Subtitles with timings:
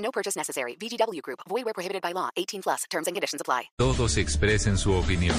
[0.00, 0.76] No purchase necessary.
[0.76, 1.40] VGW Group.
[1.48, 2.30] Void where prohibited by law.
[2.36, 2.84] 18 plus.
[2.90, 3.70] Terms and conditions apply.
[3.78, 5.36] Todos expresen su opinión.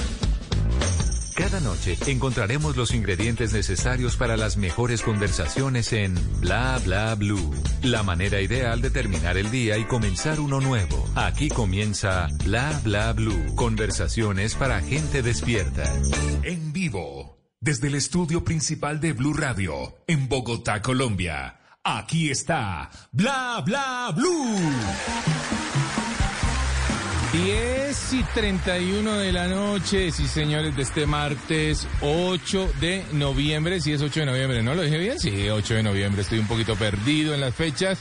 [1.34, 7.54] Cada noche encontraremos los ingredientes necesarios para las mejores conversaciones en Bla Bla Blue.
[7.82, 11.08] La manera ideal de terminar el día y comenzar uno nuevo.
[11.14, 13.54] Aquí comienza Bla Bla Blue.
[13.56, 15.90] Conversaciones para gente despierta.
[16.42, 21.61] En vivo, desde el estudio principal de Blue Radio, en Bogotá, Colombia.
[21.84, 24.56] Aquí está Bla Bla Blue.
[27.32, 33.92] 10 y 31 de la noche, sí señores, de este martes 8 de noviembre, si
[33.92, 35.18] es 8 de noviembre, ¿no lo dije bien?
[35.18, 37.98] Sí, 8 de noviembre, estoy un poquito perdido en las fechas.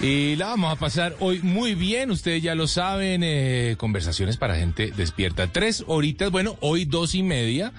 [0.00, 4.54] Y la vamos a pasar hoy muy bien, ustedes ya lo saben, eh, conversaciones para
[4.54, 5.48] gente despierta.
[5.48, 7.72] Tres horitas, bueno, hoy dos y media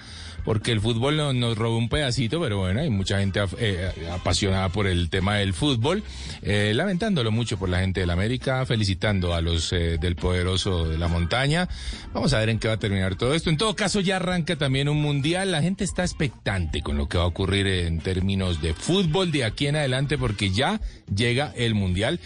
[0.47, 4.69] porque el fútbol no, nos robó un pedacito, pero bueno, hay mucha gente eh, apasionada
[4.69, 6.03] por el tema del fútbol,
[6.41, 10.97] eh, lamentándolo mucho por la gente del América, felicitando a los eh, del poderoso de
[10.97, 11.67] la montaña.
[12.13, 13.49] Vamos a ver en qué va a terminar todo esto.
[13.49, 15.51] En todo caso, ya arranca también un mundial.
[15.51, 19.43] La gente está expectante con lo que va a ocurrir en términos de fútbol de
[19.43, 20.79] aquí en adelante, porque ya
[21.13, 22.21] llega el mundial.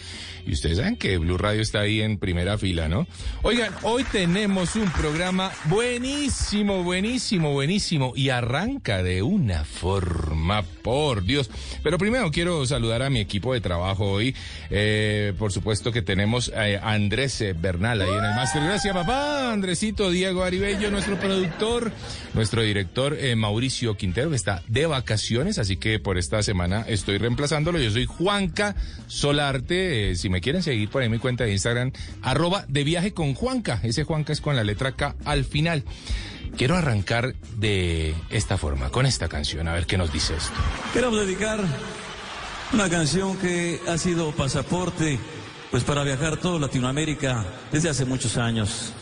[0.46, 3.06] Y ustedes saben que Blue Radio está ahí en primera fila, ¿no?
[3.42, 11.50] Oigan, hoy tenemos un programa buenísimo, buenísimo, buenísimo y arranca de una forma, por Dios.
[11.82, 14.34] Pero primero quiero saludar a mi equipo de trabajo hoy.
[14.70, 18.62] Eh, por supuesto que tenemos a Andrés eh, Bernal ahí en el máster.
[18.62, 19.52] Gracias, papá.
[19.52, 21.92] Andresito Diego Aribello, nuestro productor,
[22.34, 27.18] nuestro director eh, Mauricio Quintero, que está de vacaciones, así que por esta semana estoy
[27.18, 27.78] reemplazándolo.
[27.78, 28.74] Yo soy Juanca
[29.06, 30.16] Solarte.
[30.16, 31.92] si me quieren seguir por ahí mi cuenta de Instagram,
[32.22, 33.80] arroba de viaje con Juanca.
[33.82, 35.84] Ese Juanca es con la letra K al final.
[36.56, 40.52] Quiero arrancar de esta forma, con esta canción, a ver qué nos dice esto.
[40.92, 41.60] Quiero dedicar
[42.72, 45.18] una canción que ha sido pasaporte
[45.70, 48.92] pues para viajar toda Latinoamérica desde hace muchos años.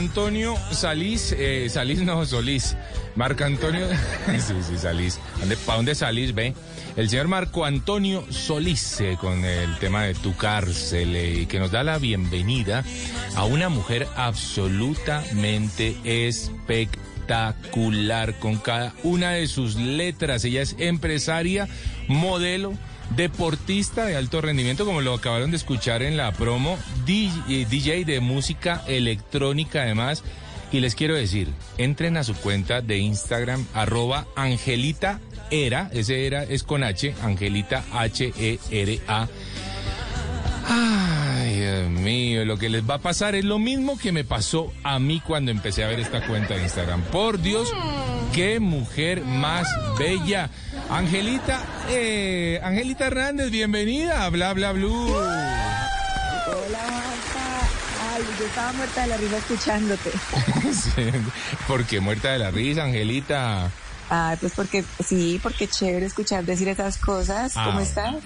[0.00, 2.74] Antonio Salís, eh, Salís no, Solís.
[3.16, 3.86] Marco Antonio,
[4.38, 5.20] sí, sí, Salís.
[5.66, 6.54] ¿Para dónde salís, ve?
[6.96, 11.58] El señor Marco Antonio Solís, eh, con el tema de tu cárcel, eh, y que
[11.58, 12.82] nos da la bienvenida
[13.36, 20.46] a una mujer absolutamente espectacular, con cada una de sus letras.
[20.46, 21.68] Ella es empresaria,
[22.08, 22.72] modelo,
[23.16, 28.82] deportista de alto rendimiento, como lo acabaron de escuchar en la promo, DJ, de música
[28.86, 30.22] electrónica además.
[30.72, 35.20] Y les quiero decir, entren a su cuenta de Instagram, arroba Angelita
[35.50, 39.28] Era, ese era es con H, Angelita H-E-R-A.
[40.68, 41.19] Ay,
[41.70, 44.98] Dios mío, lo que les va a pasar es lo mismo que me pasó a
[44.98, 47.02] mí cuando empecé a ver esta cuenta de Instagram.
[47.04, 47.72] Por Dios,
[48.32, 49.68] qué mujer más
[49.98, 50.50] bella.
[50.88, 55.14] Angelita, eh, Angelita Hernández, bienvenida a Bla Bla Blue.
[55.14, 55.24] Hola,
[58.12, 60.10] Ay, yo estaba muerta de la risa escuchándote.
[61.68, 63.70] ¿Por qué muerta de la risa, Angelita?
[64.10, 67.54] Ah, pues porque sí, porque chévere escuchar decir esas cosas.
[67.54, 68.16] ¿Cómo ah, estás?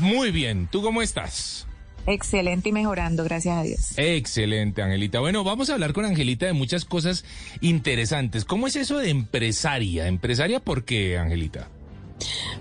[0.00, 0.68] muy bien.
[0.70, 1.66] ¿Tú cómo estás?
[2.06, 3.92] Excelente y mejorando, gracias a Dios.
[3.96, 5.20] Excelente, Angelita.
[5.20, 7.24] Bueno, vamos a hablar con Angelita de muchas cosas
[7.60, 8.44] interesantes.
[8.44, 10.06] ¿Cómo es eso de empresaria?
[10.06, 11.68] ¿Empresaria por qué, Angelita?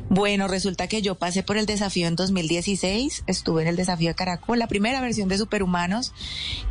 [0.10, 4.16] Bueno, resulta que yo pasé por el desafío en 2016, estuve en el desafío de
[4.16, 6.14] Caracol, la primera versión de Superhumanos,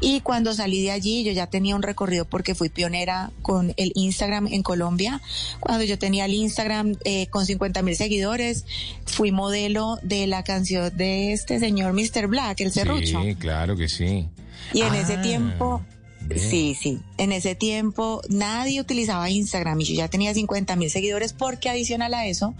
[0.00, 3.92] y cuando salí de allí yo ya tenía un recorrido porque fui pionera con el
[3.94, 5.20] Instagram en Colombia.
[5.60, 8.64] Cuando yo tenía el Instagram eh, con 50 mil seguidores,
[9.06, 12.26] fui modelo de la canción de este señor Mr.
[12.28, 13.22] Black, el serrucho.
[13.22, 14.28] Sí, claro que sí.
[14.72, 15.82] Y en ese Ah, tiempo,
[16.36, 21.32] sí, sí, en ese tiempo nadie utilizaba Instagram y yo ya tenía 50 mil seguidores
[21.32, 22.54] porque adicional a eso,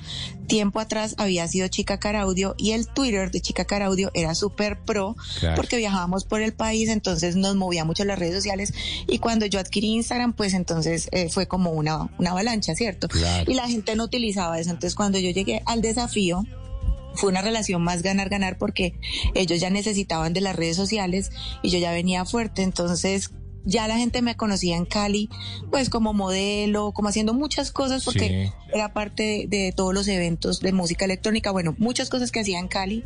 [0.46, 5.16] tiempo atrás había sido Chica Caraudio y el Twitter de Chica Caraudio era súper pro
[5.40, 5.56] Claro.
[5.56, 8.72] porque viajábamos por el país, entonces nos movía mucho las redes sociales
[9.06, 13.08] y cuando yo adquirí Instagram, pues entonces eh, fue como una, una avalancha, ¿cierto?
[13.08, 13.50] Claro.
[13.50, 16.44] Y la gente no utilizaba eso, entonces cuando yo llegué al desafío,
[17.14, 18.94] fue una relación más ganar-ganar porque
[19.34, 21.30] ellos ya necesitaban de las redes sociales
[21.62, 23.30] y yo ya venía fuerte, entonces
[23.64, 25.28] ya la gente me conocía en Cali,
[25.70, 28.52] pues como modelo, como haciendo muchas cosas porque Sí.
[28.74, 32.58] era parte de, de todos los eventos de música electrónica, bueno, muchas cosas que hacía
[32.58, 33.04] en Cali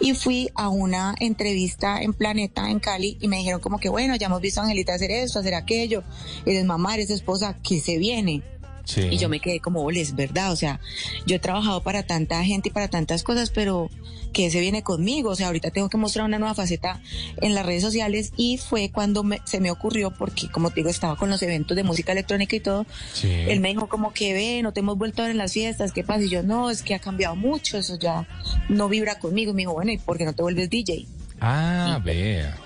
[0.00, 4.16] y fui a una entrevista en Planeta en Cali y me dijeron como que bueno,
[4.16, 6.02] ya hemos visto a Angelita hacer esto, hacer aquello,
[6.46, 8.42] eres mamá, eres esposa, ¿qué se viene?
[8.84, 9.02] Sí.
[9.10, 10.80] Y yo me quedé como, ole, es verdad, o sea,
[11.26, 13.90] yo he trabajado para tanta gente y para tantas cosas, pero
[14.32, 17.00] que se viene conmigo, o sea, ahorita tengo que mostrar una nueva faceta
[17.40, 20.90] en las redes sociales y fue cuando me- se me ocurrió, porque como te digo,
[20.90, 23.30] estaba con los eventos de música electrónica y todo, Sí.
[23.30, 25.92] él me dijo como que ve, no te hemos vuelto a ver en las fiestas,
[25.92, 26.24] ¿qué pasa?
[26.24, 28.26] Y yo, no, es que ha cambiado mucho, eso ya
[28.68, 29.52] no vibra conmigo.
[29.52, 31.06] Y me dijo, bueno, ¿y por qué no te vuelves DJ?
[31.40, 32.56] Ah, vea.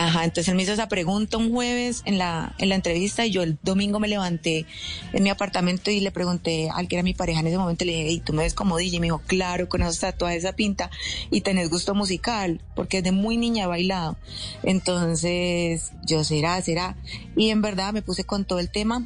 [0.00, 3.32] Ajá, entonces él me hizo esa pregunta un jueves en la, en la entrevista y
[3.32, 4.64] yo el domingo me levanté
[5.12, 7.96] en mi apartamento y le pregunté al que era mi pareja en ese momento, le
[7.96, 8.98] dije, ¿y tú me ves como DJ?
[8.98, 10.88] Y me dijo, claro, con esos tatuajes, esa pinta
[11.32, 14.16] y tenés gusto musical, porque desde muy niña he bailado.
[14.62, 16.96] Entonces, yo será, será.
[17.36, 19.04] Y en verdad me puse con todo el tema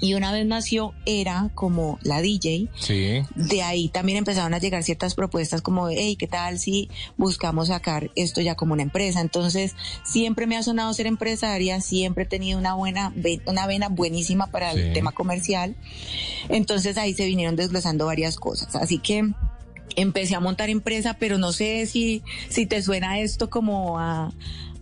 [0.00, 3.22] y una vez nació era como la DJ Sí.
[3.34, 8.10] de ahí también empezaron a llegar ciertas propuestas como, hey, ¿qué tal si buscamos sacar
[8.16, 9.20] esto ya como una empresa?
[9.20, 9.74] Entonces,
[10.04, 13.12] siempre me ha sonado ser empresaria, siempre he tenido una buena,
[13.46, 14.80] una vena buenísima para Sí.
[14.80, 15.76] el tema comercial.
[16.48, 18.74] Entonces, ahí se vinieron desglosando varias cosas.
[18.76, 19.30] Así que
[19.96, 24.32] empecé a montar empresa, pero no sé si, si te suena esto como a,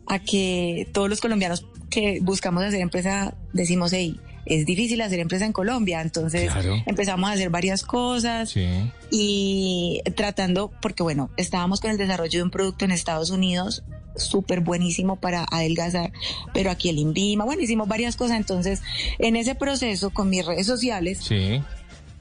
[0.07, 5.45] a que todos los colombianos que buscamos hacer empresa decimos, hey, es difícil hacer empresa
[5.47, 6.77] en Colombia, entonces Claro.
[6.87, 8.67] empezamos a hacer varias cosas Sí.
[9.11, 13.85] y tratando, porque bueno, estábamos con el desarrollo de un producto en Estados Unidos
[14.17, 16.13] súper buenísimo para adelgazar,
[16.53, 18.83] pero aquí el INVIMA, bueno, hicimos varias cosas, entonces
[19.19, 21.63] en ese proceso con mis redes sociales Sí.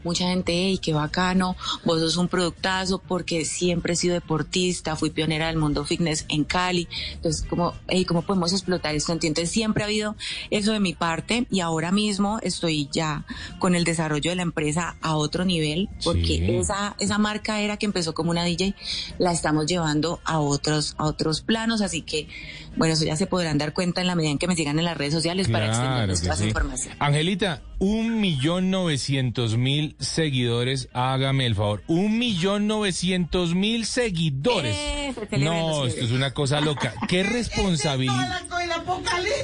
[0.04, 1.56] Mucha gente, hey, qué bacano,
[1.86, 6.44] vos sos un productazo porque siempre he sido deportista, fui pionera del mundo fitness en
[6.44, 9.12] Cali, entonces como, hey, ¿cómo podemos explotar esto?
[9.14, 10.16] Entonces siempre ha habido
[10.50, 13.26] eso de mi parte y ahora mismo estoy ya
[13.60, 16.46] con el desarrollo de la empresa a otro nivel porque Sí.
[16.58, 18.76] esa, esa marca era que empezó como una DJ,
[19.18, 22.28] la estamos llevando a otros, a otros planos, así que
[22.76, 24.86] bueno, eso ya se podrán dar cuenta en la medida en que me sigan en
[24.86, 26.46] las redes sociales para Claro toda esa sí.
[26.48, 26.96] información.
[27.00, 31.84] Angelita, un millón novecientos mil seguidores, hágame el favor.
[31.88, 34.76] Un millón novecientos mil seguidores.
[34.78, 36.94] Eh, no, esto es una cosa loca.
[37.08, 38.42] Qué responsabilidad.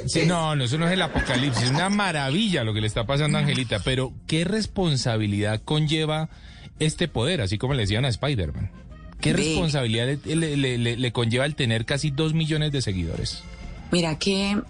[0.06, 3.04] Sí, no, no, eso no es el apocalipsis, es una maravilla lo que le está
[3.04, 6.28] pasando a Angelita, pero qué responsabilidad conlleva
[6.78, 8.70] este poder, así como le decían a Spider-Man.
[9.20, 13.42] ¿Qué responsabilidad le, le- le- le- le conlleva el tener casi dos millones de seguidores?
[13.90, 14.60] Mira que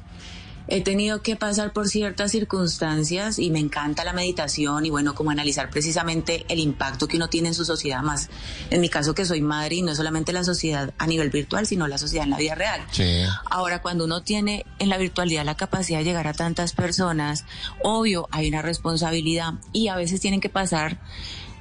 [0.70, 5.30] he tenido que pasar por ciertas circunstancias y me encanta la meditación y bueno, como
[5.30, 8.28] analizar precisamente el impacto que uno tiene en su sociedad, más
[8.70, 11.86] en mi caso que soy madre y no solamente la sociedad a nivel virtual, sino
[11.88, 12.82] la sociedad en la vida real.
[12.90, 13.22] Sí.
[13.50, 17.46] Ahora, cuando uno tiene en la virtualidad la capacidad de llegar a tantas personas,
[17.82, 20.98] obvio, hay una responsabilidad y a veces tienen que pasar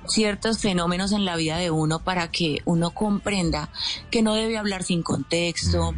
[0.07, 3.69] ciertos fenómenos en la vida de uno para que uno comprenda
[4.11, 5.93] que no debe hablar sin contexto,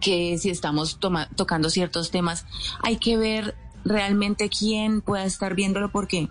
[0.00, 0.98] que si estamos
[1.34, 2.44] tocando ciertos temas,
[2.82, 6.28] hay que ver realmente quién pueda estar viéndolo porque...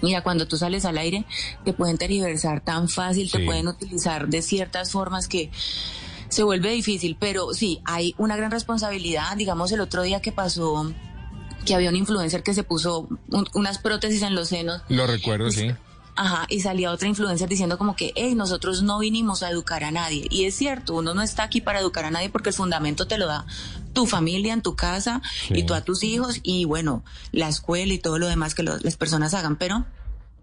[0.00, 1.24] Mira, cuando tú sales al aire,
[1.64, 5.50] te pueden tergiversar tan fácil, te pueden utilizar de ciertas formas que
[6.28, 9.36] se vuelve difícil, pero sí, hay una gran responsabilidad.
[9.36, 10.92] Digamos, el otro día que pasó
[11.66, 15.50] que había un influencer que se puso un- unas prótesis en los senos Lo recuerdo,
[15.50, 15.72] sí.
[16.20, 19.92] Ajá, y salía otra influencer diciendo como que, hey, nosotros no vinimos a educar a
[19.92, 20.26] nadie.
[20.30, 23.18] Y es cierto, uno no está aquí para educar a nadie porque el fundamento te
[23.18, 23.46] lo da
[23.92, 25.54] tu familia en tu casa Sí.
[25.60, 28.78] y tú a tus hijos y bueno, la escuela y todo lo demás que lo-
[28.78, 29.86] las personas hagan, pero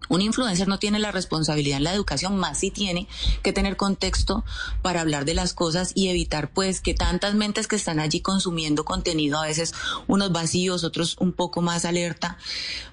[0.08, 3.08] un influencer no tiene la responsabilidad en la educación, más si tiene
[3.42, 4.44] que tener contexto
[4.82, 8.84] para hablar de las cosas y evitar pues que tantas mentes que están allí consumiendo
[8.84, 9.74] contenido, a veces
[10.06, 12.38] unos vacíos, otros un poco más alerta,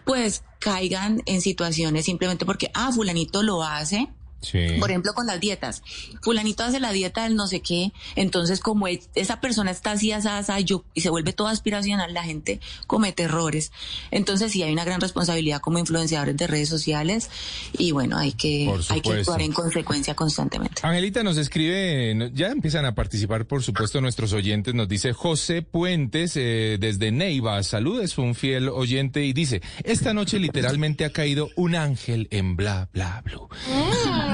[0.05, 4.09] pues caigan en situaciones simplemente porque, ah, fulanito lo hace,
[4.43, 4.77] Sí.
[4.79, 5.81] Por ejemplo, con las dietas.
[6.21, 10.11] Fulanito hace la dieta del no sé qué, entonces como es- esa persona está así,
[10.11, 13.71] asá, yo, y se vuelve todo aspiracional, la gente comete errores.
[14.11, 17.29] Entonces sí hay una gran responsabilidad como influenciadores de redes sociales
[17.77, 20.81] y bueno, hay que, hay que actuar en consecuencia constantemente.
[20.83, 24.73] Angelita nos escribe, ya empiezan a participar, por supuesto, nuestros oyentes.
[24.73, 27.61] Nos dice José Puentes eh, desde Neiva.
[27.63, 32.55] Salud, es un fiel oyente y dice: Esta noche literalmente ha caído un ángel en
[32.55, 33.47] bla, bla, blue.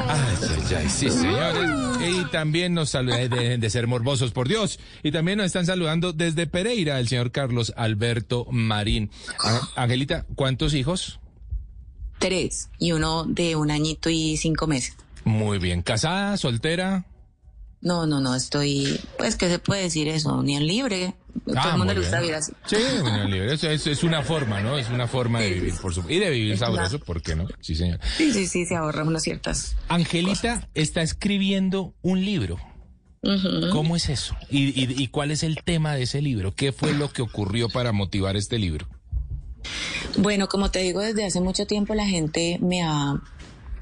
[0.07, 1.69] Ay, ay, ay, sí, señores.
[2.07, 4.79] Y también nos saludan, dejen de ser morbosos, por Dios.
[5.03, 9.09] Y también nos están saludando desde Pereira el señor Carlos Alberto Marín.
[9.43, 11.19] Á- Angelita, ¿cuántos hijos?
[12.19, 14.95] Tres y uno de un añito y cinco meses.
[15.23, 15.81] Muy bien.
[15.81, 17.05] ¿Casada, soltera?
[17.81, 20.33] No, no, no, estoy, pues, ¿qué se puede decir eso?
[20.37, 21.15] Unión libre.
[21.45, 22.51] Todo Ah, el mundo le gusta vivir así.
[22.65, 23.53] Sí, unión libre.
[23.53, 24.77] Eso es, es una forma, ¿no?
[24.77, 26.13] Es una forma de vivir, por supuesto.
[26.13, 27.47] Y de vivir sabroso, ¿por qué no?
[27.61, 27.99] Sí, señor.
[28.17, 29.75] Sí, sí, sí, se ahorra unas ciertas.
[29.87, 32.57] Angelita está escribiendo un libro.
[33.71, 34.35] ¿Cómo es eso?
[34.49, 36.53] ¿Y, y, y cuál es el tema de ese libro?
[36.55, 38.87] ¿Qué fue lo que ocurrió para motivar este libro?
[40.17, 43.21] Bueno, como te digo, desde hace mucho tiempo la gente me ha,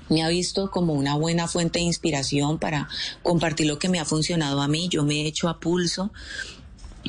[0.10, 2.88] me ha visto como una buena fuente de inspiración para
[3.24, 4.88] compartir lo que me ha funcionado a mí.
[4.90, 6.12] Yo me he hecho a pulso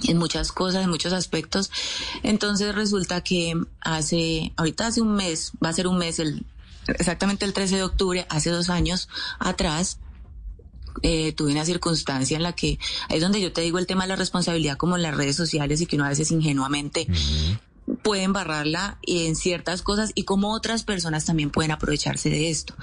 [0.06, 1.70] en muchas cosas, en muchos aspectos.
[2.22, 6.44] Entonces resulta que hace, ahorita hace un mes, va a ser un mes, el,
[6.86, 9.98] exactamente el 13 de octubre, hace dos años atrás,
[11.02, 12.78] eh, tuve una circunstancia en la que
[13.08, 15.80] es donde yo te digo el tema de la responsabilidad como en las redes sociales
[15.80, 17.06] y que uno a veces ingenuamente
[18.02, 22.74] puede embarrarla en ciertas cosas y como otras personas también pueden aprovecharse de esto.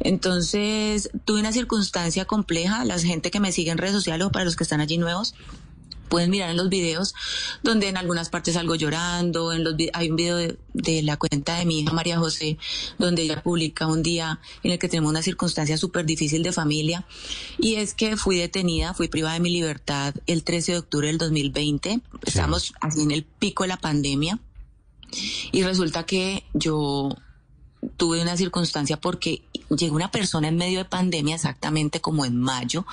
[0.00, 4.44] Entonces, tuve una circunstancia compleja, la gente que me sigue en redes sociales o para
[4.44, 5.34] los que están allí nuevos,
[6.10, 7.14] pueden mirar en los videos
[7.62, 11.56] donde en algunas partes salgo llorando, en los hay un video de, de la cuenta
[11.56, 12.58] de mi hija María José
[12.98, 17.06] donde ella publica un día en el que tenemos una circunstancia súper difícil de familia.
[17.58, 21.18] Y es que fui detenida, fui privada de mi libertad el 13 de octubre del
[21.18, 24.40] 2020, estamos así en el pico de la pandemia
[25.52, 27.16] y resulta que yo
[27.96, 32.84] tuve una circunstancia porque llegó una persona en medio de pandemia exactamente como en mayo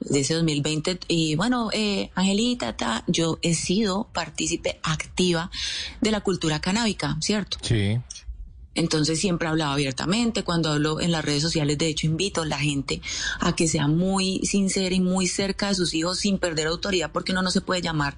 [0.00, 5.50] de ese 2020 y bueno, eh, Angelita, ta, yo he sido partícipe activa
[6.00, 7.58] de la cultura canábica, ¿cierto?
[7.62, 7.98] Sí.
[8.74, 12.58] Entonces siempre hablaba abiertamente, cuando hablo en las redes sociales, de hecho invito a la
[12.58, 13.02] gente
[13.40, 17.32] a que sea muy sincera y muy cerca de sus hijos sin perder autoridad, porque
[17.32, 18.16] uno no se puede llamar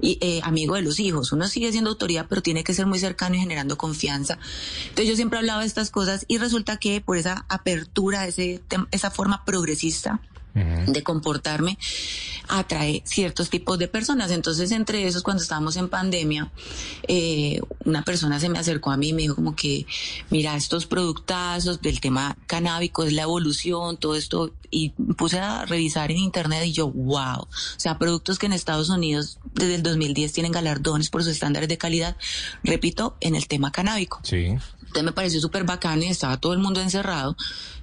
[0.00, 3.36] eh, amigo de los hijos, uno sigue siendo autoridad, pero tiene que ser muy cercano
[3.36, 4.38] y generando confianza.
[4.82, 9.10] Entonces yo siempre hablaba de estas cosas y resulta que por esa apertura, ese, esa
[9.10, 10.20] forma progresista,
[10.54, 11.78] de comportarme
[12.48, 14.30] atrae ciertos tipos de personas.
[14.30, 16.50] Entonces, entre esos, cuando estábamos en pandemia,
[17.08, 19.86] eh, una persona se me acercó a mí y me dijo como que,
[20.30, 26.10] mira, estos productazos del tema canábico es la evolución, todo esto, y puse a revisar
[26.10, 30.32] en internet y yo, wow, o sea, productos que en Estados Unidos desde el 2010
[30.32, 32.16] tienen galardones por sus estándares de calidad,
[32.64, 34.20] repito, en el tema canábico.
[34.22, 34.56] Sí.
[34.92, 37.34] Entonces me pareció súper bacano y estaba todo el mundo encerrado.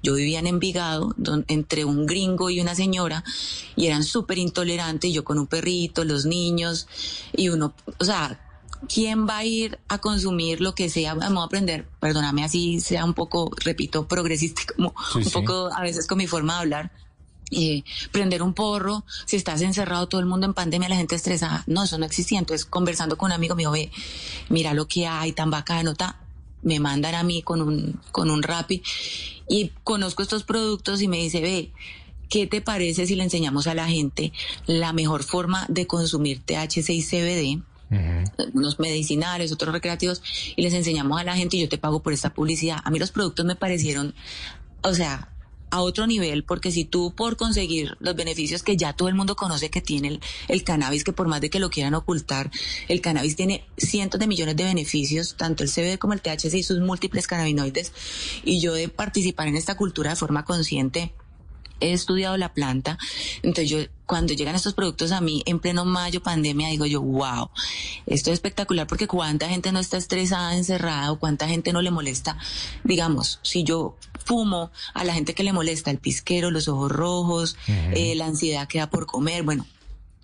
[0.04, 3.24] Yo vivía en Envigado, don- entre un gringo y una señora,
[3.76, 6.88] y eran súper intolerantes, y yo con un perrito, los niños,
[7.36, 8.40] y uno, o sea,
[8.88, 11.16] ¿quién va a ir a consumir lo que sea?
[11.16, 15.32] Vamos a aprender, perdóname así sea un poco, repito, progresista, como Sí, un sí.
[15.32, 16.92] poco a veces con mi forma de hablar.
[17.52, 21.64] eh, prender un porro, si estás encerrado todo el mundo en pandemia, la gente estresada,
[21.66, 22.38] no, eso no existía.
[22.38, 23.92] Entonces, conversando con un amigo, me dijo, ve,
[24.50, 26.16] mira lo que hay, tan bacano, ta,
[26.62, 28.82] me mandan a mí con un, con un rapi
[29.48, 31.72] y conozco estos productos y me dice, ve,
[32.30, 34.32] ¿qué te parece si le enseñamos a la gente
[34.66, 37.64] la mejor forma de consumir THC y CBD?
[38.54, 40.22] unos medicinales, otros recreativos,
[40.56, 42.78] y les enseñamos a la gente y yo te pago por esta publicidad.
[42.84, 44.14] A mí los productos me parecieron,
[44.84, 45.30] o sea,
[45.72, 49.36] a otro nivel, porque si tú por conseguir los beneficios que ya todo el mundo
[49.36, 52.52] conoce que tiene el, cannabis, que por más de que lo quieran ocultar,
[52.88, 56.64] el cannabis tiene cientos de millones de beneficios, tanto el CBD como el THC y
[56.64, 57.92] sus múltiples cannabinoides,
[58.44, 61.14] y yo de participar en esta cultura de forma consciente,
[61.80, 62.98] he estudiado la planta,
[63.42, 67.50] entonces yo cuando llegan estos productos a mí en pleno mayo pandemia digo yo, wow,
[68.06, 71.92] esto es espectacular porque cuánta gente no está estresada, encerrada o cuánta gente no le
[71.92, 72.38] molesta,
[72.84, 73.96] digamos, si yo
[74.30, 78.68] fumo a la gente que le molesta el pisquero, los ojos rojos, eh, la ansiedad
[78.68, 79.66] que da por comer, bueno,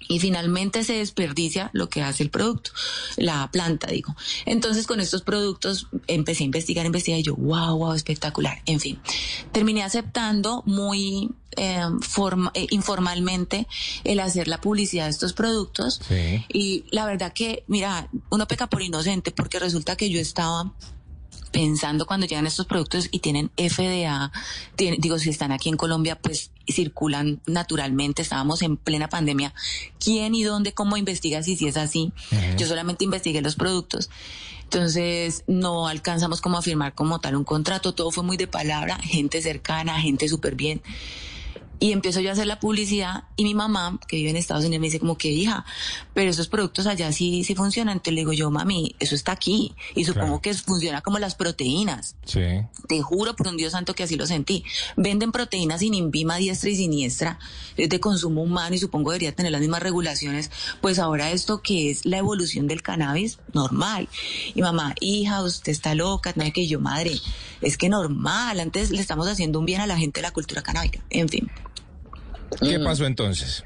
[0.08, 2.70] y finalmente se desperdicia lo que hace el producto,
[3.18, 4.16] la planta, digo.
[4.46, 8.62] Entonces, con estos productos empecé a investigar, investigar y yo, wow, wow, espectacular.
[8.68, 9.00] En fin,
[9.52, 13.66] terminé aceptando muy eh, forma- eh, informalmente
[14.04, 16.00] el hacer la publicidad de estos productos.
[16.08, 16.46] Sí.
[16.54, 20.72] Y la verdad que, mira, uno peca por inocente porque resulta que yo estaba
[21.56, 24.30] pensando cuando llegan estos productos y tienen FDA,
[24.76, 29.54] digo, si están aquí en Colombia, pues circulan naturalmente, estábamos en plena pandemia.
[29.98, 32.12] ¿Quién y dónde, cómo investiga si, si es así?
[32.58, 34.10] Yo solamente investigué los productos.
[34.64, 38.98] Entonces, no alcanzamos como a firmar como tal un contrato, todo fue muy de palabra,
[39.02, 40.82] gente cercana, gente súper bien.
[41.80, 44.80] Y empiezo yo a hacer la publicidad y mi mamá, que vive en Estados Unidos,
[44.82, 45.66] me dice como que hija,
[46.14, 47.94] pero esos productos allá sí, sí funcionan.
[47.98, 49.76] Entonces le digo yo, mami, eso está aquí.
[49.94, 50.42] Y supongo Claro.
[50.42, 52.16] que funciona como las proteínas.
[52.26, 52.42] Sí.
[52.88, 54.64] Te juro por un Dios santo que así lo sentí.
[54.96, 57.40] Venden proteínas sin INVIMA diestra y siniestra,
[57.78, 60.52] es de consumo humano y supongo debería tener las mismas regulaciones.
[60.82, 64.08] Pues ahora esto que es la evolución del cannabis, normal.
[64.54, 67.20] Y mamá, hija, usted está loca, no que yo, madre,
[67.62, 68.60] es que normal.
[68.60, 71.04] Antes le estamos haciendo un bien a la gente de la cultura canábica.
[71.10, 71.50] En fin.
[72.62, 72.84] ¿Qué Mm.
[72.84, 73.64] pasó entonces?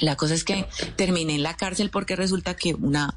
[0.00, 0.66] La cosa es que
[0.96, 3.14] terminé en la cárcel porque resulta que una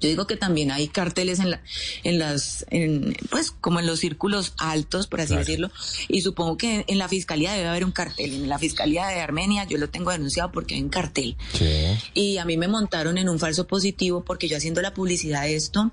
[0.00, 1.60] yo digo que también hay carteles en la,
[2.04, 5.40] en las en, pues como en los círculos altos por así Claro.
[5.44, 5.70] decirlo
[6.06, 9.64] y supongo que en la fiscalía debe haber un cartel en la fiscalía de Armenia
[9.64, 11.66] yo lo tengo denunciado porque hay un cartel Sí.
[12.14, 15.56] y a mí me montaron en un falso positivo porque yo haciendo la publicidad de
[15.56, 15.90] esto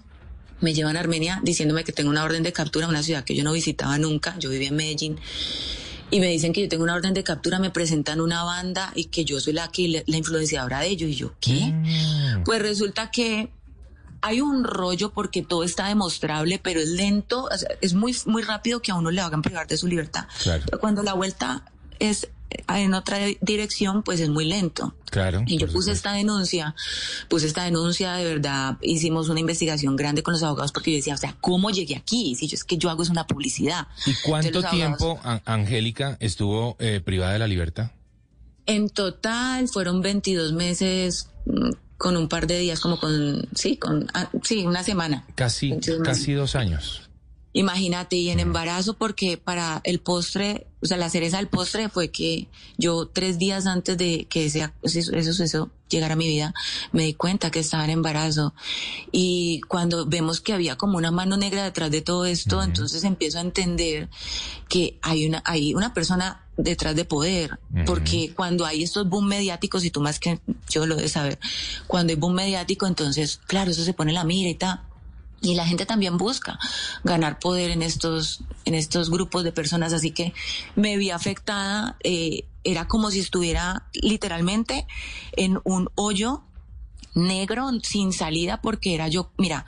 [0.61, 3.43] me llevan a Armenia diciéndome que tengo una orden de captura, una ciudad que yo
[3.43, 5.19] no visitaba nunca, yo vivía en Medellín,
[6.11, 9.05] y me dicen que yo tengo una orden de captura, me presentan una banda y
[9.05, 11.09] que yo soy la que la influenciadora de ellos.
[11.09, 11.73] Y yo, ¿qué?
[11.73, 12.43] Mm.
[12.43, 13.51] Pues resulta que
[14.21, 17.49] hay un rollo porque todo está demostrable, pero es lento,
[17.81, 20.25] es muy, muy rápido que a uno le hagan privar de su libertad.
[20.41, 20.63] Claro.
[20.65, 21.63] Pero cuando la vuelta
[21.99, 22.29] es
[22.67, 24.95] en otra dirección, pues es muy lento.
[25.09, 25.43] Claro.
[25.47, 26.75] Y yo puse esta denuncia,
[27.29, 31.13] puse esta denuncia, de verdad, hicimos una investigación grande con los abogados porque yo decía,
[31.13, 32.35] o sea, ¿cómo llegué aquí?
[32.35, 33.87] Si yo es que yo hago es una publicidad.
[34.05, 37.91] ¿Y cuánto abogados- tiempo, An- Angélica, estuvo eh, privada de la libertad?
[38.65, 44.07] En total fueron 22 meses mm, con un par de días, como con, sí, con,
[44.13, 45.25] ah, sí, una semana.
[45.35, 46.17] Casi, 22 meses.
[46.17, 47.01] casi dos años.
[47.53, 52.09] Imagínate, y en embarazo, porque para el postre, o sea, la cereza del postre fue
[52.09, 56.53] que yo tres días antes de que ese, ese, suceso llegara a mi vida,
[56.91, 58.53] me di cuenta que estaba en embarazo.
[59.11, 63.39] Y cuando vemos que había como una mano negra detrás de todo esto, entonces empiezo
[63.39, 64.09] a entender
[64.69, 69.83] que hay una, hay una persona detrás de poder, porque cuando hay estos boom mediáticos,
[69.85, 71.39] y tú más que yo lo de saber,
[71.87, 74.81] cuando hay boom mediático, entonces, claro, eso se pone en la mira y tal.
[75.41, 76.57] Y la gente también busca
[77.03, 80.33] ganar poder en estos, en estos grupos de personas, así que
[80.75, 84.87] me vi afectada, eh, era como si estuviera literalmente
[85.33, 86.41] en un hoyo
[87.13, 89.65] negro sin salida porque era yo, mira,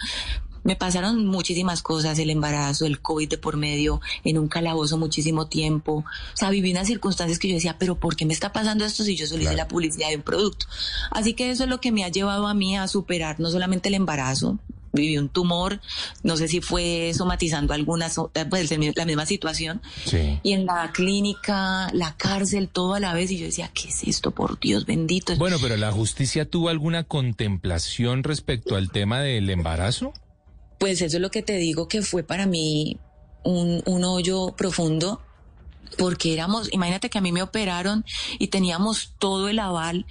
[0.68, 5.48] me pasaron muchísimas cosas, el embarazo, el COVID de por medio, en un calabozo muchísimo
[5.48, 6.04] tiempo.
[6.04, 6.06] O
[6.38, 9.16] sea, viví unas circunstancias que yo decía, pero ¿por qué me está pasando esto si
[9.16, 10.66] yo solo hice la publicidad de un producto?
[11.10, 13.88] Así que eso es lo que me ha llevado a mí a superar no solamente
[13.88, 14.60] el embarazo,
[14.98, 15.80] viví un tumor,
[16.24, 20.40] no sé si fue somatizando algunas, o- pues la misma situación, Sí.
[20.44, 24.04] y en la clínica, la cárcel, todo a la vez, y yo decía, ¿qué es
[24.04, 24.32] esto?
[24.32, 25.36] Por Dios bendito.
[25.38, 30.14] Bueno, pero la justicia tuvo alguna contemplación respecto al tema del embarazo?
[30.80, 32.98] Pues eso es lo que te digo que fue para mí
[33.44, 35.22] un, un hoyo profundo,
[35.98, 38.04] porque éramos, imagínate que a mí me operaron
[38.40, 40.06] y teníamos todo el aval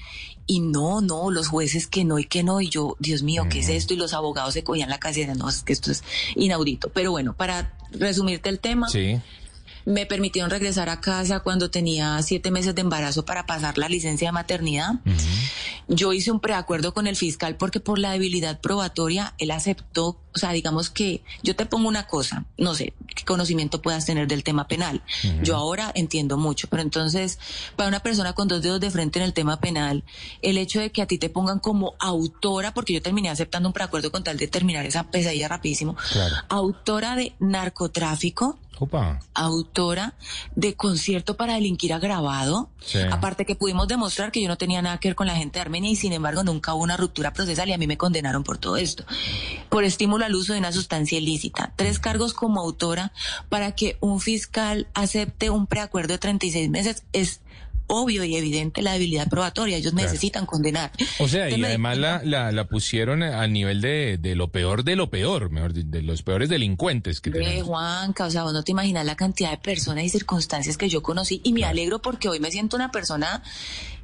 [0.47, 3.61] y no, no, los jueces que no y que no, y yo, Dios mío, ¿qué
[3.61, 3.95] es esto?
[3.95, 6.05] Y los abogados se cogían la casa y decían, no, es que esto es
[6.37, 6.89] inaudito.
[6.91, 9.21] Pero bueno, para resumirte el tema, Sí.
[9.87, 14.29] Me permitieron regresar a casa cuando tenía siete meses de embarazo para pasar la licencia
[14.29, 14.94] de maternidad.
[15.88, 20.38] Yo hice un preacuerdo con el fiscal porque por la debilidad probatoria él aceptó, o
[20.38, 24.42] sea, digamos que yo te pongo una cosa, no sé qué conocimiento puedas tener del
[24.42, 25.03] tema penal.
[25.44, 27.38] Yo ahora entiendo mucho, pero entonces
[27.77, 30.03] para una persona con dos dedos de frente en el tema penal,
[30.42, 33.72] el hecho de que a ti te pongan como autora, porque yo terminé aceptando un
[33.72, 36.35] preacuerdo con tal de terminar esa pesadilla rapidísimo, Claro.
[36.49, 39.21] autora de narcotráfico, Opa.
[39.35, 40.15] autora
[40.55, 42.71] de concierto para delinquir agravado.
[42.81, 42.99] Sí.
[43.11, 45.62] Aparte que pudimos demostrar que yo no tenía nada que ver con la gente de
[45.62, 48.59] Armenia y sin embargo nunca hubo una ruptura procesal y a mí me condenaron por
[48.59, 49.05] todo esto.
[49.69, 51.73] Por estímulo al uso de una sustancia ilícita.
[51.77, 53.12] Tres cargos como autora
[53.49, 57.41] para que un fiscal acepte un preacuerdo de 36 meses es
[57.88, 59.77] obvio y evidente la debilidad probatoria.
[59.77, 60.09] Ellos Claro.
[60.09, 60.90] necesitan condenar.
[61.18, 64.85] O sea, Entonces y además la, la, la pusieron al nivel de, de lo peor
[64.85, 67.66] de lo peor, mejor dicho, de los peores delincuentes que tenemos.
[67.66, 71.03] Juanca, o sea, vos no te imaginas la cantidad de personas y circunstancias que yo
[71.03, 73.42] conocí y me alegro porque hoy me siento una persona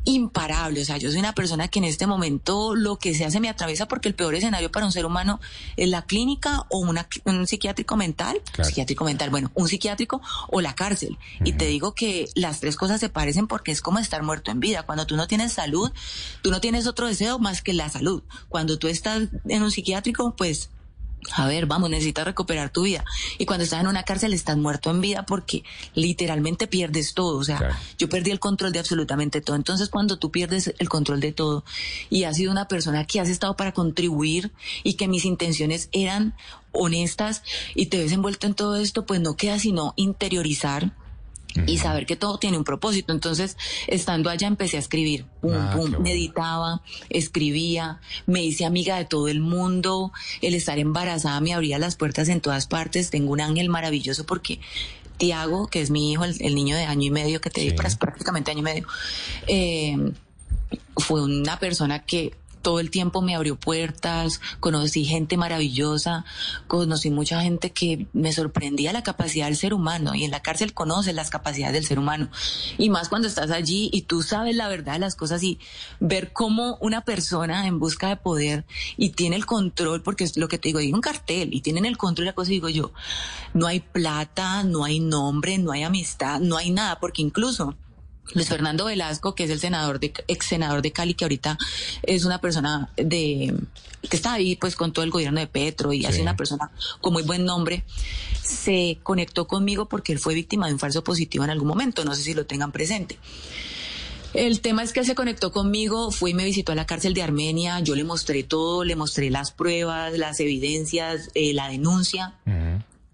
[0.05, 3.41] imparable, o sea, yo soy una persona que en este momento lo que sea se
[3.41, 5.41] me atraviesa porque el peor escenario para un ser humano
[5.77, 8.69] es la clínica o una, un psiquiátrico mental, Claro.
[8.69, 11.19] psiquiátrico mental, bueno, un psiquiátrico o la cárcel.
[11.45, 14.61] Y te digo que las tres cosas se parecen porque es como estar muerto en
[14.61, 14.83] vida.
[14.85, 15.93] Cuando tú no tienes salud,
[16.43, 18.23] tú no tienes otro deseo más que la salud.
[18.49, 20.71] Cuando tú estás en un psiquiátrico, pues
[21.37, 23.05] a ver, vamos, necesitas recuperar tu vida.
[23.39, 25.63] Y cuando estás en una cárcel estás muerto en vida porque
[25.95, 27.39] literalmente pierdes todo.
[27.39, 27.77] O sea, Claro.
[27.99, 29.57] yo perdí el control de absolutamente todo.
[29.57, 31.65] Entonces, cuando tú pierdes el control de todo
[32.11, 34.51] y has sido una persona que has estado para contribuir
[34.83, 36.35] y que mis intenciones eran
[36.73, 37.43] honestas
[37.75, 40.93] y te ves envuelto en todo esto, pues no queda sino interiorizar
[41.67, 43.13] y saber que todo tiene un propósito.
[43.13, 46.01] Entonces, estando allá empecé a escribir, pum, Ah, pum, bueno.
[46.01, 51.97] meditaba, escribía, me hice amiga de todo el mundo, el estar embarazada me abría las
[51.97, 54.61] puertas en todas partes, tengo un ángel maravilloso porque
[55.19, 57.71] Tiago, que es mi hijo, el, el niño de año y medio que te di
[57.71, 57.77] Sí.
[57.77, 58.87] pr- prácticamente año y medio,
[59.47, 60.13] eh,
[60.97, 66.25] fue una persona que todo el tiempo me abrió puertas, conocí gente maravillosa,
[66.69, 70.73] conocí mucha gente que me sorprendía la capacidad del ser humano y en la cárcel
[70.73, 72.31] conoces las capacidades del ser humano.
[72.79, 75.59] Y más cuando estás allí y tú sabes la verdad de las cosas y
[76.01, 78.65] ver cómo una persona en busca de poder
[78.97, 81.85] y tiene el control, porque es lo que te digo, hay un cartel y tienen
[81.85, 82.93] el control y la cosa digo yo,
[83.55, 87.77] no hay plata, no hay nombre, no hay amistad, no hay nada, porque incluso
[88.35, 91.59] Luis Fernando Velasco, que es el senador de, ex senador de Cali, que ahorita
[92.03, 93.55] es una persona de
[94.09, 96.07] que está ahí pues con todo el gobierno de Petro y Sí.
[96.07, 97.85] así una persona con muy buen nombre,
[98.43, 102.15] se conectó conmigo porque él fue víctima de un falso positivo en algún momento, no
[102.15, 103.19] sé si lo tengan presente.
[104.35, 107.13] El tema es que él se conectó conmigo, fue y me visitó a la cárcel
[107.13, 112.35] de Armenia, yo le mostré todo, le mostré las pruebas, las evidencias, eh, la denuncia.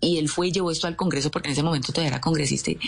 [0.01, 2.71] Y él fue y llevó esto al Congreso porque en ese momento todavía era congresista
[2.71, 2.79] y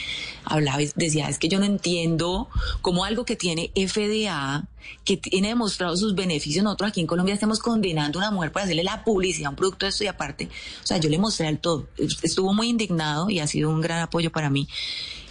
[0.44, 2.48] hablaba y decía, es que yo no entiendo
[2.82, 4.64] cómo algo que tiene FDA,
[5.04, 8.64] que tiene demostrado sus beneficios, nosotros aquí en Colombia estamos condenando a una mujer para
[8.64, 10.48] hacerle la publicidad a un producto de esto y aparte,
[10.82, 11.88] o sea, yo le mostré al todo.
[11.96, 14.68] Estuvo muy indignado y ha sido un gran apoyo para mí.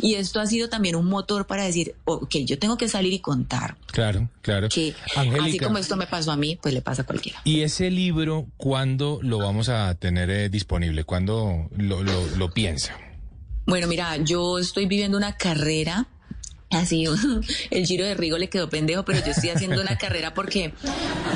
[0.01, 3.19] Y esto ha sido también un motor para decir, ok, yo tengo que salir y
[3.19, 4.69] contar Claro, claro.
[4.69, 7.41] que así como esto me pasó a mí, pues le pasa a cualquiera.
[7.43, 11.03] ¿y ese libro cuándo lo vamos a tener eh, disponible?
[11.03, 12.95] ¿Cuándo lo, lo, lo piensa?
[13.65, 16.07] Bueno, mira, yo estoy viviendo una carrera.
[16.71, 17.05] Así,
[17.71, 20.73] el giro de Rigo le quedó pendejo, pero yo estoy haciendo una carrera porque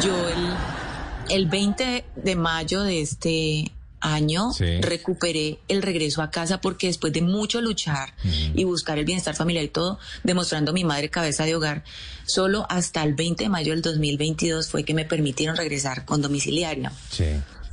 [0.03, 3.71] yo el, el 20 de mayo de este
[4.05, 4.81] año Sí.
[4.81, 8.13] recuperé el regreso a casa porque después de mucho luchar
[8.53, 11.85] y buscar el bienestar familiar y todo, demostrando a mi madre cabeza de hogar,
[12.25, 16.91] solo hasta el 20 de mayo del 2022 fue que me permitieron regresar con domiciliaria.
[17.09, 17.25] Sí.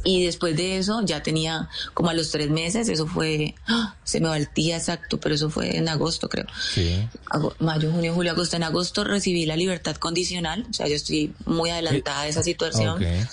[0.02, 3.96] Y después de eso ya tenía como a los tres meses, eso fue, ¡ah!
[4.02, 6.46] se me va el día exacto, pero eso fue en agosto creo.
[6.72, 7.06] Sí.
[7.58, 8.56] Mayo, junio, julio, agosto.
[8.56, 12.96] En agosto recibí la libertad condicional, o sea, yo estoy muy adelantada de esa situación.
[12.96, 13.28] Ok.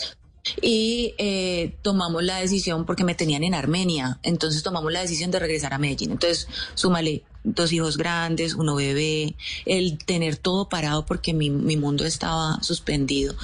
[0.61, 5.39] Y eh, tomamos la decisión porque me tenían en Armenia, entonces tomamos la decisión de
[5.39, 6.11] regresar a Medellín.
[6.11, 12.05] Entonces, súmale dos hijos grandes, uno bebé, el tener todo parado porque mi, mi mundo
[12.05, 13.35] estaba suspendido.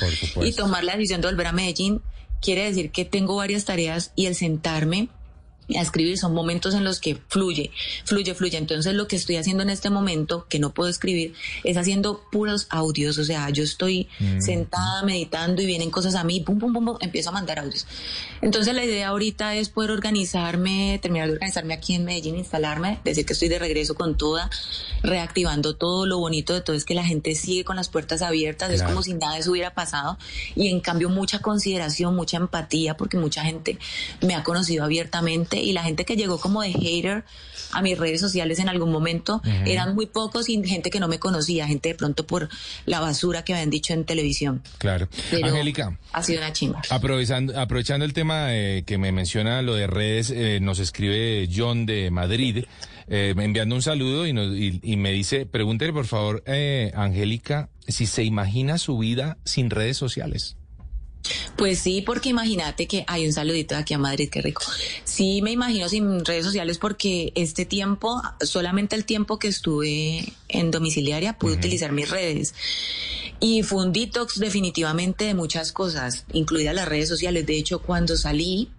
[0.41, 2.01] Y tomar la decisión de volver a Medellín
[2.43, 5.07] quiere decir que tengo varias tareas y el sentarme
[5.75, 7.71] a escribir son momentos en los que fluye,
[8.05, 8.57] fluye, fluye.
[8.57, 12.67] Entonces lo que estoy haciendo en este momento, que no puedo escribir, es haciendo puros
[12.69, 13.17] audios.
[13.17, 14.07] O sea, yo estoy
[14.39, 17.85] sentada meditando y vienen cosas a mí, pum, pum, pum, pum, empiezo a mandar audios.
[18.41, 23.25] Entonces la idea ahorita es poder organizarme, terminar de organizarme aquí en Medellín, instalarme, decir
[23.25, 24.49] que estoy de regreso con toda,
[25.01, 26.05] reactivando todo.
[26.05, 28.93] Lo bonito de todo es que la gente sigue con las puertas abiertas, es Claro.
[28.93, 30.17] como si nada de eso hubiera pasado.
[30.55, 33.77] Y en cambio mucha consideración, mucha empatía, porque mucha gente
[34.21, 37.23] me ha conocido abiertamente y la gente que llegó como de hater
[37.71, 41.17] a mis redes sociales en algún momento eran muy pocos y gente que no me
[41.19, 42.47] conocía, gente de pronto por
[42.85, 44.61] la basura que habían dicho en televisión.
[44.77, 45.07] Claro.
[45.31, 45.97] Pero Angélica.
[46.11, 46.81] ha sido una chimba.
[46.89, 51.85] Aprovechando, aprovechando el tema eh, que me menciona lo de redes, eh, nos escribe John
[51.87, 52.65] de Madrid,
[53.07, 57.69] eh, enviando un saludo y, nos- y- y me dice, pregúntele por favor, eh, Angélica,
[57.87, 60.57] si se imagina su vida sin redes sociales.
[61.55, 64.63] Pues sí, porque imagínate que hay un saludito de aquí a Madrid, qué rico.
[65.03, 70.71] Sí, me imagino sin redes sociales porque este tiempo, solamente el tiempo que estuve en
[70.71, 72.53] domiciliaria, pude utilizar mis redes.
[73.39, 77.45] Y fue un detox definitivamente de muchas cosas, incluidas las redes sociales.
[77.45, 78.69] De hecho, cuando salí,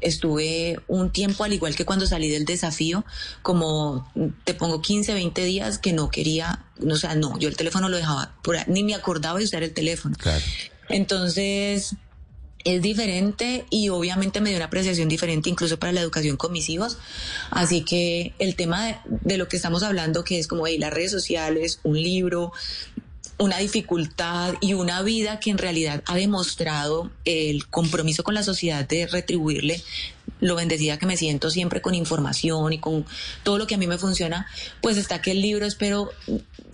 [0.00, 3.04] estuve un tiempo, al igual que cuando salí del desafío,
[3.42, 4.08] como
[4.44, 7.96] te pongo 15, 20 días que no quería, o sea, no, yo el teléfono lo
[7.96, 10.14] dejaba, por ni me acordaba de usar el teléfono.
[10.16, 10.44] Claro.
[10.92, 11.96] Entonces,
[12.64, 16.68] es diferente y obviamente me dio una apreciación diferente incluso para la educación con mis
[16.68, 16.98] hijos.
[17.50, 21.10] Así que el tema de, lo que estamos hablando, que es como hey, las redes
[21.10, 22.52] sociales, un libro,
[23.38, 28.86] una dificultad y una vida que en realidad ha demostrado el compromiso con la sociedad
[28.86, 29.82] de retribuirle
[30.42, 33.06] lo bendecida que me siento siempre con información y con
[33.44, 34.46] todo lo que a mí me funciona,
[34.82, 36.10] pues está que el libro espero,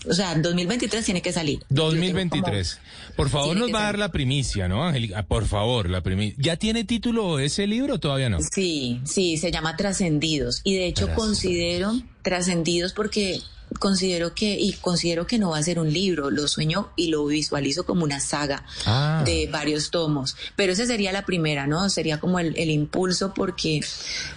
[0.08, 1.60] o sea, 2023 tiene que salir.
[1.68, 2.80] 2023.
[3.14, 5.22] Por favor, nos va a dar la primicia, ¿no, Angélica?
[5.22, 6.36] Por favor, la primicia.
[6.38, 8.38] ¿Ya tiene título ese libro o todavía no?
[8.40, 10.62] Sí, sí, se llama Trascendidos.
[10.64, 13.40] Y de hecho considero Trascendidos porque
[13.78, 17.24] considero que, y considero que no va a ser un libro, lo sueño y lo
[17.26, 19.22] visualizo como una saga Ah.
[19.24, 20.36] de varios tomos.
[20.56, 21.88] Pero esa sería la primera, ¿no?
[21.90, 23.80] Sería como el, el impulso porque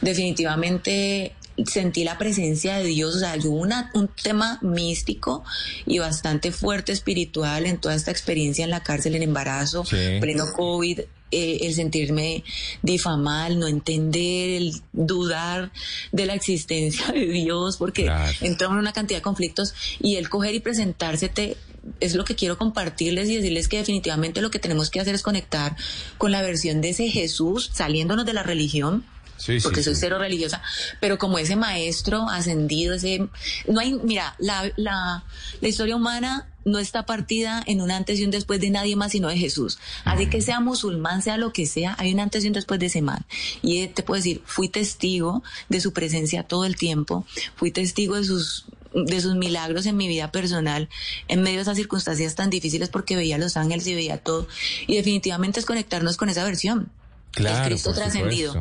[0.01, 5.43] definitivamente sentí la presencia de Dios, o sea, una, un tema místico
[5.85, 9.97] y bastante fuerte espiritual en toda esta experiencia en la cárcel, en embarazo, Sí.
[10.19, 12.43] pleno COVID, eh, el sentirme
[12.81, 15.71] difamada, el no entender, el dudar
[16.11, 18.31] de la existencia de Dios, porque Claro.
[18.41, 21.57] entramos en una cantidad de conflictos y el coger y presentarse te
[21.99, 25.23] es lo que quiero compartirles y decirles que definitivamente lo que tenemos que hacer es
[25.23, 25.75] conectar
[26.19, 29.03] con la versión de ese Jesús saliéndonos de la religión
[29.37, 30.01] Sí, sí, porque soy sí.
[30.01, 30.61] cero religiosa,
[30.99, 33.27] pero como ese maestro ascendido, ese
[33.67, 35.23] no hay, mira, la, la,
[35.61, 39.11] la historia humana no está partida en un antes y un después de nadie más
[39.11, 39.79] sino de Jesús.
[40.05, 42.87] Así que sea musulmán, sea lo que sea, hay un antes y un después de
[42.87, 43.25] ese man.
[43.61, 48.15] Y eh, te puedo decir, fui testigo de su presencia todo el tiempo, fui testigo
[48.15, 50.89] de sus de sus milagros en mi vida personal
[51.29, 54.49] en medio de esas circunstancias tan difíciles porque veía a los ángeles y veía todo
[54.85, 56.91] y definitivamente es conectarnos con esa versión
[57.31, 58.53] Claro, el Cristo trascendido.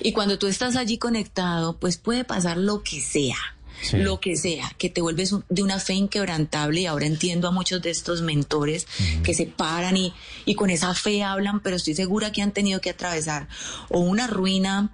[0.00, 3.36] Y cuando tú estás allí conectado, pues puede pasar lo que sea.
[3.82, 3.98] Sí.
[3.98, 7.82] Lo que sea, que te vuelves de una fe inquebrantable y ahora entiendo a muchos
[7.82, 8.86] de estos mentores
[9.22, 10.12] que se paran y,
[10.44, 13.48] y con esa fe hablan, pero estoy segura que han tenido que atravesar
[13.88, 14.92] o una ruina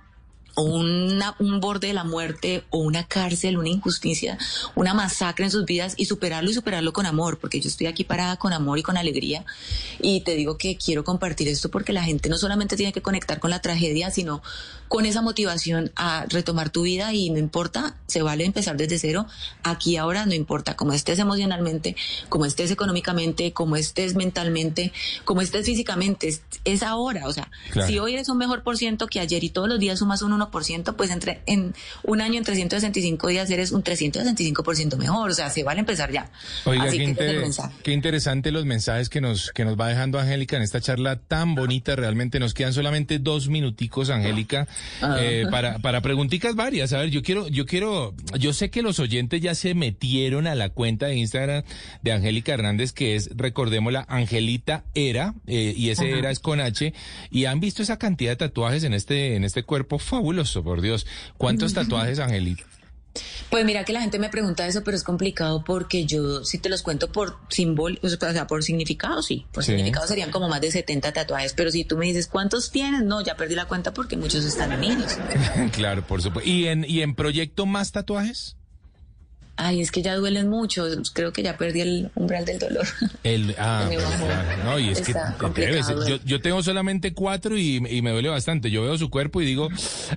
[0.54, 4.38] o una, un borde de la muerte o una cárcel, una injusticia,
[4.74, 8.04] una masacre en sus vidas y superarlo y superarlo con amor, porque yo estoy aquí
[8.04, 9.44] parada con amor y con alegría
[10.00, 13.40] y te digo que quiero compartir esto porque la gente no solamente tiene que conectar
[13.40, 14.42] con la tragedia, sino
[14.90, 19.24] con esa motivación a retomar tu vida y no importa, se vale empezar desde cero,
[19.62, 21.94] aquí ahora no importa cómo estés emocionalmente,
[22.28, 24.92] cómo estés económicamente, cómo estés mentalmente,
[25.24, 27.86] cómo estés físicamente, es, es ahora, o sea, Claro.
[27.86, 30.32] si hoy eres un mejor por ciento que ayer y todos los días sumas un
[30.32, 31.72] 1%, pues entre, en
[32.02, 36.32] un año en 365 días eres un 365% mejor, o sea, se vale empezar ya.
[36.64, 39.86] Oiga, Así qué, que es inter- qué interesante los mensajes que nos, que nos va
[39.86, 41.94] dejando Angélica en esta charla tan bonita.
[41.94, 44.66] Realmente nos quedan solamente dos minuticos, Angélica,
[45.18, 46.92] eh, para, para preguntitas varias.
[46.92, 50.54] A ver, yo quiero, yo quiero, yo sé que los oyentes ya se metieron a
[50.54, 51.62] la cuenta de Instagram
[52.02, 56.92] de Angélica Hernández, que es, recordémosla, Angelita Era, eh, y ese Era es con H,
[57.30, 61.06] y han visto esa cantidad de tatuajes en este, en este cuerpo fabuloso, por Dios.
[61.36, 62.64] ¿Cuántos tatuajes, Angelita?
[63.50, 66.68] Pues mira que la gente me pregunta eso, pero es complicado porque yo, si te
[66.68, 69.46] los cuento por símbolo, o sea, por significado, sí.
[69.52, 69.72] Por Sí.
[69.72, 73.02] significado serían como más de 70 tatuajes, pero si tú me dices, ¿cuántos tienes?
[73.02, 75.12] No, ya perdí la cuenta porque muchos están en niños.
[75.72, 76.48] claro, por supuesto.
[76.48, 78.56] ¿Y en, y en proyecto más tatuajes?
[79.62, 80.86] Ay, es que ya duelen mucho.
[81.12, 82.86] Creo que ya perdí el umbral del dolor.
[83.24, 84.64] El, ah, pues, claro.
[84.64, 85.96] No, y es que Está te- complicado, debe ser.
[85.98, 86.18] ¿eh?
[86.18, 88.70] yo, yo tengo solamente cuatro y, y me duele bastante.
[88.70, 89.68] Yo veo su cuerpo y digo,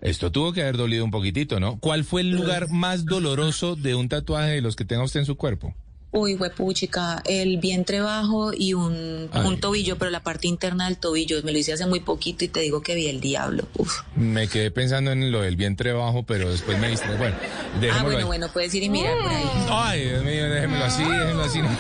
[0.02, 1.78] esto tuvo que haber dolido un poquitito, ¿no?
[1.80, 5.26] ¿Cuál fue el lugar más doloroso de un tatuaje de los que tenga usted en
[5.26, 5.76] su cuerpo?
[6.14, 11.42] Uy, huepuchica, el vientre bajo y un, un tobillo, pero la parte interna del tobillo.
[11.44, 13.68] Me lo hice hace muy poquito y te digo que vi el diablo.
[13.78, 14.02] Uf.
[14.16, 17.18] Me quedé pensando en lo del vientre bajo, pero después me distraje.
[17.18, 17.36] Bueno,
[17.92, 18.24] Ah, bueno, ahí.
[18.24, 19.46] bueno, puedes ir y mirar por ahí.
[19.70, 21.60] Ay, Dios mío, déjemelo así, déjemelo así.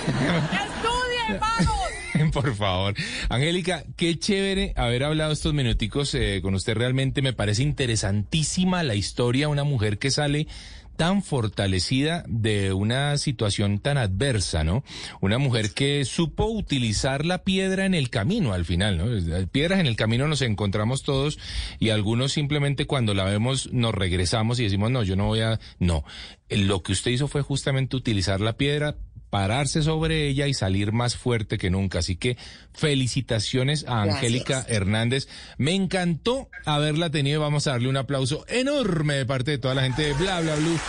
[2.32, 2.94] Por favor.
[3.30, 6.76] Angélica, qué chévere haber hablado estos minuticos eh, con usted.
[6.76, 9.50] Realmente me parece interesantísima la historia.
[9.50, 10.48] Una mujer que sale
[10.96, 14.84] tan fortalecida de una situación tan adversa, ¿no?
[15.22, 19.48] Una mujer que supo utilizar la piedra en el camino al final, ¿no?
[19.48, 21.40] Piedras en el camino nos encontramos todos
[21.80, 25.60] y algunos simplemente cuando la vemos nos regresamos y decimos, no, yo no voy a...
[25.80, 26.04] No,
[26.50, 28.96] lo que usted hizo fue justamente utilizar la piedra
[29.34, 31.98] pararse sobre ella y salir más fuerte que nunca.
[31.98, 32.38] Así que
[32.72, 34.16] felicitaciones a Gracias.
[34.16, 35.28] Angélica Hernández.
[35.58, 37.42] Me encantó haberla tenido.
[37.42, 40.54] Vamos a darle un aplauso enorme de parte de toda la gente de Bla Bla
[40.54, 40.80] Blue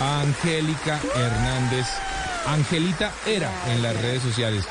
[0.00, 1.86] Angélica Hernández.
[2.48, 4.64] Angelita era en las redes sociales.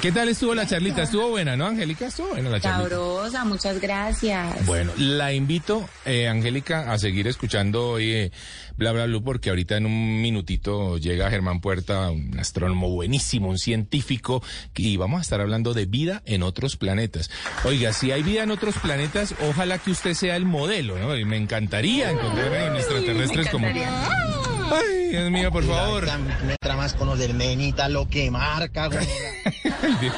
[0.00, 1.02] ¿Qué tal estuvo la charlita?
[1.02, 2.06] Estuvo buena, ¿no, Angélica?
[2.06, 2.90] Estuvo buena la charlita.
[2.90, 4.66] Sabrosa, muchas gracias.
[4.66, 8.32] Bueno, la invito, eh, Angélica, a seguir escuchando hoy eh,
[8.76, 13.58] Bla Bla Blue, porque ahorita en un minutito llega Germán Puerta, un astrónomo buenísimo, un
[13.58, 14.42] científico,
[14.74, 17.30] y vamos a estar hablando de vida en otros planetas.
[17.64, 21.16] Oiga, si hay vida en otros planetas, ojalá que usted sea el modelo, ¿no?
[21.16, 23.66] Y me encantaría encontrarme con extraterrestres como...
[23.66, 26.06] Ay, Dios mío, por favor.
[26.46, 29.06] Mientras más conocer menita lo que marca, güey.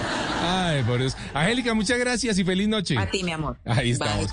[0.43, 1.17] Ay, por Dios.
[1.35, 2.97] Angélica, muchas gracias y feliz noche.
[2.97, 3.57] A ti, mi amor.
[3.65, 3.91] Ahí Bye.
[3.93, 4.31] estamos.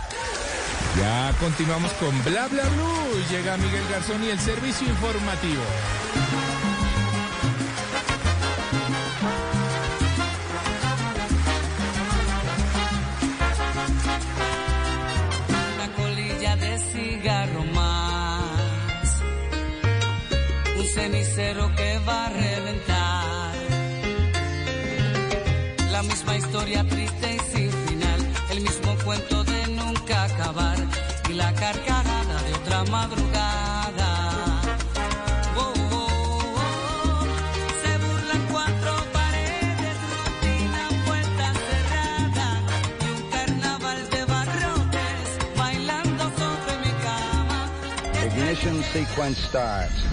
[1.00, 3.24] Ya continuamos con Bla Bla Blue.
[3.32, 5.64] Llega Miguel Garzón y el servicio informativo.
[20.94, 23.54] Cenicero que va a reventar.
[25.92, 28.20] La misma historia triste y sin final.
[28.50, 30.78] El mismo cuento de nunca acabar.
[31.30, 34.31] Y la carcajada de otra madrugada.
[48.94, 50.04] Sequence starts.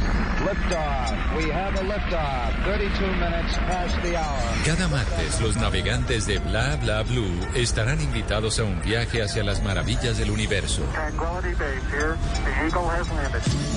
[0.46, 1.36] Liftoff.
[1.36, 2.64] We have a liftoff.
[2.64, 4.42] 32 minutes past the hour.
[4.64, 9.62] Cada martes los navegantes de Bla Bla Blue estarán invitados a un viaje hacia las
[9.62, 10.82] maravillas del universo.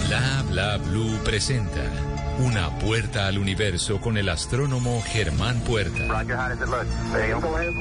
[0.07, 1.81] Bla Bla Blue presenta
[2.39, 6.25] una puerta al universo con el astrónomo Germán Puerta.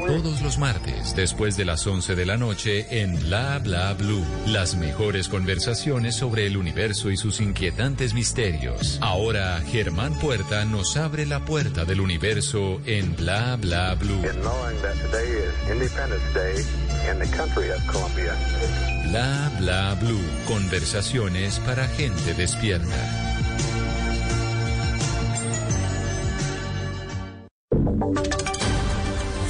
[0.06, 4.24] Todos los martes, después de las 11 de la noche, en Bla Bla Blue.
[4.46, 8.98] Las mejores conversaciones sobre el universo y sus inquietantes misterios.
[9.00, 14.20] Ahora, Germán Puerta nos abre la puerta del universo en Bla Bla Blue.
[19.10, 20.20] Bla Bla Blue.
[20.46, 23.19] Conversaciones para gente despierta.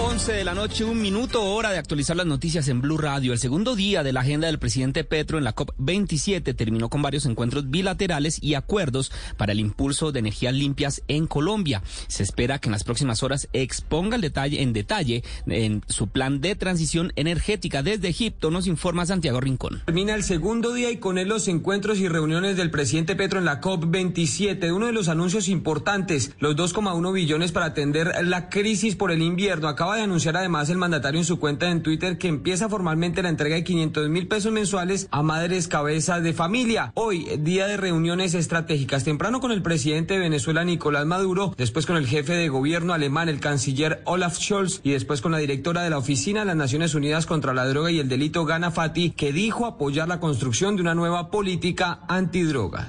[0.00, 3.32] 11 de la noche, un minuto, hora de actualizar las noticias en Blue Radio.
[3.32, 7.26] El segundo día de la agenda del presidente Petro en la COP27 terminó con varios
[7.26, 11.82] encuentros bilaterales y acuerdos para el impulso de energías limpias en Colombia.
[12.06, 16.40] Se espera que en las próximas horas exponga el detalle, en detalle en su plan
[16.40, 17.82] de transición energética.
[17.82, 19.82] Desde Egipto nos informa Santiago Rincón.
[19.86, 23.46] Termina el segundo día y con él los encuentros y reuniones del presidente Petro en
[23.46, 24.72] la COP27.
[24.72, 29.66] Uno de los anuncios importantes, los 2,1 billones para atender la crisis por el invierno.
[29.96, 33.56] De anunciar además el mandatario en su cuenta en Twitter que empieza formalmente la entrega
[33.56, 36.92] de 500 mil pesos mensuales a madres cabezas de familia.
[36.94, 39.04] Hoy, día de reuniones estratégicas.
[39.04, 43.28] Temprano con el presidente de Venezuela, Nicolás Maduro, después con el jefe de gobierno alemán,
[43.28, 46.94] el canciller Olaf Scholz, y después con la directora de la Oficina de las Naciones
[46.94, 50.82] Unidas contra la Droga y el Delito, Gana Fati, que dijo apoyar la construcción de
[50.82, 52.86] una nueva política antidrogas.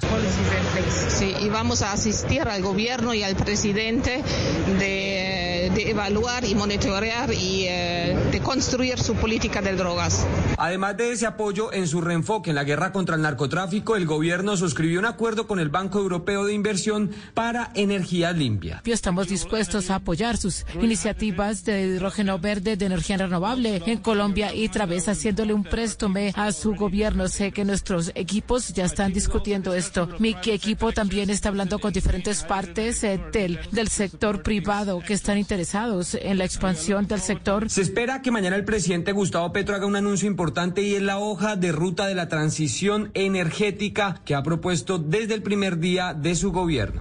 [1.08, 4.22] Sí, y vamos a asistir al gobierno y al presidente
[4.78, 10.26] de, de evaluar y monitorear y eh, de construir su política de drogas.
[10.56, 14.56] Además de ese apoyo en su reenfoque en la guerra contra el narcotráfico, el gobierno
[14.56, 18.82] suscribió un acuerdo con el Banco Europeo de Inversión para energía limpia.
[18.84, 24.68] Estamos dispuestos a apoyar sus iniciativas de hidrógeno verde, de energía renovable en Colombia y
[24.86, 27.28] vez haciéndole un préstame a su gobierno.
[27.28, 30.08] Sé que nuestros equipos ya están discutiendo esto.
[30.18, 35.36] Mi equipo también está hablando con diferentes partes eh, del, del sector privado que están
[35.36, 37.68] interesados en la expansión del sector.
[37.68, 41.18] Se espera que mañana el presidente Gustavo Petro haga un anuncio importante y es la
[41.18, 46.36] hoja de ruta de la transición energética que ha propuesto desde el primer día de
[46.36, 47.00] su gobierno.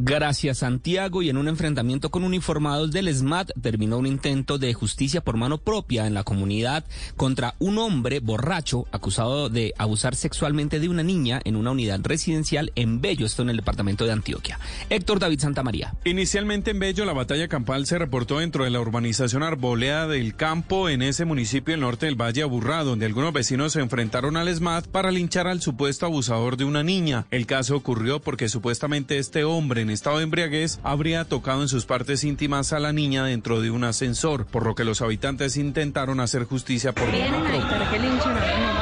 [0.00, 1.22] Gracias, Santiago.
[1.22, 5.58] Y en un enfrentamiento con uniformados del SMAT terminó un intento de justicia por mano
[5.58, 6.84] propia en la comunidad
[7.16, 12.70] contra un hombre borracho acusado de abusar sexualmente de una niña en una unidad residencial
[12.76, 14.60] en Bello, esto en el departamento de Antioquia.
[14.88, 15.94] Héctor David Santamaría.
[16.04, 20.88] Inicialmente en Bello, la batalla campal se reportó dentro de la urbanización Arboleda del Campo,
[20.88, 24.86] en ese municipio del norte del Valle Aburrá, donde algunos vecinos se enfrentaron al SMAT
[24.86, 27.26] para linchar al supuesto abusador de una niña.
[27.32, 31.86] El caso ocurrió porque supuestamente este hombre en estado de embriaguez habría tocado en sus
[31.86, 36.20] partes íntimas a la niña dentro de un ascensor, por lo que los habitantes intentaron
[36.20, 38.77] hacer justicia por mano propia.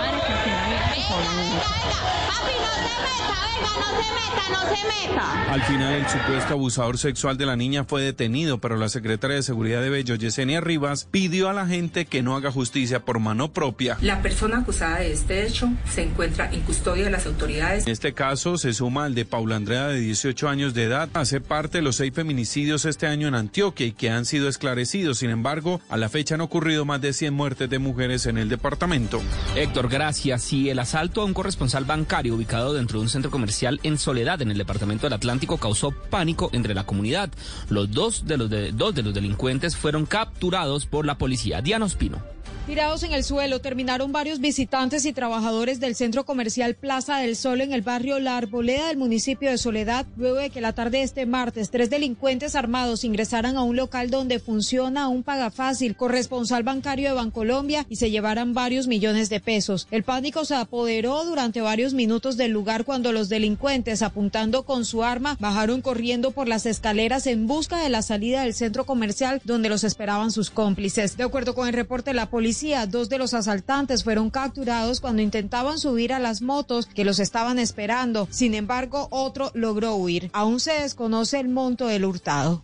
[5.48, 9.42] Al final, el supuesto abusador sexual de la niña fue detenido, pero la secretaria de
[9.42, 13.52] Seguridad de Bello, Yesenia Rivas, pidió a la gente que no haga justicia por mano
[13.52, 13.98] propia.
[14.00, 17.86] La persona acusada de este hecho se encuentra en custodia de las autoridades.
[17.86, 21.08] En este caso se suma al de Paula Andrea, de 18 años de edad.
[21.14, 25.18] Hace parte de los seis feminicidios este año en Antioquia y que han sido esclarecidos.
[25.18, 28.48] Sin embargo, a la fecha han ocurrido más de 100 muertes de mujeres en el
[28.48, 29.22] departamento.
[29.54, 30.52] Héctor, gracias.
[30.52, 34.42] Y el asalto a un corresponsal bancario ubicado dentro de un centro comercial en Soledad,
[34.42, 37.30] en el departamento del Atlántico, causó pánico entre la comunidad.
[37.68, 41.60] Los dos de los, de, dos de los delincuentes fueron capturados por la policía.
[41.60, 42.22] Diana Ospino.
[42.66, 47.60] Tirados en el suelo terminaron varios visitantes y trabajadores del centro comercial Plaza del Sol
[47.60, 51.04] en el barrio La Arboleda del municipio de Soledad, luego de que la tarde de
[51.04, 57.10] este martes tres delincuentes armados ingresaran a un local donde funciona un pagafácil corresponsal bancario
[57.10, 59.86] de Bancolombia y se llevaran varios millones de pesos.
[59.92, 65.04] El pánico se apoderó durante varios minutos del lugar cuando los delincuentes, apuntando con su
[65.04, 69.68] arma, bajaron corriendo por las escaleras en busca de la salida del centro comercial donde
[69.68, 71.16] los esperaban sus cómplices.
[71.16, 72.55] De acuerdo con el reporte la policía,
[72.88, 77.58] dos de los asaltantes fueron capturados cuando intentaban subir a las motos que los estaban
[77.58, 78.28] esperando.
[78.30, 80.30] Sin embargo, otro logró huir.
[80.32, 82.62] Aún se desconoce el monto del hurtado.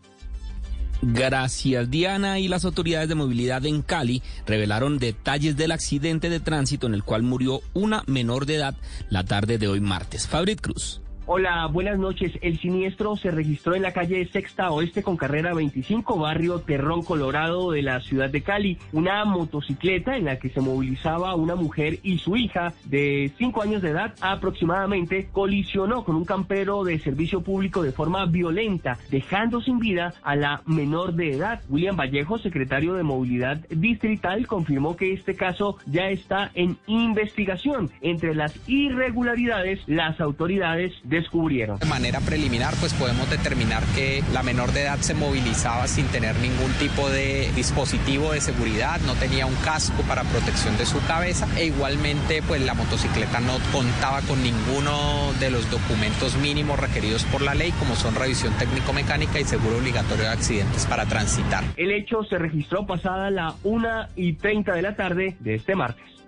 [1.03, 2.38] Gracias, Diana.
[2.38, 7.03] Y las autoridades de movilidad en Cali revelaron detalles del accidente de tránsito en el
[7.03, 8.74] cual murió una menor de edad
[9.11, 10.26] la tarde de hoy martes.
[10.26, 11.01] Fabrit Cruz.
[11.24, 12.32] Hola, buenas noches.
[12.42, 17.70] El siniestro se registró en la calle Sexta Oeste con carrera 25, barrio Terrón Colorado
[17.70, 18.76] de la ciudad de Cali.
[18.92, 23.82] Una motocicleta en la que se movilizaba una mujer y su hija de 5 años
[23.82, 29.78] de edad aproximadamente colisionó con un campero de servicio público de forma violenta, dejando sin
[29.78, 31.62] vida a la menor de edad.
[31.68, 37.90] William Vallejo, secretario de Movilidad Distrital, confirmó que este caso ya está en investigación.
[38.00, 41.78] Entre las irregularidades, las autoridades descubrieron.
[41.78, 46.34] De manera preliminar, pues podemos determinar que la menor de edad se movilizaba sin tener
[46.40, 51.46] ningún tipo de dispositivo de seguridad, no tenía un casco para protección de su cabeza
[51.56, 57.42] e igualmente pues la motocicleta no contaba con ninguno de los documentos mínimos requeridos por
[57.42, 61.64] la ley como son revisión técnico-mecánica y seguro obligatorio de accidentes para transitar.
[61.76, 66.21] El hecho se registró pasada la 1 y 30 de la tarde de este martes.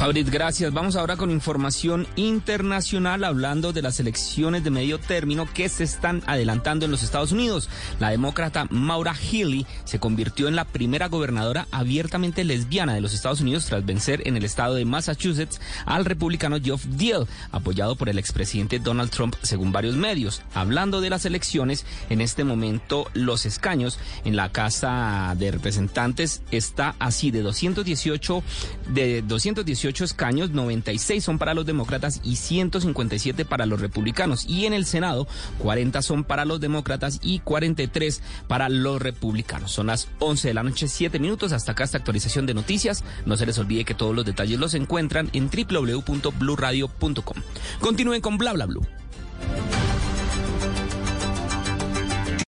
[0.00, 0.72] Fabrit, gracias.
[0.72, 6.22] Vamos ahora con información internacional hablando de las elecciones de medio término que se están
[6.26, 7.68] adelantando en los Estados Unidos.
[7.98, 13.42] La demócrata Maura Healey se convirtió en la primera gobernadora abiertamente lesbiana de los Estados
[13.42, 18.18] Unidos tras vencer en el estado de Massachusetts al republicano Geoff Deal, apoyado por el
[18.18, 20.40] expresidente Donald Trump, según varios medios.
[20.54, 26.94] Hablando de las elecciones, en este momento los escaños en la Casa de Representantes está
[26.98, 28.42] así de 218
[28.94, 34.44] de 218 escaños, 96 son para los demócratas y 157 para los republicanos.
[34.46, 35.26] Y en el Senado,
[35.58, 39.72] 40 son para los demócratas y 43 para los republicanos.
[39.72, 41.52] Son las 11 de la noche, 7 minutos.
[41.52, 43.04] Hasta acá esta actualización de noticias.
[43.26, 47.36] No se les olvide que todos los detalles los encuentran en www.bluradio.com.
[47.80, 48.86] Continúen con Bla Bla Blue.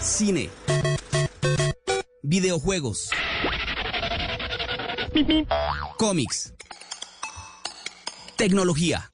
[0.00, 0.50] Cine.
[2.22, 3.10] Videojuegos.
[5.98, 6.54] Cómics.
[8.36, 9.12] Tecnología.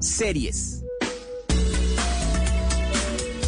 [0.00, 0.84] Series.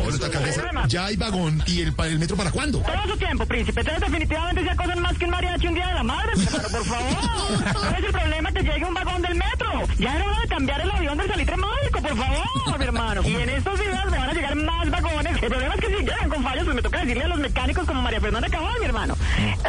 [0.87, 2.78] Ya hay vagón y el, metro para cuándo?
[2.78, 3.80] Todo su tiempo, príncipe.
[3.80, 6.85] Ustedes definitivamente se acosan más que un mariachi un día de la madre, pero por
[6.85, 7.72] favor.
[7.72, 9.89] ¿Cuál es el problema que llegue un vagón del metro?
[9.99, 13.22] Ya era hora de cambiar el avión del salitre mágico, por favor, mi hermano.
[13.24, 15.43] Y en estos días me van a llegar más vagones.
[15.43, 17.87] El problema es que si llegan con fallos, pues me toca decirle a los mecánicos
[17.87, 19.16] como María Fernanda Cabal, mi hermano.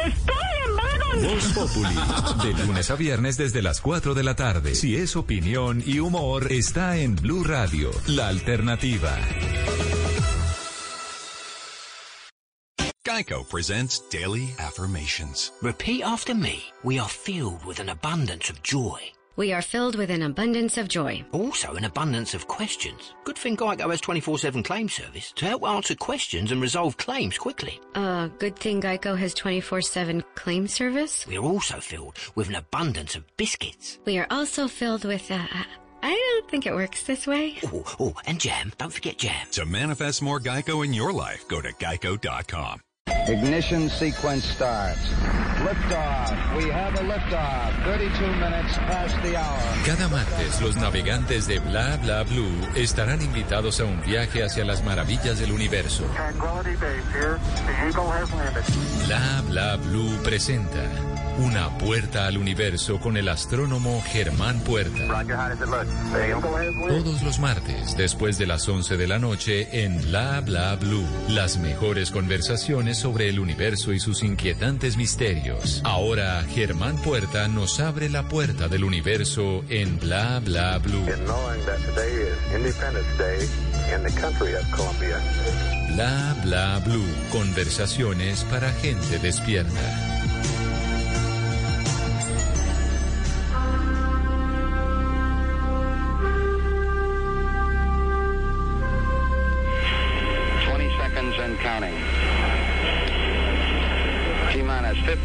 [0.06, 0.36] Estoy
[0.68, 1.24] en vagón.
[1.24, 4.76] Voz Populi, de lunes a viernes desde las 4 de la tarde.
[4.76, 9.18] Si es opinión y humor, está en Blue Radio, la alternativa.
[13.16, 15.54] Geico presents Daily Affirmations.
[15.62, 16.66] Repeat after me.
[16.84, 19.00] We are filled with an abundance of joy.
[19.38, 21.24] We are filled with an abundance of joy.
[21.32, 23.14] Also, an abundance of questions.
[23.24, 27.38] Good thing Geico has 24 7 claim service to help answer questions and resolve claims
[27.38, 27.80] quickly.
[27.96, 31.26] Uh, good thing Geico has 24 7 claim service.
[31.28, 34.00] We are also filled with an abundance of biscuits.
[34.06, 35.66] We are also filled with, uh, I
[36.46, 37.58] don't think it works this way.
[37.66, 38.72] Oh, oh, and jam.
[38.78, 39.48] Don't forget jam.
[39.52, 42.82] To manifest more Geico in your life, go to geico.com.
[43.28, 45.02] Ignition sequence starts.
[45.66, 46.58] Liftoff.
[46.58, 47.84] We have a liftoff.
[47.84, 49.60] 32 minutes past the hour.
[49.86, 54.84] Cada martes, los navegantes de Bla Bla Blue estarán invitados a un viaje hacia las
[54.84, 56.04] maravillas del universo.
[59.08, 65.26] Bla Bla Blue presenta Una puerta al universo con el astrónomo Germán Puerta.
[66.88, 71.06] Todos los martes, después de las 11 de la noche, en Bla Bla Blue.
[71.28, 75.82] Las mejores conversaciones sobre el universo y sus inquietantes misterios.
[75.84, 81.06] Ahora, Germán Puerta nos abre la puerta del universo en Bla Bla Blue.
[85.96, 87.06] Bla Bla Blue.
[87.30, 90.15] Conversaciones para gente despierta.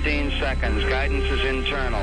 [0.03, 0.83] 15 seconds.
[0.85, 2.01] Guidance is internal.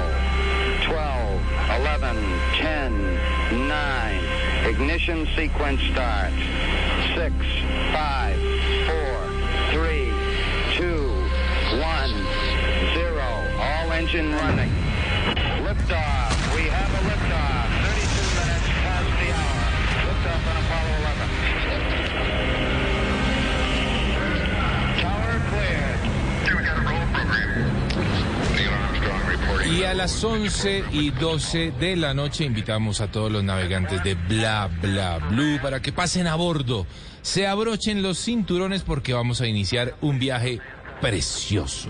[0.86, 1.42] 12,
[1.80, 2.16] 11,
[2.58, 4.70] 10, 9.
[4.70, 6.36] Ignition sequence starts.
[7.16, 7.34] 6,
[7.94, 8.38] 5,
[8.86, 9.18] 4,
[9.72, 10.14] 3,
[10.78, 11.10] 2,
[11.82, 12.12] 1,
[12.94, 13.22] 0.
[13.58, 14.70] All engine running.
[15.66, 16.37] Liftoff.
[29.70, 34.16] Y a las 11 y 12 de la noche invitamos a todos los navegantes de
[34.16, 36.88] Bla Bla Blue para que pasen a bordo,
[37.22, 40.62] se abrochen los cinturones porque vamos a iniciar un viaje
[41.02, 41.90] precioso.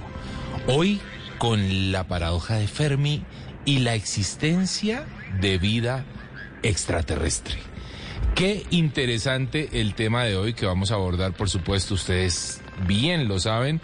[0.68, 1.00] Hoy
[1.38, 3.24] con la paradoja de Fermi
[3.64, 5.06] y la existencia
[5.40, 6.04] de vida
[6.64, 7.58] extraterrestre.
[8.34, 13.40] Qué interesante el tema de hoy que vamos a abordar, por supuesto, ustedes bien lo
[13.40, 13.82] saben,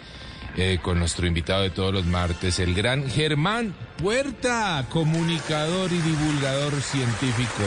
[0.56, 6.72] eh, con nuestro invitado de todos los martes, el gran Germán Puerta, comunicador y divulgador
[6.80, 7.64] científico,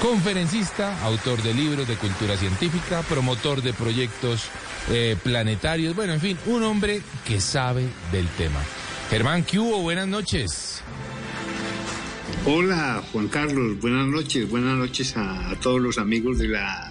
[0.00, 4.48] conferencista, autor de libros de cultura científica, promotor de proyectos
[4.90, 8.60] eh, planetarios, bueno, en fin, un hombre que sabe del tema.
[9.10, 9.82] Germán, ¿qué hubo?
[9.82, 10.82] Buenas noches.
[12.46, 16.90] Hola Juan Carlos, buenas noches, buenas noches a, a todos los amigos de la,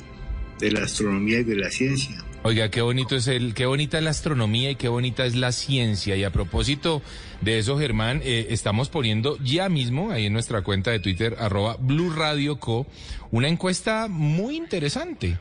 [0.60, 2.24] de la astronomía y de la ciencia.
[2.42, 5.52] Oiga, qué bonito es el, qué bonita es la astronomía y qué bonita es la
[5.52, 6.16] ciencia.
[6.16, 7.02] Y a propósito
[7.42, 11.76] de eso, Germán, eh, estamos poniendo ya mismo ahí en nuestra cuenta de Twitter, arroba
[11.78, 12.88] Blue Radio Co,
[13.32, 15.38] una encuesta muy interesante.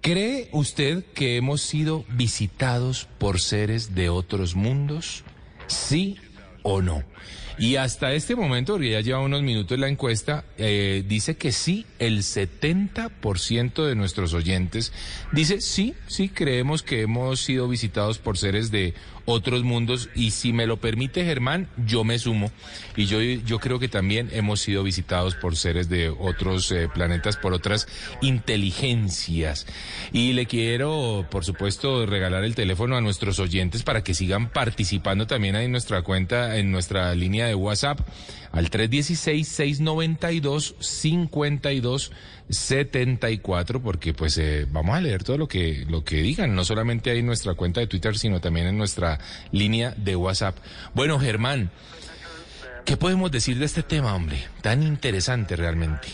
[0.00, 5.24] ¿Cree usted que hemos sido visitados por seres de otros mundos?
[5.66, 6.16] ¿Sí
[6.62, 7.04] o no?
[7.58, 11.86] Y hasta este momento, porque ya lleva unos minutos la encuesta, eh, dice que sí,
[11.98, 14.92] el 70% de nuestros oyentes
[15.32, 18.94] dice sí, sí, creemos que hemos sido visitados por seres de
[19.24, 22.50] otros mundos y si me lo permite Germán, yo me sumo
[22.96, 27.36] y yo, yo creo que también hemos sido visitados por seres de otros eh, planetas,
[27.36, 27.88] por otras
[28.20, 29.66] inteligencias.
[30.12, 35.26] Y le quiero, por supuesto, regalar el teléfono a nuestros oyentes para que sigan participando
[35.26, 38.00] también en nuestra cuenta, en nuestra línea de WhatsApp
[38.52, 38.68] al
[42.52, 47.10] 316-692-5274, porque pues eh, vamos a leer todo lo que, lo que digan, no solamente
[47.10, 49.18] ahí en nuestra cuenta de Twitter, sino también en nuestra
[49.50, 50.58] línea de WhatsApp.
[50.94, 51.70] Bueno, Germán,
[52.84, 54.38] ¿qué podemos decir de este tema, hombre?
[54.60, 56.08] Tan interesante realmente.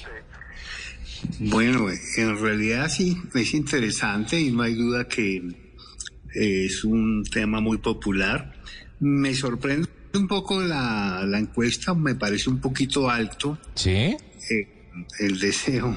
[1.41, 7.61] Bueno, en realidad sí, es interesante y no hay duda que eh, es un tema
[7.61, 8.55] muy popular.
[9.01, 13.59] Me sorprende un poco la, la encuesta, me parece un poquito alto.
[13.75, 13.91] ¿Sí?
[14.51, 14.69] Eh,
[15.19, 15.97] el deseo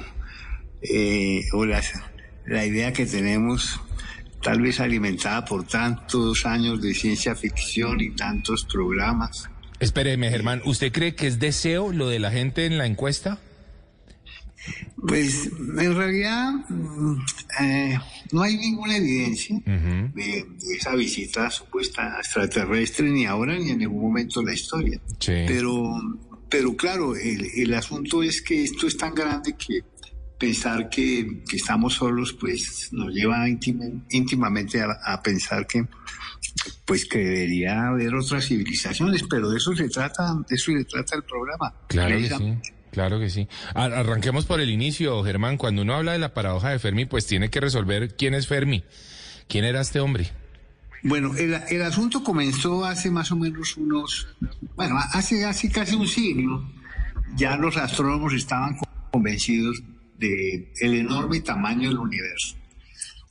[0.82, 1.94] eh, o las,
[2.46, 3.80] la idea que tenemos,
[4.42, 9.50] tal vez alimentada por tantos años de ciencia ficción y tantos programas.
[9.80, 13.40] Espéreme, Germán, ¿usted cree que es deseo lo de la gente en la encuesta?
[15.08, 17.18] Pues en realidad mm,
[17.62, 18.00] eh,
[18.32, 24.02] no hay ninguna evidencia de, de esa visita supuesta extraterrestre ni ahora ni en ningún
[24.02, 25.02] momento en la historia.
[25.26, 26.00] Pero,
[26.48, 29.82] pero claro, el, el asunto es que esto es tan grande que
[30.42, 35.86] pensar que, que estamos solos pues nos lleva íntima- íntimamente a, a pensar que
[36.86, 41.16] pues que debería haber otras civilizaciones, pero de eso se trata, de eso se trata
[41.16, 41.74] el programa.
[41.88, 42.54] Claro que sí.
[42.92, 43.48] Claro que sí.
[43.76, 45.58] Ar- Arranquemos por el inicio, Germán.
[45.58, 48.84] Cuando uno habla de la paradoja de Fermi, pues tiene que resolver quién es Fermi.
[49.48, 50.32] ¿Quién era este hombre?
[51.04, 54.28] Bueno, el, el asunto comenzó hace más o menos unos,
[54.76, 56.68] bueno, hace, hace casi un siglo.
[57.38, 58.78] Ya los astrónomos estaban
[59.12, 59.82] convencidos
[60.22, 62.56] de el enorme tamaño del universo,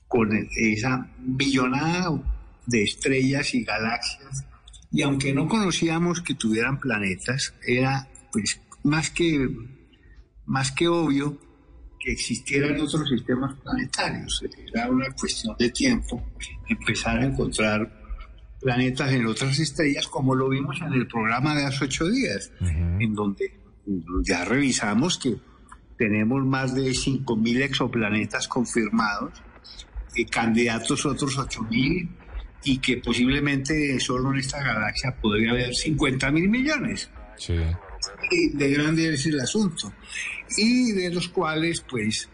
[0.08, 2.20] con esa millonada
[2.66, 4.44] de estrellas y galaxias.
[4.90, 9.48] Y aunque no conocíamos que tuvieran planetas, era pues más que,
[10.46, 11.38] más que obvio
[12.00, 14.42] que existieran otros sistemas planetarios.
[14.72, 16.22] Era una cuestión de tiempo
[16.68, 18.00] empezar a encontrar
[18.60, 23.14] planetas en otras estrellas, como lo vimos en el programa de hace ocho días, en
[23.14, 23.60] donde
[24.24, 25.36] ya revisamos que
[26.00, 29.34] tenemos más de 5.000 exoplanetas confirmados,
[30.14, 32.08] y candidatos otros 8.000,
[32.64, 37.52] y que posiblemente solo en esta galaxia podría haber 50.000 millones Sí.
[38.30, 39.92] y de grande es el asunto.
[40.56, 42.30] Y de los cuales, pues,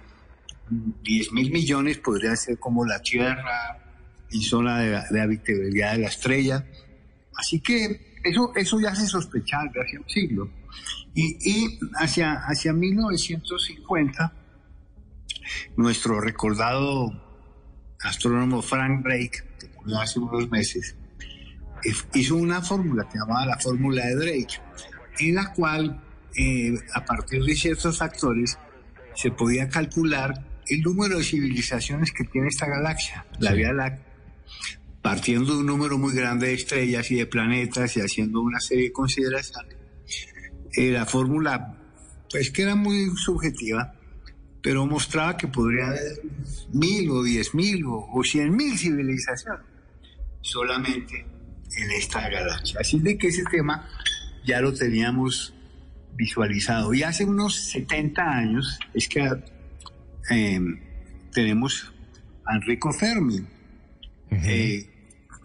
[1.02, 3.78] 10 mil millones podrían ser como la Tierra
[4.30, 6.64] y zona de, de habitabilidad de la estrella.
[7.36, 10.50] Así que eso, eso ya se sospechaba desde hace un siglo.
[11.14, 14.32] Y, y hacia, hacia 1950,
[15.76, 17.12] nuestro recordado
[18.00, 20.96] astrónomo Frank Drake, que murió hace unos meses,
[22.14, 24.60] hizo una fórmula que llamaba la fórmula de Drake,
[25.18, 26.02] en la cual,
[26.36, 28.58] eh, a partir de ciertos factores,
[29.14, 34.04] se podía calcular el número de civilizaciones que tiene esta galaxia, la Vía Láctea,
[35.00, 38.84] partiendo de un número muy grande de estrellas y de planetas y haciendo una serie
[38.84, 39.75] de consideraciones.
[40.76, 41.74] Eh, la fórmula,
[42.30, 43.94] pues que era muy subjetiva,
[44.62, 46.20] pero mostraba que podría haber
[46.72, 49.64] mil o diez mil o, o cien mil civilizaciones
[50.40, 51.26] solamente
[51.76, 52.80] en esta galaxia.
[52.80, 53.88] Así de que ese tema
[54.44, 55.52] ya lo teníamos
[56.14, 56.94] visualizado.
[56.94, 59.28] Y hace unos 70 años es que
[60.30, 60.60] eh,
[61.32, 61.92] tenemos
[62.44, 63.44] a Enrico Fermi,
[64.30, 64.88] eh,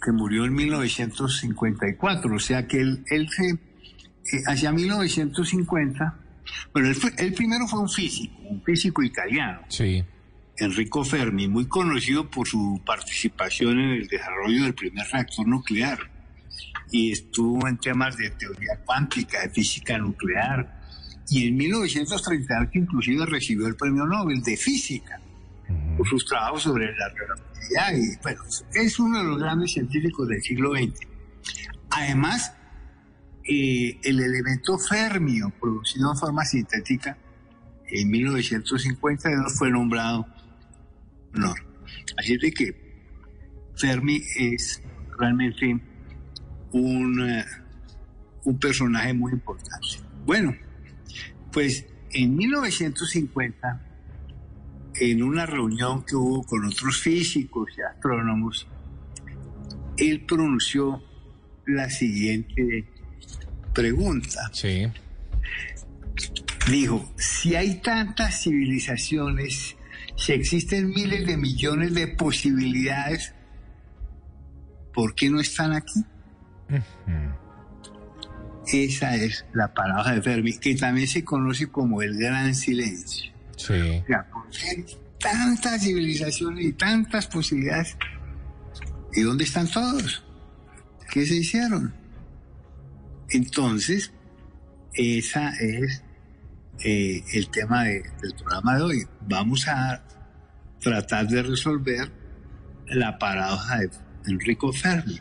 [0.02, 2.36] que murió en 1954.
[2.36, 3.58] O sea que él, él se,
[4.34, 6.18] eh, hacia 1950,
[6.74, 9.62] bueno, él, fue- él primero fue un físico, un físico italiano.
[9.70, 10.04] Sí.
[10.58, 15.98] Enrico Fermi, muy conocido por su participación en el desarrollo del primer reactor nuclear
[16.92, 20.80] y estuvo en temas de teoría cuántica, de física nuclear
[21.30, 25.20] y en 1938 inclusive recibió el premio Nobel de física
[25.98, 28.42] por sus trabajos sobre la relatividad y bueno,
[28.74, 31.00] es uno de los grandes científicos del siglo XX.
[31.92, 32.54] Además,
[33.48, 37.18] eh, el elemento fermio producido en forma sintética
[37.88, 40.26] en 1952 fue nombrado
[41.36, 41.58] honor.
[42.18, 42.82] Así de que
[43.76, 44.82] Fermi es
[45.18, 45.80] realmente
[46.72, 47.46] un, eh,
[48.46, 49.88] un personaje muy importante.
[50.26, 50.56] Bueno,
[51.52, 53.88] pues en 1950,
[54.96, 58.68] en una reunión que hubo con otros físicos y astrónomos,
[59.98, 61.02] él pronunció
[61.66, 62.91] la siguiente
[63.74, 64.50] pregunta.
[64.54, 64.88] Sí.
[66.70, 69.76] Dijo, si hay tantas civilizaciones,
[70.16, 73.34] si existen miles de millones de posibilidades,
[74.94, 76.06] ¿por qué no están aquí?
[78.72, 83.32] Esa es la paradoja de Fermi, que también se conoce como el gran silencio.
[83.58, 83.74] Sí.
[83.74, 84.86] O sea, ¿por qué hay
[85.20, 87.98] tantas civilizaciones y tantas posibilidades?
[89.14, 90.24] ¿Y dónde están todos?
[91.12, 92.01] ¿Qué se hicieron?
[93.34, 94.12] Entonces,
[94.94, 96.04] esa es
[96.84, 99.08] eh, el tema de- del programa de hoy.
[99.28, 100.04] Vamos a
[100.80, 102.12] tratar de resolver
[102.88, 103.90] la paradoja de
[104.28, 105.20] Enrico Fermi,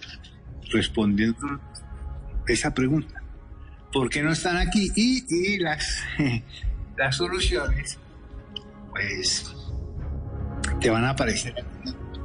[0.72, 1.60] respondiendo
[2.48, 3.22] esa pregunta.
[3.92, 4.90] ¿Por qué no están aquí?
[4.96, 5.98] Y, y las,
[6.96, 7.98] las soluciones,
[8.90, 9.54] pues,
[10.80, 11.54] te van a parecer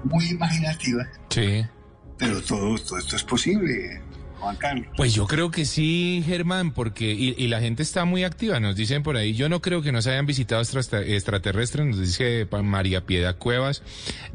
[0.03, 1.65] muy imaginativas, Sí.
[2.17, 4.01] pero todo, todo esto es posible.
[4.39, 4.87] Juan Carlos.
[4.95, 8.75] Pues yo creo que sí, Germán, porque y, y la gente está muy activa, nos
[8.75, 9.33] dicen por ahí.
[9.33, 13.83] Yo no creo que nos hayan visitado extra- extraterrestres, nos dice María Piedad Cuevas.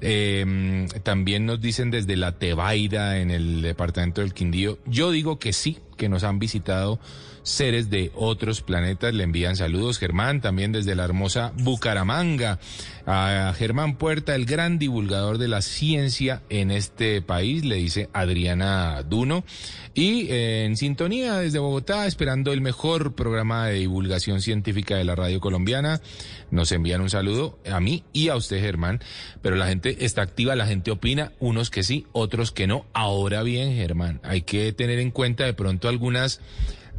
[0.00, 4.78] Eh, también nos dicen desde la Tebaida en el departamento del Quindío.
[4.86, 6.98] Yo digo que sí, que nos han visitado
[7.42, 9.14] seres de otros planetas.
[9.14, 12.58] Le envían saludos, Germán, también desde la hermosa Bucaramanga.
[13.06, 19.02] A Germán Puerta, el gran divulgador de la ciencia en este país, le dice Adriana
[19.02, 19.44] Duno.
[19.94, 25.16] Y eh, en sintonía desde Bogotá, esperando el mejor programa de divulgación científica de la
[25.16, 26.00] radio colombiana,
[26.50, 29.00] nos envían un saludo a mí y a usted, Germán.
[29.42, 32.86] Pero la gente está activa, la gente opina, unos que sí, otros que no.
[32.92, 36.40] Ahora bien, Germán, hay que tener en cuenta de pronto algunas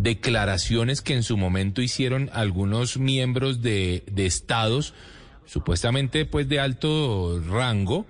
[0.01, 4.93] declaraciones que en su momento hicieron algunos miembros de, de estados,
[5.45, 8.05] supuestamente pues de alto rango,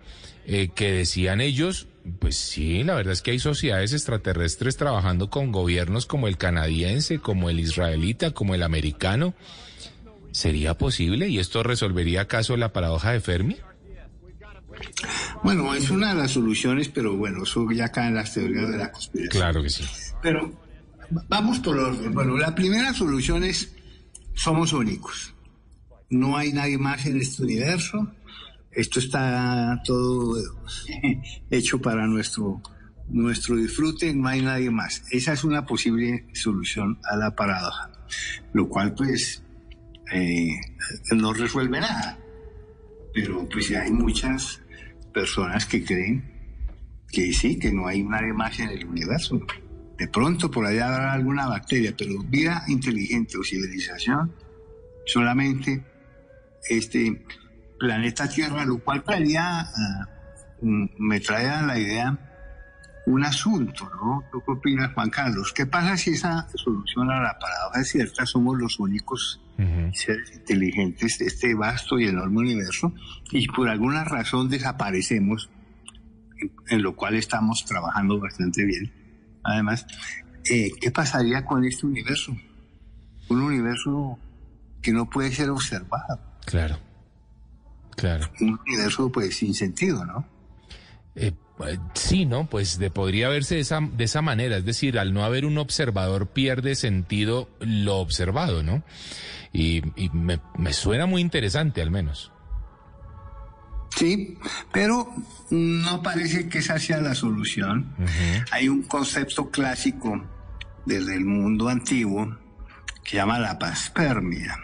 [0.46, 1.88] eh, que decían ellos,
[2.20, 7.20] pues sí, la verdad es que hay sociedades extraterrestres trabajando con gobiernos como el canadiense,
[7.20, 9.34] como el israelita, como el americano.
[10.32, 11.28] ¿Sería posible?
[11.28, 13.58] ¿Y esto resolvería acaso la paradoja de Fermi?
[15.44, 18.78] Bueno, es una de las soluciones, pero bueno, eso ya cae en las teorías de
[18.78, 19.42] la conspiración.
[19.42, 19.84] Claro que sí.
[20.22, 20.58] Pero
[21.28, 22.14] vamos por orden.
[22.14, 23.74] Bueno, la primera solución es
[24.34, 25.34] somos únicos.
[26.10, 28.12] No hay nadie más en este universo.
[28.72, 30.38] Esto está todo
[31.50, 32.62] hecho para nuestro
[33.12, 35.04] nuestro disfrute, no hay nadie más.
[35.12, 37.92] Esa es una posible solución a la paradoja,
[38.54, 39.44] lo cual pues
[40.14, 40.56] eh,
[41.12, 42.18] no resuelve nada.
[43.14, 44.62] Pero pues hay muchas
[45.14, 46.24] personas que creen
[47.12, 49.42] que sí, que no hay nadie más en el universo.
[50.02, 54.34] De pronto por allá habrá alguna bacteria, pero vida inteligente o civilización,
[55.06, 55.86] solamente
[56.68, 57.24] este
[57.78, 59.70] planeta Tierra, lo cual traería,
[60.60, 62.18] mm, me trae a la idea
[63.06, 64.24] un asunto, ¿no?
[64.32, 65.54] ¿Tú qué opinas, Juan Carlos?
[65.54, 68.26] ¿Qué pasa si esa solución a la paradoja es cierta?
[68.26, 69.40] Somos los únicos
[69.94, 72.92] seres inteligentes de este vasto y enorme universo
[73.30, 75.52] y por alguna razón desaparecemos,
[76.40, 79.01] en, en lo cual estamos trabajando bastante bien.
[79.44, 79.86] Además,
[80.50, 82.36] eh, ¿qué pasaría con este universo?
[83.30, 84.18] Un universo
[84.82, 86.20] que no puede ser observado.
[86.46, 86.78] Claro.
[87.96, 88.30] Claro.
[88.40, 90.26] Un universo pues sin sentido, ¿no?
[91.16, 91.34] Eh,
[91.68, 92.50] eh, sí, ¿no?
[92.50, 94.58] Pues de, podría verse de esa, de esa manera.
[94.58, 98.84] Es decir, al no haber un observador pierde sentido lo observado, ¿no?
[99.54, 102.32] Y, y me, me suena muy interesante al menos.
[103.96, 104.38] Sí,
[104.72, 105.14] pero
[105.50, 107.94] no parece que esa sea la solución.
[108.52, 110.24] Hay un concepto clásico
[110.86, 112.38] desde el mundo antiguo
[113.04, 114.58] que se llama la paspermia.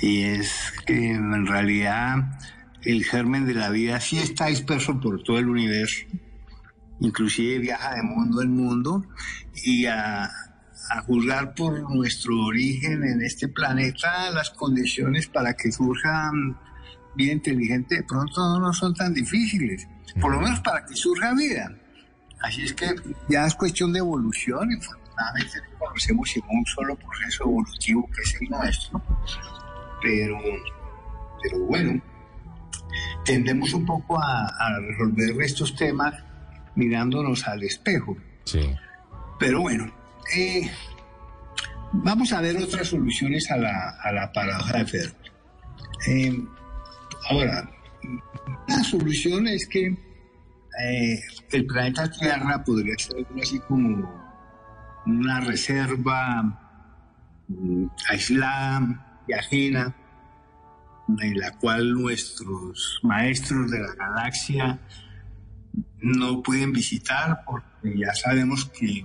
[0.00, 2.38] Y es que en realidad
[2.84, 6.06] el germen de la vida sí está disperso por todo el universo.
[7.00, 9.04] Inclusive viaja de mundo en mundo
[9.64, 16.30] y a, a juzgar por nuestro origen en este planeta, las condiciones para que surja
[17.14, 19.86] vida inteligente de pronto no son tan difíciles,
[20.20, 21.72] por lo menos para que surja vida.
[22.40, 22.86] Así es que
[23.28, 28.38] ya es cuestión de evolución, infortunadamente no conocemos en un solo proceso evolutivo que es
[28.40, 29.02] el nuestro,
[30.02, 30.38] pero,
[31.42, 32.02] pero bueno,
[33.24, 36.14] tendemos un poco a, a resolver estos temas
[36.74, 38.16] mirándonos al espejo.
[38.44, 38.74] Sí.
[39.38, 39.92] Pero bueno,
[40.34, 40.70] eh,
[41.92, 45.14] vamos a ver otras soluciones a la, a la paradoja de Fermi.
[46.08, 46.44] Eh,
[47.30, 47.70] ahora,
[48.68, 51.20] la solución es que eh,
[51.52, 54.20] el planeta Tierra podría ser algo así como
[55.06, 56.42] una reserva
[57.48, 59.94] mm, aislada y ajena
[61.20, 64.78] en la cual nuestros maestros de la galaxia
[65.98, 69.04] no pueden visitar porque ya sabemos que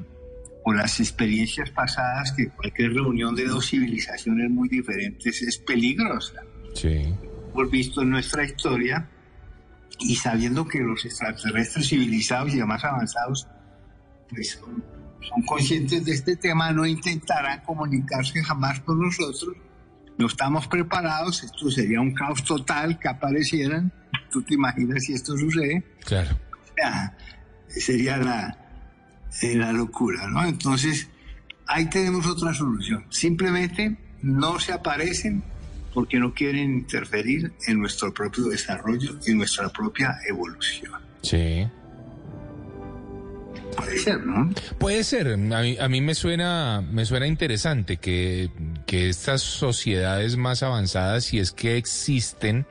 [0.63, 6.41] por las experiencias pasadas que cualquier reunión de dos civilizaciones muy diferentes es peligrosa.
[6.73, 7.13] Sí.
[7.55, 9.07] Hemos visto en nuestra historia
[9.99, 13.47] y sabiendo que los extraterrestres civilizados y demás avanzados
[14.29, 14.83] pues son,
[15.21, 19.55] son conscientes de este tema, no intentarán comunicarse jamás con nosotros.
[20.17, 23.89] No estamos preparados, esto sería un caos total que aparecieran.
[24.29, 25.81] ¿Tú te imaginas si esto sucede?
[26.03, 26.37] Claro.
[26.77, 27.15] Ya,
[27.69, 28.57] sería la,
[29.41, 30.43] eh, la locura, ¿no?
[30.43, 31.07] Entonces,
[31.67, 33.05] ahí tenemos otra solución.
[33.09, 35.41] Simplemente no se aparecen
[35.95, 40.91] porque no quieren interferir en nuestro propio desarrollo y nuestra propia evolución.
[41.21, 41.65] Sí.
[43.77, 44.49] Puede ser, ¿no?
[44.77, 45.27] Puede ser.
[45.29, 48.49] A mí, a mí me suena, me suena interesante que,
[48.85, 52.65] que estas sociedades más avanzadas, si es que existen,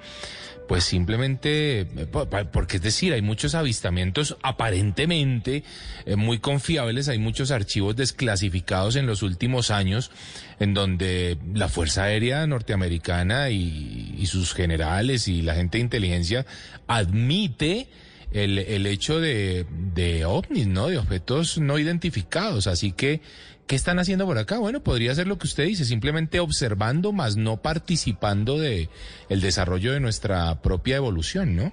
[0.66, 2.06] pues simplemente, eh,
[2.52, 5.62] porque es decir, hay muchos avistamientos aparentemente
[6.06, 10.10] eh, muy confiables, hay muchos archivos desclasificados en los últimos años
[10.58, 16.46] en donde la Fuerza Aérea Norteamericana y, y sus generales y la gente de inteligencia
[16.86, 17.88] admite
[18.34, 20.88] el, el hecho de, de ovnis, ¿no?
[20.88, 22.66] De objetos no identificados.
[22.66, 23.20] Así que,
[23.66, 24.58] ¿qué están haciendo por acá?
[24.58, 28.88] Bueno, podría ser lo que usted dice, simplemente observando, más no participando de
[29.28, 31.72] el desarrollo de nuestra propia evolución, ¿no?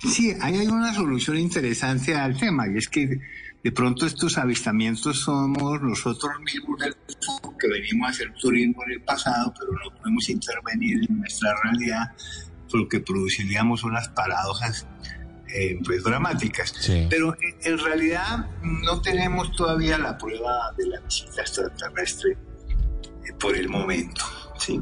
[0.00, 3.20] Sí, ahí hay una solución interesante al tema, y es que
[3.62, 6.96] de pronto estos avistamientos somos nosotros mismos del
[7.58, 12.10] que venimos a hacer turismo en el pasado, pero no podemos intervenir en nuestra realidad,
[12.72, 14.86] lo que produciríamos unas paradojas
[15.54, 16.74] eh, pues dramáticas.
[17.10, 23.56] Pero en, en realidad no tenemos todavía la prueba de la visita extraterrestre eh, por
[23.56, 24.24] el momento,
[24.58, 24.80] ¿sí?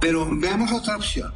[0.00, 1.32] Pero veamos otra opción.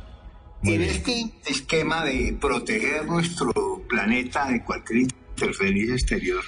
[0.63, 6.45] En este esquema de proteger nuestro planeta de cualquier interferencia exterior,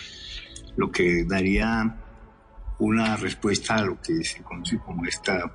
[0.77, 1.97] lo que daría
[2.79, 5.51] una respuesta a lo que se conoce como esta,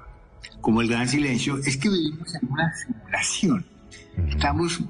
[0.60, 3.66] como el gran silencio, es que vivimos en una simulación.
[4.28, 4.82] Estamos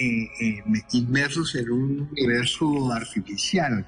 [0.00, 3.86] eh, eh, inmersos en un universo artificial,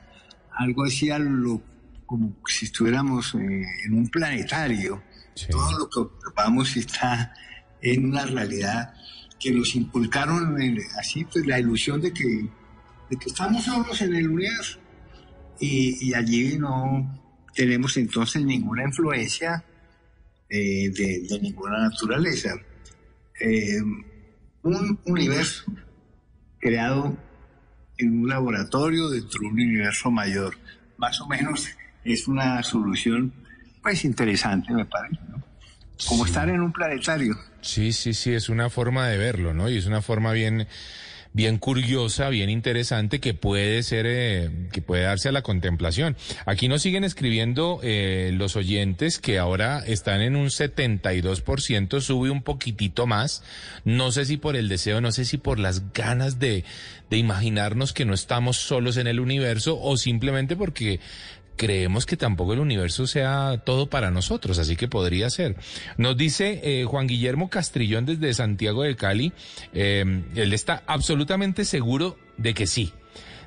[0.51, 1.63] algo así a lo
[2.07, 5.03] como si estuviéramos eh, en un planetario.
[5.51, 7.33] Todo lo que observamos está
[7.81, 8.93] en una realidad
[9.41, 12.47] que nos inculcaron eh, así pues, la ilusión de que,
[13.09, 14.79] de que estamos solos en el universo
[15.59, 17.19] y, y allí no
[17.55, 19.65] tenemos entonces ninguna influencia
[20.51, 22.55] eh, de, de ninguna naturaleza.
[23.41, 23.81] Eh,
[24.65, 25.65] un universo
[26.63, 27.15] creado
[27.99, 30.57] en un laboratorio dentro de un universo mayor.
[30.97, 31.69] Más o menos
[32.05, 33.33] es una solución
[33.83, 35.19] pues interesante, me parece.
[35.29, 35.43] ¿no?
[36.09, 37.37] Como estar en un planetario.
[37.61, 39.69] Sí, sí, sí, es una forma de verlo, ¿no?
[39.69, 40.67] Y es una forma bien,
[41.33, 46.17] bien curiosa, bien interesante que puede ser, eh, que puede darse a la contemplación.
[46.47, 52.43] Aquí nos siguen escribiendo eh, los oyentes que ahora están en un 72%, sube un
[52.43, 53.43] poquitito más.
[53.85, 56.65] No sé si por el deseo, no sé si por las ganas de,
[57.11, 61.01] de imaginarnos que no estamos solos en el universo o simplemente porque
[61.57, 65.57] creemos que tampoco el universo sea todo para nosotros, así que podría ser.
[65.97, 69.33] Nos dice eh, Juan Guillermo Castrillón desde Santiago de Cali,
[69.73, 72.93] eh, él está absolutamente seguro de que sí.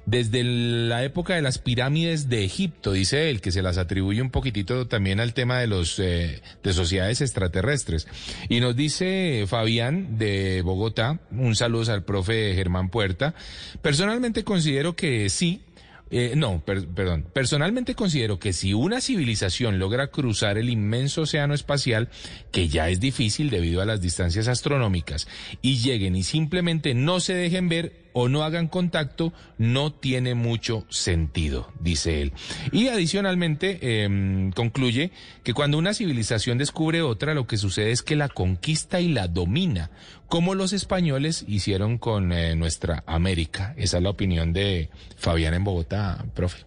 [0.05, 4.29] Desde la época de las pirámides de Egipto, dice él, que se las atribuye un
[4.29, 8.07] poquitito también al tema de los eh, de sociedades extraterrestres.
[8.47, 13.33] Y nos dice Fabián de Bogotá, un saludo al profe Germán Puerta.
[13.81, 15.63] Personalmente considero que sí,
[16.11, 17.25] eh, no, per- perdón.
[17.33, 22.09] Personalmente considero que si una civilización logra cruzar el inmenso océano espacial,
[22.51, 25.27] que ya es difícil debido a las distancias astronómicas,
[25.61, 30.85] y lleguen y simplemente no se dejen ver o no hagan contacto, no tiene mucho
[30.89, 32.31] sentido, dice él.
[32.71, 35.11] Y adicionalmente em, concluye
[35.43, 39.27] que cuando una civilización descubre otra, lo que sucede es que la conquista y la
[39.27, 39.91] domina,
[40.27, 43.73] como los españoles hicieron con eh, nuestra América.
[43.77, 46.65] Esa es la opinión de Fabián en Bogotá, profe.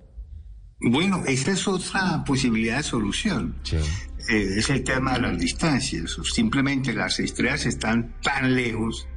[0.81, 3.57] Bueno, esa es otra posibilidad de solución.
[3.73, 6.17] Eh, es el tema de las distancias.
[6.33, 9.09] Simplemente las estrellas están tan lejos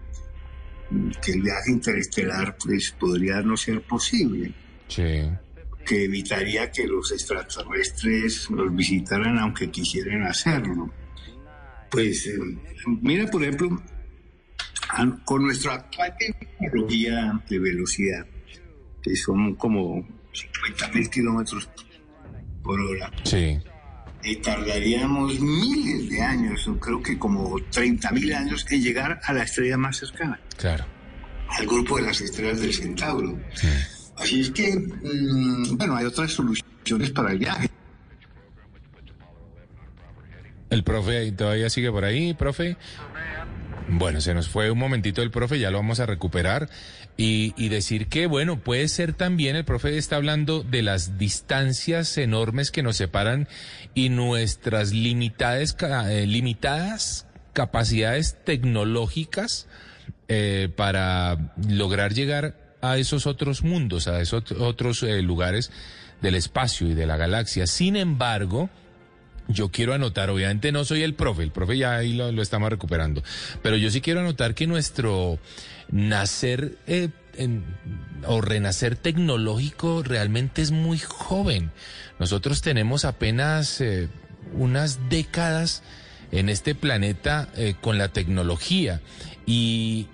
[1.21, 4.53] que el viaje interestelar pues podría no ser posible.
[4.87, 10.91] Que evitaría que los extraterrestres los visitaran aunque quisieran hacerlo.
[11.91, 12.39] Pues eh,
[13.01, 13.81] mira, por ejemplo,
[15.25, 18.25] con nuestra actual tecnología de velocidad,
[19.01, 21.69] que son como 50 mil kilómetros
[22.63, 23.59] por hora, Sí.
[24.23, 29.43] eh, tardaríamos miles de años, creo que como 30 mil años, en llegar a la
[29.43, 30.85] estrella más cercana, Claro.
[31.49, 33.39] al grupo de las estrellas del Centauro.
[34.17, 37.69] Así es que, mm, bueno, hay otras soluciones para el viaje.
[40.69, 42.77] El profe todavía sigue por ahí, profe.
[43.93, 46.69] Bueno, se nos fue un momentito el profe, ya lo vamos a recuperar.
[47.17, 52.17] Y, y decir que, bueno, puede ser también, el profe está hablando de las distancias
[52.17, 53.49] enormes que nos separan
[53.93, 55.75] y nuestras limitadas,
[56.09, 59.67] eh, limitadas capacidades tecnológicas
[60.29, 65.69] eh, para lograr llegar a esos otros mundos, a esos ot- otros eh, lugares
[66.21, 67.67] del espacio y de la galaxia.
[67.67, 68.69] Sin embargo,
[69.47, 73.23] yo quiero anotar, obviamente no soy el profe, el profe ya ahí lo, estamos recuperando,
[73.61, 75.39] pero yo sí quiero anotar que nuestro
[75.89, 77.09] nacer eh,
[78.25, 81.71] o renacer tecnológico realmente es muy joven.
[82.19, 84.09] Nosotros tenemos apenas eh,
[84.53, 85.83] unas décadas
[86.31, 89.01] en este planeta eh, con la tecnología
[89.45, 90.07] y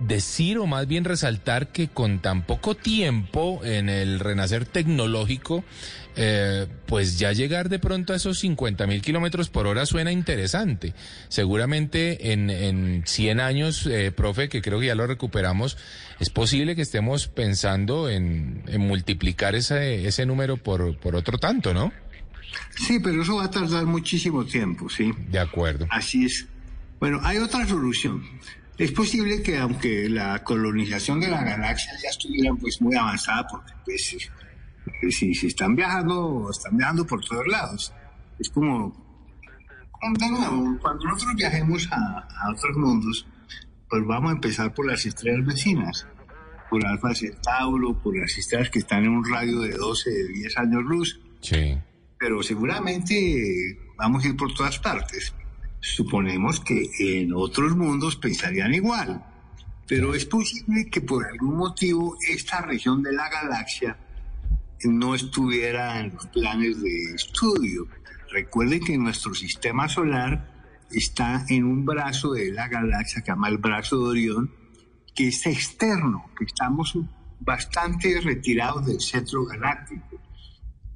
[0.00, 5.64] decir o más bien resaltar que con tan poco tiempo en el renacer tecnológico,
[6.16, 10.94] eh, pues ya llegar de pronto a esos 50 mil kilómetros por hora suena interesante.
[11.28, 15.78] Seguramente en, en 100 años, eh, profe, que creo que ya lo recuperamos,
[16.18, 21.74] es posible que estemos pensando en, en multiplicar ese, ese número por, por otro tanto,
[21.74, 21.92] ¿no?
[22.76, 25.12] Sí, pero eso va a tardar muchísimo tiempo, ¿sí?
[25.28, 25.86] De acuerdo.
[25.90, 26.46] Así es.
[26.98, 28.24] Bueno, hay otra solución.
[28.78, 33.72] Es posible que aunque la colonización de la galaxia ya estuviera pues muy avanzada, porque
[33.84, 34.18] pues
[35.10, 37.92] si, si están viajando, están viajando por todos lados.
[38.38, 38.92] Es como,
[39.90, 43.26] cuando, cuando nosotros viajemos a, a otros mundos,
[43.88, 46.06] pues vamos a empezar por las estrellas vecinas,
[46.70, 50.58] por Alfa Centauro, por las estrellas que están en un radio de 12, de 10
[50.58, 51.20] años luz.
[51.40, 51.76] Sí.
[52.16, 55.34] Pero seguramente vamos a ir por todas partes.
[55.80, 59.24] Suponemos que en otros mundos pensarían igual,
[59.86, 63.96] pero es posible que por algún motivo esta región de la galaxia
[64.84, 67.88] no estuviera en los planes de estudio.
[68.30, 70.58] Recuerden que nuestro sistema solar
[70.90, 74.54] está en un brazo de la galaxia que se llama el brazo de Orión,
[75.14, 76.96] que es externo, que estamos
[77.40, 80.17] bastante retirados del centro galáctico.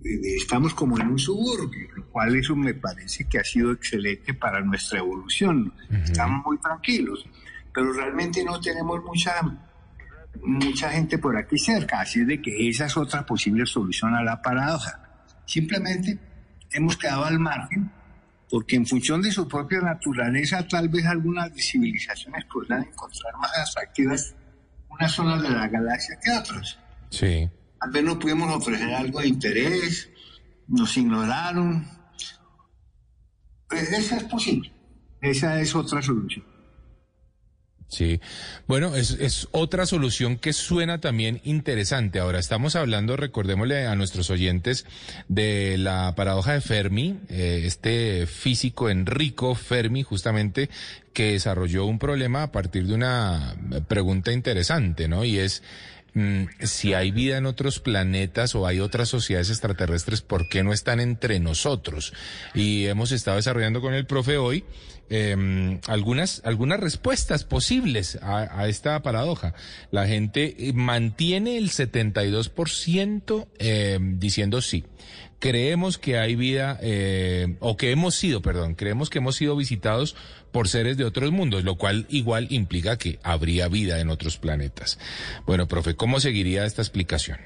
[0.04, 4.34] Eh, Estamos como en un suburbio, lo cual eso me parece que ha sido excelente
[4.34, 5.72] para nuestra evolución.
[5.90, 7.24] Estamos muy tranquilos,
[7.72, 9.34] pero realmente no tenemos mucha
[10.40, 14.22] mucha gente por aquí cerca, así es de que esa es otra posible solución a
[14.22, 14.98] la paradoja.
[15.44, 16.18] Simplemente
[16.72, 17.90] hemos quedado al margen
[18.50, 24.34] porque en función de su propia naturaleza tal vez algunas civilizaciones podrán encontrar más atractivas
[24.90, 26.78] unas zonas de la galaxia que otras.
[27.08, 27.50] Sí.
[28.02, 30.08] No pudimos ofrecer algo de interés,
[30.68, 31.86] nos ignoraron.
[33.68, 34.72] Pues esa es posible,
[35.20, 36.52] esa es otra solución.
[37.92, 38.22] Sí,
[38.66, 42.20] bueno, es, otra solución que suena también interesante.
[42.20, 44.86] Ahora estamos hablando, recordémosle a nuestros oyentes,
[45.28, 50.70] de la paradoja de Fermi, eh, este físico Enrico Fermi, justamente,
[51.12, 53.56] que desarrolló un problema a partir de una
[53.88, 55.26] pregunta interesante, ¿no?
[55.26, 55.62] Y es,
[56.60, 61.00] si hay vida en otros planetas o hay otras sociedades extraterrestres, ¿por qué no están
[61.00, 62.12] entre nosotros?
[62.54, 64.64] Y hemos estado desarrollando con el profe hoy
[65.14, 69.52] eh, algunas, algunas respuestas posibles a, esta paradoja.
[69.90, 74.84] La gente mantiene el 72% eh, diciendo sí.
[75.38, 80.14] Creemos que hay vida, eh, o que hemos sido, perdón, creemos que hemos sido visitados
[80.52, 84.98] por seres de otros mundos, lo cual igual implica que habría vida en otros planetas.
[85.46, 87.38] Bueno, profe, ¿cómo seguiría esta explicación?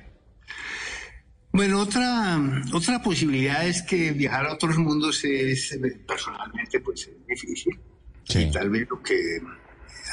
[1.53, 2.39] Bueno, otra,
[2.75, 7.81] otra posibilidad es que viajar a otros mundos es personalmente pues es difícil.
[8.25, 8.41] Sí.
[8.41, 9.41] Y tal vez lo que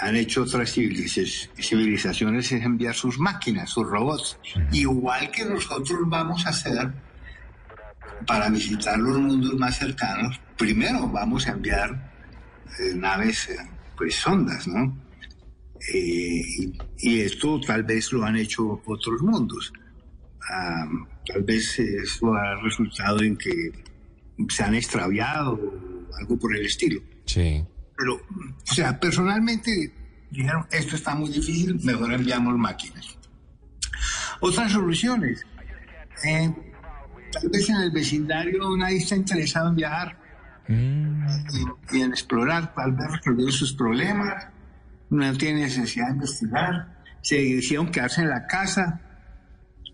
[0.01, 4.37] han hecho otras civilizaciones es enviar sus máquinas, sus robots.
[4.55, 4.67] Uh -huh.
[4.71, 6.93] Igual que nosotros vamos a hacer
[8.25, 12.12] para visitar los mundos más cercanos, primero vamos a enviar
[12.95, 13.57] naves, eh,
[13.97, 14.97] pues sondas, ¿no?
[15.93, 19.73] Eh, y, esto tal vez lo han hecho otros mundos.
[20.49, 23.71] Um, tal vez eso ha resultado en que
[24.49, 27.01] se han extraviado o algo por el estilo.
[27.25, 27.63] Sí.
[27.97, 29.93] Pero, o sea, personalmente
[30.31, 33.17] dijeron, esto está muy difícil, mejor enviamos máquinas.
[34.39, 35.45] Otras soluciones.
[36.25, 36.53] Eh,
[37.31, 40.22] tal vez en el vecindario nadie está interesado en viajar
[40.67, 41.27] mm.
[41.91, 44.47] y, y, en explorar, tal vez resolver sus problemas,
[45.09, 48.99] no tiene necesidad de investigar, se decidieron quedarse en la casa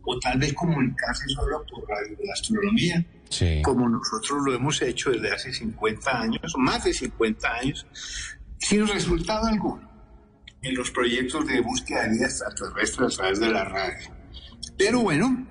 [0.03, 3.61] o tal vez comunicarse solo por radioastronomía, sí.
[3.63, 7.85] como nosotros lo hemos hecho desde hace 50 años, más de 50 años,
[8.57, 9.89] sin resultado alguno
[10.61, 14.09] en los proyectos de búsqueda de vida extraterrestre a través de la radio.
[14.77, 15.47] Pero bueno,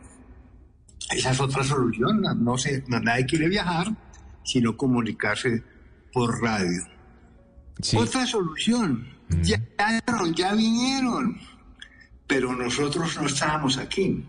[1.10, 2.22] esa es otra solución.
[2.38, 3.88] No sé, nadie quiere viajar,
[4.48, 5.62] sino comunicarse
[6.10, 6.82] por radio.
[7.82, 7.98] Sí.
[7.98, 9.42] Otra solución, mm.
[9.42, 9.60] ya,
[10.34, 11.38] ya vinieron,
[12.26, 14.24] pero nosotros no estábamos aquí.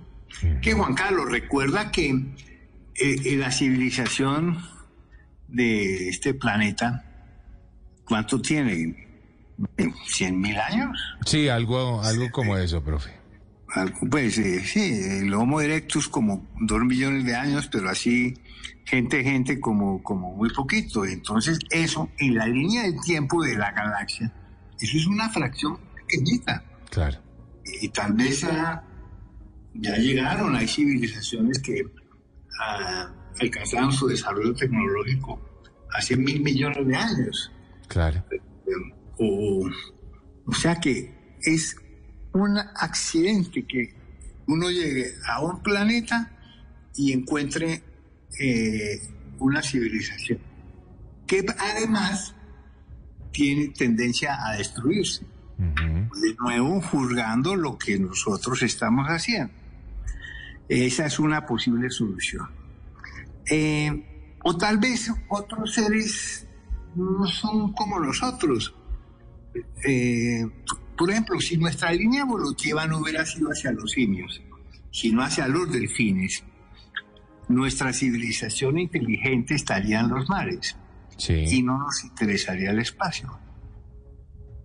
[0.62, 2.10] Que Juan Carlos, recuerda que
[2.96, 4.62] eh, la civilización
[5.48, 7.06] de este planeta,
[8.06, 9.08] ¿cuánto tiene?
[9.78, 11.00] ¿100 mil años?
[11.26, 13.12] Sí, algo, algo como eso, profe.
[14.12, 18.34] Pues eh, sí, el Homo erectus como dos millones de años, pero así
[18.86, 21.06] gente, gente como, como muy poquito.
[21.06, 24.32] Entonces eso, en la línea del tiempo de la galaxia,
[24.80, 26.64] eso es una fracción pequeñita.
[26.90, 27.20] Claro.
[27.82, 28.84] Y tal vez ya,
[29.76, 31.84] ya llegaron, hay civilizaciones que
[32.62, 35.40] ah, alcanzaron su desarrollo tecnológico
[35.94, 37.52] hace mil millones de años.
[37.88, 38.24] Claro.
[39.18, 39.70] O,
[40.46, 41.76] o sea que es
[42.34, 43.96] un accidente que
[44.48, 46.32] uno llegue a un planeta
[46.96, 47.84] y encuentre
[48.40, 49.02] eh,
[49.40, 50.40] una civilización
[51.28, 52.34] que además
[53.32, 55.24] tiene tendencia a destruirse.
[55.58, 59.54] De nuevo, juzgando lo que nosotros estamos haciendo.
[60.68, 62.48] Esa es una posible solución.
[63.50, 66.48] Eh, o tal vez otros seres
[66.96, 68.74] no son como nosotros.
[69.86, 70.48] Eh,
[70.98, 74.42] por ejemplo, si nuestra línea evolutiva no hubiera sido hacia los simios,
[74.92, 76.44] sino hacia los delfines,
[77.50, 80.78] nuestra civilización inteligente estaría en los mares
[81.28, 83.38] y no nos interesaría el espacio.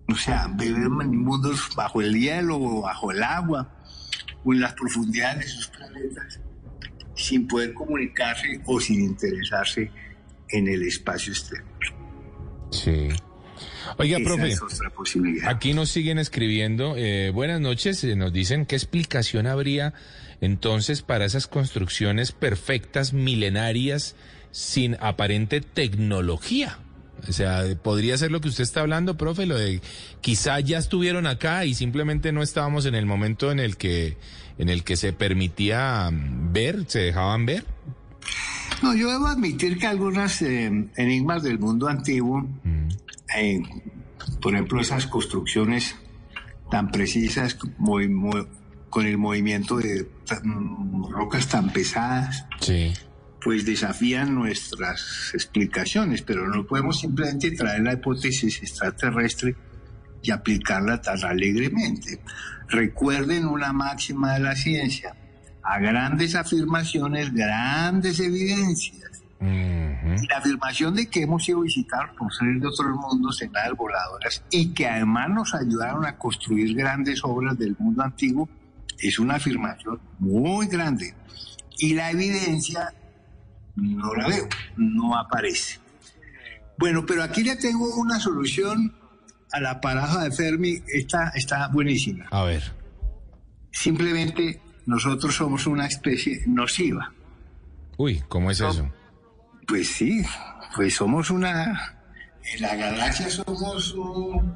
[0.07, 3.75] O sea, vivir en mundos bajo el hielo o bajo el agua
[4.43, 6.39] o en las profundidades de sus planetas
[7.15, 9.89] sin poder comunicarse o sin interesarse
[10.49, 11.65] en el espacio exterior.
[12.71, 13.09] Sí.
[13.97, 15.49] Oiga, Esa profe, es otra posibilidad.
[15.49, 16.95] aquí nos siguen escribiendo.
[16.97, 19.93] eh, buenas noches, eh, nos dicen qué explicación habría
[20.41, 24.15] entonces para esas construcciones perfectas, milenarias,
[24.51, 26.79] sin aparente tecnología.
[27.27, 29.81] O sea, podría ser lo que usted está hablando, profe, lo de
[30.21, 34.17] quizá ya estuvieron acá y simplemente no estábamos en el momento en el que
[34.57, 37.65] en el que se permitía mm, ver, se dejaban ver.
[38.81, 42.45] No, yo debo admitir que algunas eh, enigmas del mundo antiguo,
[43.35, 43.61] eh,
[44.41, 45.95] por ejemplo, esas construcciones
[46.69, 48.47] tan precisas, muy- muy-
[48.89, 52.45] con el movimiento de tan- rocas tan pesadas,
[53.43, 59.55] pues desafían nuestras explicaciones, pero no podemos simplemente traer la hipótesis extraterrestre
[60.23, 62.19] y aplicarla tan alegremente.
[62.69, 65.15] Recuerden una máxima de la ciencia,
[65.61, 69.14] a grandes afirmaciones, grandes evidencias.
[69.41, 73.77] Y la afirmación de que hemos sido visitados por seres de otros mundos en naves
[73.77, 78.49] voladoras y que además nos ayudaron a construir grandes obras del mundo antiguo
[78.99, 81.13] es una afirmación muy grande.
[81.77, 82.93] Y la evidencia
[83.75, 85.79] no la veo, no aparece.
[86.77, 88.95] Bueno, pero aquí le tengo una solución
[89.51, 92.25] a la paradoja de Fermi, esta está buenísima.
[92.31, 92.73] A ver.
[93.71, 97.13] Simplemente nosotros somos una especie nociva.
[97.97, 98.89] Uy, ¿cómo es eso?
[99.67, 100.23] Pues sí,
[100.75, 101.93] pues somos una...
[102.53, 104.55] En la galaxia somos un,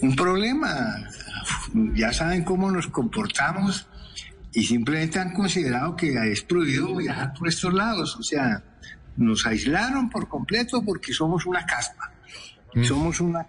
[0.00, 0.96] un problema.
[1.94, 3.88] Ya saben cómo nos comportamos
[4.52, 8.14] y simplemente han considerado que es prohibido viajar por estos lados.
[8.16, 8.62] O sea,
[9.16, 12.12] nos aislaron por completo porque somos una caspa.
[12.84, 13.46] Somos una...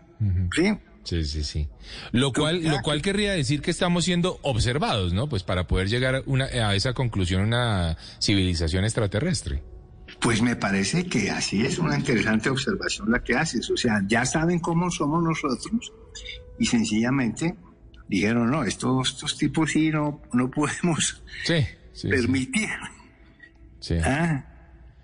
[0.55, 0.77] ¿sí?
[1.03, 1.69] Sí, sí, sí.
[2.11, 5.29] Lo cual, lo cual querría decir que estamos siendo observados, ¿no?
[5.29, 9.61] Pues para poder llegar una- a esa conclusión una civilización extraterrestre.
[10.25, 13.69] Pues me parece que así es una interesante observación la que haces.
[13.69, 15.93] O sea, ya saben cómo somos nosotros
[16.57, 17.55] y sencillamente
[18.09, 21.63] dijeron, no, estos, estos tipos sí no, no podemos Sí,
[21.93, 22.07] sí.
[22.09, 22.69] permitir.
[23.79, 23.97] Sí.
[24.03, 24.45] Ah.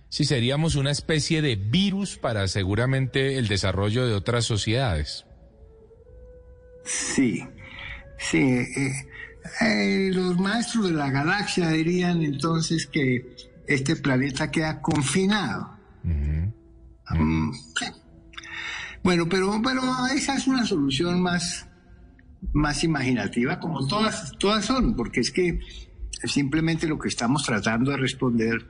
[0.10, 5.26] Sí, seríamos una especie de virus para seguramente el desarrollo de otras sociedades.
[6.84, 7.44] Sí,
[8.18, 8.40] sí.
[8.40, 8.92] eh,
[9.62, 15.78] eh, los maestros de la galaxia dirían entonces que este planeta queda confinado.
[16.04, 17.52] Mm.
[19.04, 19.82] Bueno, pero, pero
[20.14, 21.68] esa es una solución más,
[22.54, 25.60] más imaginativa, como todas, todas son, porque es que
[26.24, 28.66] simplemente lo que estamos tratando de responder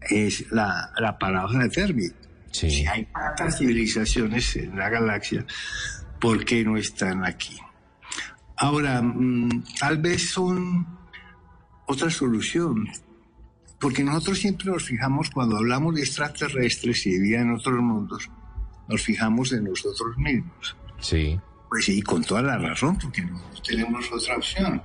[0.00, 2.04] es la, la paradoja de Fermi.
[2.52, 5.44] Si hay tantas civilizaciones en la galaxia,
[6.20, 7.58] ¿por qué no están aquí?
[8.56, 10.86] Ahora, mm, tal vez son
[11.86, 12.88] otra solución,
[13.84, 18.30] porque nosotros siempre nos fijamos cuando hablamos de extraterrestres y de vida en otros mundos,
[18.88, 20.74] nos fijamos en nosotros mismos.
[21.00, 21.38] Sí.
[21.68, 24.82] Pues sí, con toda la razón, porque no tenemos otra opción.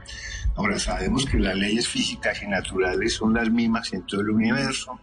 [0.58, 5.00] Ahora sabemos que las leyes físicas y naturales son las mismas en todo el universo.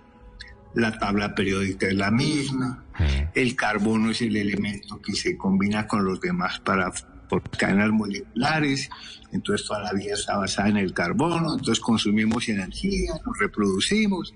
[0.74, 2.84] La tabla periódica es la misma.
[3.32, 6.92] El carbono es el elemento que se combina con los demás para
[7.28, 8.88] por cadenas moleculares.
[9.32, 11.52] Entonces toda la vida está basada en el carbono.
[11.54, 14.34] Entonces consumimos energía, nos reproducimos.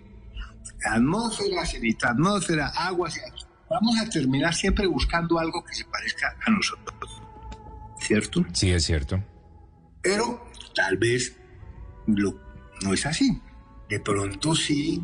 [0.85, 1.63] Atmósfera,
[2.11, 3.09] atmósfera, agua.
[3.69, 7.23] Vamos a terminar siempre buscando algo que se parezca a nosotros.
[8.01, 8.45] ¿Cierto?
[8.53, 9.23] Sí, es cierto.
[10.03, 11.37] Pero tal vez
[12.07, 12.41] lo-
[12.83, 13.41] no es así.
[13.89, 15.03] De pronto sí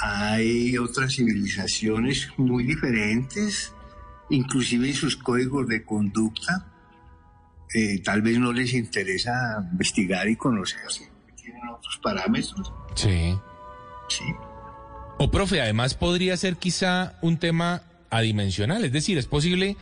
[0.00, 3.72] hay otras civilizaciones muy diferentes,
[4.30, 6.67] inclusive en sus códigos de conducta.
[7.74, 9.32] Eh, tal vez no les interesa
[9.72, 10.80] investigar y conocer,
[11.36, 12.72] tienen otros parámetros.
[12.94, 13.36] Sí.
[14.08, 14.24] Sí.
[15.18, 19.76] O profe, además podría ser quizá un tema adimensional, es decir, es posible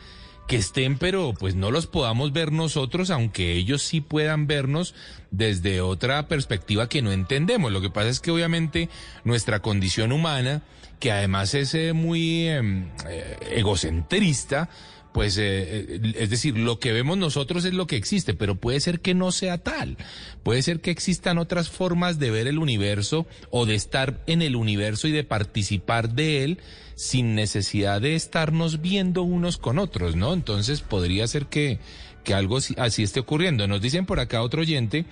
[0.47, 4.95] que estén, pero pues no los podamos ver nosotros, aunque ellos sí puedan vernos
[5.29, 7.71] desde otra perspectiva que no entendemos.
[7.71, 8.89] Lo que pasa es que obviamente
[9.25, 10.63] nuestra condición humana,
[10.99, 14.69] que además es eh, muy em, eh, egocentrista,
[15.13, 18.79] pues eh, eh, es decir, lo que vemos nosotros es lo que existe, pero puede
[18.79, 19.97] ser que no sea tal.
[20.43, 24.55] Puede ser que existan otras formas de ver el universo o de estar en el
[24.55, 26.59] universo y de participar de él
[26.95, 30.33] sin necesidad de estarnos viendo unos con otros, ¿no?
[30.33, 31.79] Entonces podría ser que,
[32.23, 33.67] que algo así, así esté ocurriendo.
[33.67, 35.05] Nos dicen por acá otro oyente,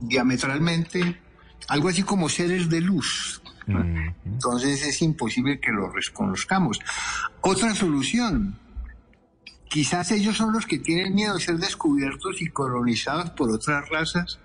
[0.00, 1.20] diametralmente,
[1.68, 3.42] algo así como seres de luz.
[4.24, 6.80] Entonces es imposible que los reconozcamos.
[7.40, 8.58] Otra solución,
[9.70, 14.40] Quizás ellos son los que tienen miedo de ser descubiertos y colonizados por otras razas,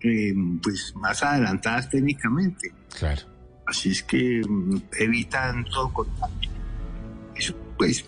[0.00, 2.72] eh, pues más adelantadas técnicamente.
[2.98, 3.20] Claro.
[3.66, 6.48] Así es que mm, evitan todo contacto.
[7.36, 8.06] Eso, pues,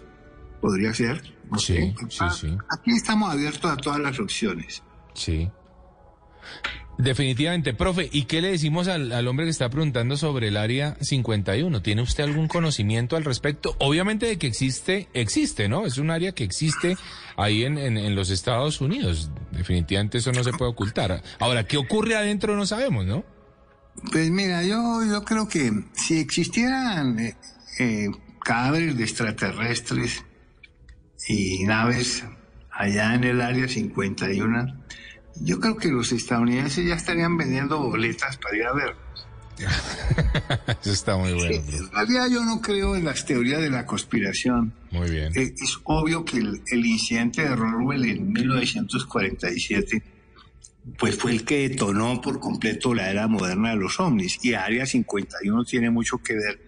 [0.59, 1.23] podría ser.
[1.59, 2.57] sí, sí, sí.
[2.71, 4.83] Aquí estamos abiertos a todas las opciones.
[5.13, 5.51] Sí.
[6.99, 11.83] Definitivamente, profe, ¿y qué le decimos al, hombre que está preguntando sobre el área 51?
[11.83, 13.75] ¿Tiene usted algún conocimiento al respecto?
[13.79, 15.87] Obviamente de que existe, existe, ¿no?
[15.87, 16.97] Es un área que existe
[17.37, 19.31] ahí en, en, los Estados Unidos.
[19.51, 21.23] Definitivamente eso no se puede ocultar.
[21.41, 22.57] Ahora, ¿qué ocurre adentro?
[22.57, 23.25] No sabemos, ¿no?
[24.11, 27.37] Pues mira, yo, yo creo que si existieran eh,
[27.79, 28.11] eh,
[28.45, 30.25] cadáveres de extraterrestres
[31.29, 32.25] y naves
[32.71, 34.83] allá en el área 51,
[35.41, 39.27] yo creo que los estadounidenses ya estarían vendiendo boletas para ir a verlos.
[40.83, 41.55] Eso está muy bueno.
[41.55, 44.73] en realidad yo no creo en las teorías de la conspiración.
[44.91, 45.33] Muy bien.
[45.37, 50.03] Eh, es obvio que el, incidente de Roswell en 1947
[50.99, 54.85] pues fue el que detonó por completo la era moderna de los ovnis y Área
[54.85, 56.61] 51 tiene mucho que ver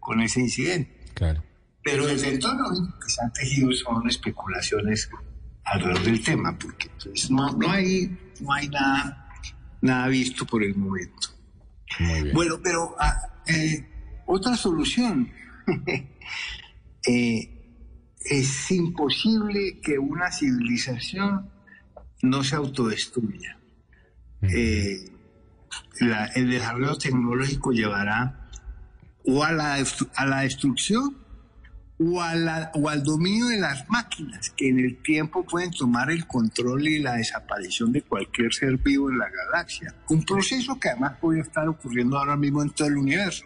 [0.00, 0.90] con ese incidente.
[1.14, 1.44] Claro.
[1.82, 5.08] Pero desde entonces lo que se han tejido son especulaciones
[5.70, 9.28] alrededor del tema, porque pues, no, no, hay, no hay nada,
[9.80, 11.28] nada visto por el momento.
[12.34, 13.86] Bueno, pero ah, eh,
[14.26, 15.30] otra solución.
[17.06, 17.48] Eh,
[18.22, 21.50] es imposible que una civilización
[22.20, 23.58] no se autodestruya.
[24.42, 25.10] Eh,
[26.34, 28.50] el desarrollo tecnológico llevará
[29.24, 29.82] o a la,
[30.14, 31.16] a la destrucción
[32.00, 32.22] o,
[32.74, 36.98] o al dominio de las máquinas que en el tiempo pueden tomar el control y
[36.98, 39.94] la desaparición de cualquier ser vivo en la galaxia.
[40.08, 43.44] Un proceso que además puede estar ocurriendo ahora mismo en todo el universo.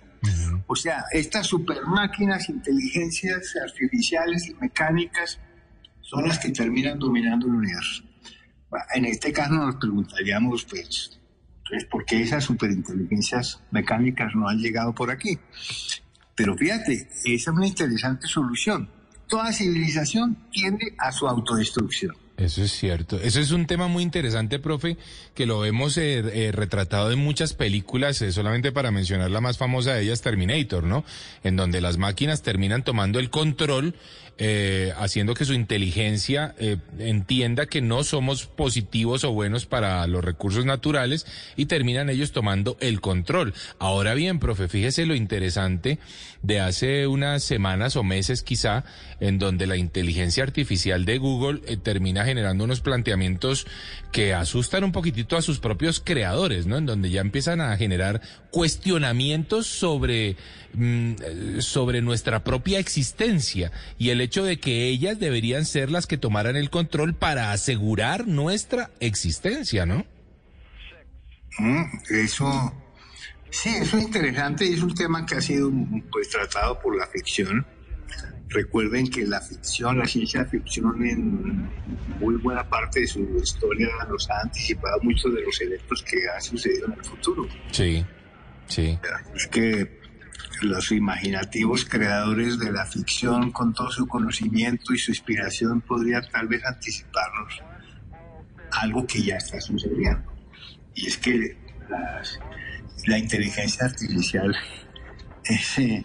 [0.67, 5.39] O sea, estas super máquinas, inteligencias artificiales y mecánicas
[6.01, 8.05] son las que terminan dominando el universo.
[8.95, 11.21] En este caso nos preguntaríamos, pues,
[11.59, 15.39] entonces, ¿por qué esas superinteligencias mecánicas no han llegado por aquí?
[16.35, 18.89] Pero fíjate, esa es una interesante solución.
[19.29, 22.15] Toda civilización tiende a su autodestrucción.
[22.37, 23.17] Eso es cierto.
[23.21, 24.97] Eso es un tema muy interesante, profe,
[25.35, 29.57] que lo vemos eh, eh, retratado en muchas películas, eh, solamente para mencionar la más
[29.57, 31.05] famosa de ellas, Terminator, ¿no?
[31.45, 33.95] En donde las máquinas terminan tomando el control
[34.37, 40.25] eh, haciendo que su inteligencia eh, entienda que no somos positivos o buenos para los
[40.25, 43.55] recursos naturales y terminan ellos tomando el control.
[43.79, 45.99] Ahora bien, profe, fíjese lo interesante
[46.45, 48.85] de hace unas semanas o meses quizá,
[49.19, 53.67] en donde la inteligencia artificial de Google eh, termina generando unos planteamientos
[54.13, 56.77] que asustan un poquitito a sus propios creadores, ¿no?
[56.77, 60.37] En donde ya empiezan a generar cuestionamientos sobre,
[60.75, 66.19] mm, sobre nuestra propia existencia y el hecho de que ellas deberían ser las que
[66.19, 70.05] tomaran el control para asegurar nuestra existencia, ¿no?
[71.59, 72.73] Mm, Eso,
[73.51, 75.71] sí, eso es interesante y es un tema que ha sido
[76.11, 77.67] pues tratado por la ficción.
[78.49, 81.71] Recuerden que la ficción, la ciencia ficción en
[82.21, 86.41] muy buena parte de su historia nos ha anticipado muchos de los eventos que han
[86.43, 87.49] sucedido en el futuro.
[87.73, 88.05] Sí,
[88.69, 88.99] sí.
[89.35, 90.01] Es que
[90.63, 96.47] los imaginativos creadores de la ficción con todo su conocimiento y su inspiración podrían tal
[96.47, 97.61] vez anticiparnos
[98.71, 100.33] algo que ya está sucediendo.
[100.95, 101.57] Y es que
[101.89, 102.39] las-
[103.07, 104.55] la inteligencia artificial,
[105.45, 106.05] es, eh,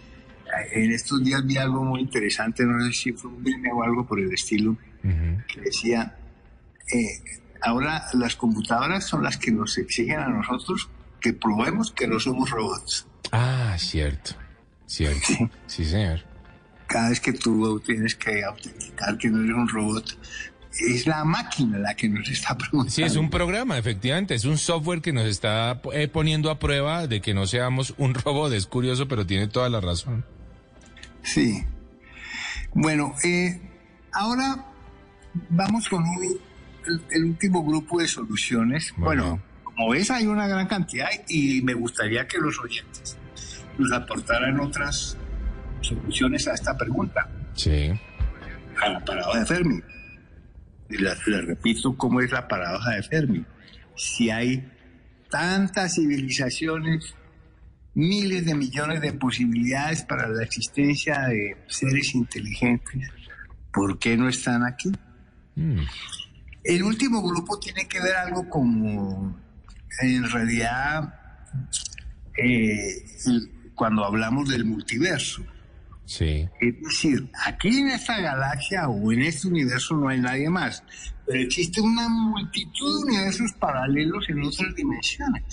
[0.72, 4.06] en estos días vi algo muy interesante, no sé si fue un meme o algo
[4.06, 6.14] por el estilo, que decía,
[6.92, 7.22] eh,
[7.62, 10.88] ahora las computadoras son las que nos exigen a nosotros
[11.20, 13.06] que probemos que no somos robots.
[13.32, 14.32] Ah, cierto,
[14.86, 15.50] cierto.
[15.66, 16.24] Sí, señor.
[16.86, 20.18] Cada vez que tú tienes que autenticar que no eres un robot,
[20.78, 22.90] es la máquina la que nos está preguntando.
[22.92, 27.06] Sí, es un programa, efectivamente, es un software que nos está eh, poniendo a prueba
[27.06, 28.52] de que no seamos un robot.
[28.52, 30.24] Es curioso, pero tiene toda la razón.
[31.22, 31.64] Sí.
[32.72, 33.60] Bueno, eh,
[34.12, 34.64] ahora
[35.50, 36.38] vamos con un-
[36.86, 38.92] el, el último grupo de soluciones.
[38.96, 39.42] Bueno.
[39.64, 43.16] como ves, hay una gran cantidad y me gustaría que los oyentes
[43.78, 45.16] nos aportaran otras
[45.80, 47.90] soluciones a esta pregunta, Sí.
[48.82, 49.80] a la paradoja de Fermi.
[50.90, 53.44] Les repito cómo es la paradoja de Fermi.
[53.96, 54.68] Si hay
[55.30, 57.14] tantas civilizaciones,
[57.94, 63.08] miles de millones de posibilidades para la existencia de seres inteligentes,
[63.72, 64.90] ¿por qué no están aquí?
[66.64, 69.38] El último grupo tiene que ver algo como,
[70.00, 71.14] en realidad,
[72.36, 73.04] eh,
[73.74, 75.44] cuando hablamos del multiverso.
[76.10, 76.48] Sí.
[76.60, 80.82] Es decir, aquí en esta galaxia o en este universo no hay nadie más,
[81.24, 85.44] pero existe una multitud de universos paralelos en otras dimensiones.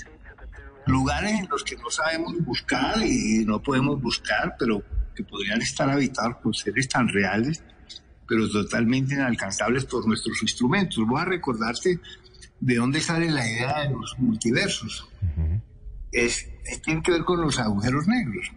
[0.87, 4.81] Lugares en los que no sabemos buscar y no podemos buscar, pero
[5.15, 7.61] que podrían estar habitados por seres tan reales,
[8.27, 11.05] pero totalmente inalcanzables por nuestros instrumentos.
[11.05, 11.99] Voy a recordarte
[12.59, 15.07] de dónde sale la idea de los multiversos.
[16.11, 18.51] es, es- tiene que ver con los agujeros negros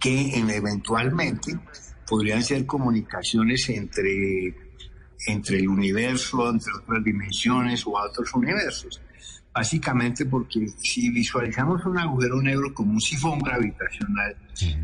[0.00, 1.58] que en- eventualmente
[2.06, 4.54] podrían ser comunicaciones entre,
[5.26, 9.00] entre el universo, entre otras dimensiones o a otros universos.
[9.52, 14.36] Básicamente porque si visualizamos un agujero negro como un sifón gravitacional,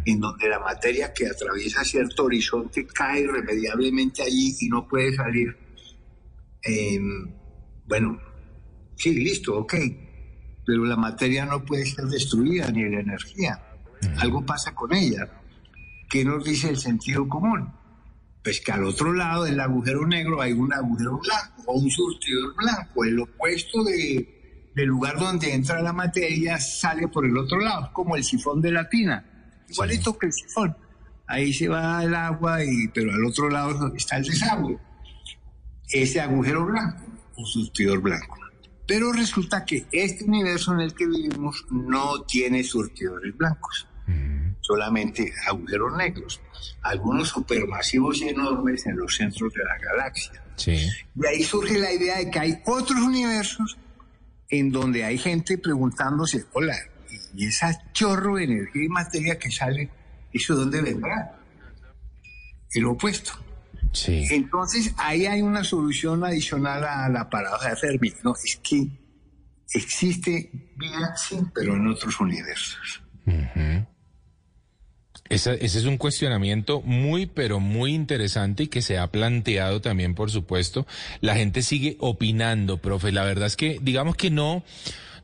[0.06, 5.54] en donde la materia que atraviesa cierto horizonte cae irremediablemente allí y no puede salir,
[6.62, 7.30] em,
[7.86, 8.18] bueno,
[8.96, 9.74] sí, listo, ok,
[10.64, 13.60] pero la materia no puede ser destruida ni la energía.
[14.18, 15.28] Algo pasa con ella.
[16.08, 17.72] ¿Qué nos dice el sentido común?
[18.42, 22.54] Pues que al otro lado del agujero negro hay un agujero blanco o un surtidor
[22.56, 23.04] blanco.
[23.04, 28.16] El opuesto de, del lugar donde entra la materia sale por el otro lado, como
[28.16, 29.24] el sifón de la tina.
[29.68, 30.76] Igualito que el sifón.
[31.26, 34.78] Ahí se va el agua, y, pero al otro lado está el desagüe.
[35.88, 37.04] Ese agujero blanco,
[37.36, 38.38] un surtidor blanco.
[38.86, 43.86] Pero resulta que este universo en el que vivimos no tiene surtidores blancos,
[44.62, 46.40] solamente agujeros negros,
[46.80, 50.42] algunos supermasivos y enormes en los centros de la galaxia.
[50.56, 50.88] Sí.
[51.14, 53.76] Y ahí surge la idea de que hay otros universos
[54.48, 56.76] en donde hay gente preguntándose, hola,
[57.34, 59.90] ¿y esa chorro de energía y materia que sale,
[60.32, 61.38] eso de dónde vendrá?
[62.72, 63.32] El opuesto.
[63.92, 64.26] Sí.
[64.30, 68.10] Entonces, ahí hay una solución adicional a la paradoja de Fermi.
[68.24, 68.86] No, es que
[69.74, 73.02] existe vida, sí, pero en otros universos.
[73.26, 73.86] Esa-
[75.34, 80.30] ese es un cuestionamiento muy, pero muy interesante y que se ha planteado también, por
[80.30, 80.86] supuesto.
[81.20, 83.12] La gente sigue opinando, profe.
[83.12, 84.62] La verdad es que, digamos que no,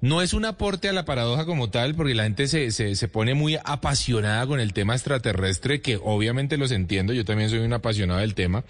[0.00, 3.08] no es un aporte a la paradoja como tal, porque la gente se, se, se
[3.08, 7.72] pone muy apasionada con el tema extraterrestre, que obviamente los entiendo, yo también soy un
[7.72, 8.64] apasionado del tema,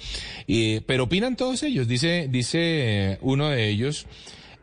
[0.47, 1.87] eh, pero opinan todos ellos.
[1.87, 4.07] Dice, dice uno de ellos.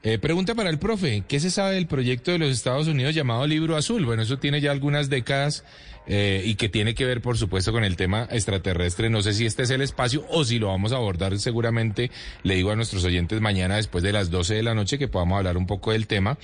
[0.07, 3.47] Eh, pregunta para el profe, ¿qué se sabe del proyecto de los Estados Unidos llamado
[3.47, 4.05] Libro Azul?
[4.05, 5.63] Bueno, eso tiene ya algunas décadas
[6.07, 9.09] eh, y que tiene que ver, por supuesto, con el tema extraterrestre.
[9.09, 12.11] No sé si este es el espacio o si lo vamos a abordar seguramente,
[12.43, 15.37] le digo a nuestros oyentes mañana después de las 12 de la noche que podamos
[15.37, 16.37] hablar un poco del tema.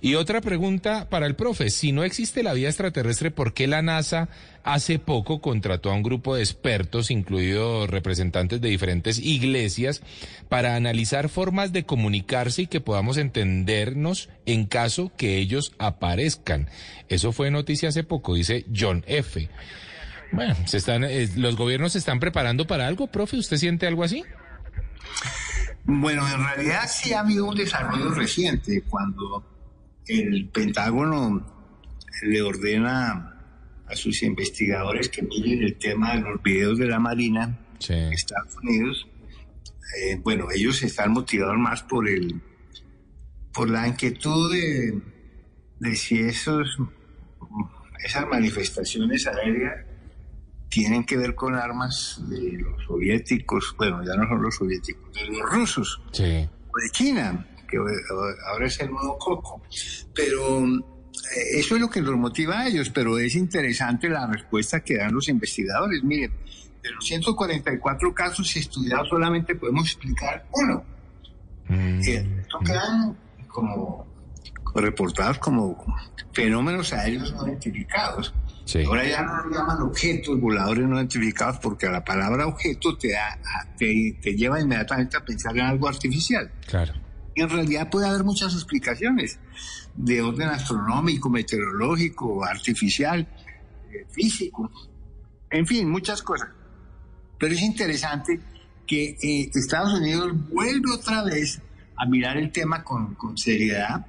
[0.00, 3.82] Y otra pregunta para el profe, si no existe la vida extraterrestre, ¿por qué la
[3.82, 4.28] NASA
[4.68, 10.02] hace poco contrató a un grupo de expertos, incluidos representantes de diferentes iglesias,
[10.50, 16.68] para analizar formas de comunicarse y que podamos entendernos en caso que ellos aparezcan.
[17.08, 19.48] Eso fue noticia hace poco, dice John F.
[20.32, 23.38] Bueno, se están, eh, los gobiernos se están preparando para algo, profe.
[23.38, 24.22] ¿Usted siente algo así?
[25.84, 29.42] Bueno, en realidad sí ha habido un desarrollo reciente cuando
[30.06, 31.46] el Pentágono
[32.22, 33.37] le ordena
[33.90, 37.58] a sus investigadores que miren el tema de los videos de la Marina
[37.88, 39.08] en Estados Unidos.
[40.00, 42.40] Eh, bueno, ellos están motivados más por el
[43.52, 45.00] por la inquietud de,
[45.80, 46.78] de si esos
[48.04, 49.84] esas manifestaciones aéreas
[50.68, 55.26] tienen que ver con armas de los soviéticos, bueno, ya no son los soviéticos, de
[55.26, 59.62] los rusos, o de China, que ahora es el nuevo coco.
[60.14, 60.66] Pero
[61.52, 65.12] eso es lo que los motiva a ellos, pero es interesante la respuesta que dan
[65.12, 66.02] los investigadores.
[66.02, 66.32] Miren,
[66.82, 70.84] de los 144 casos estudiados solamente podemos explicar uno.
[71.68, 72.00] Mm.
[72.06, 73.16] Eh, quedan
[73.46, 74.06] como
[74.74, 75.76] reportados como
[76.32, 78.34] fenómenos aéreos no identificados.
[78.86, 83.14] Ahora ya no lo llaman objetos voladores no identificados porque la palabra objeto te,
[83.78, 86.50] te, te, lleva inmediatamente a pensar en algo artificial.
[86.66, 86.92] Claro.
[87.34, 89.38] Y en realidad puede haber muchas explicaciones
[89.98, 93.26] de orden astronómico, meteorológico, artificial,
[93.92, 94.70] eh, físico,
[95.50, 96.50] en fin, muchas cosas.
[97.36, 98.40] Pero es interesante
[98.86, 101.60] que eh, Estados Unidos vuelve otra vez
[101.96, 104.06] a mirar el tema con, con seriedad,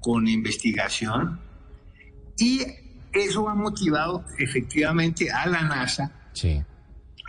[0.00, 1.40] con investigación,
[2.38, 2.60] y
[3.12, 6.12] eso ha motivado efectivamente a la NASA,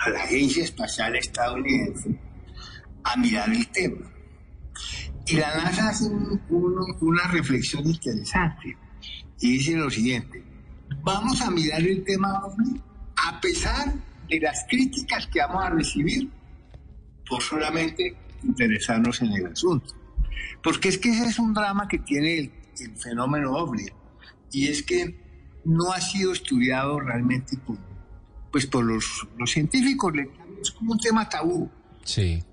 [0.06, 2.20] a la Agencia Espacial Estadounidense,
[3.04, 4.17] a mirar el tema.
[5.28, 6.06] Y la NASA hace
[6.50, 8.78] una reflexión interesante
[9.40, 10.44] y dice lo siguiente,
[11.04, 12.42] vamos a mirar el tema
[13.16, 13.94] a pesar
[14.30, 16.30] de las críticas que vamos a recibir
[17.30, 19.94] por solamente interesarnos en el asunto.
[20.64, 22.52] Porque es que ese es un drama que tiene el,
[22.96, 23.88] fenómeno ovni
[24.52, 25.20] y es que
[25.66, 27.78] no ha sido estudiado realmente por,
[28.52, 30.14] pues por los, los científicos,
[30.62, 31.72] es como un tema tabú.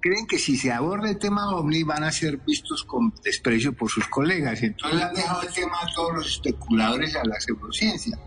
[0.01, 3.89] Creen que si se aborda el tema OVNI van a ser vistos con desprecio por
[3.89, 4.63] sus colegas.
[4.63, 8.19] Entonces han dejado el tema a todos los especuladores a la pseudociencia.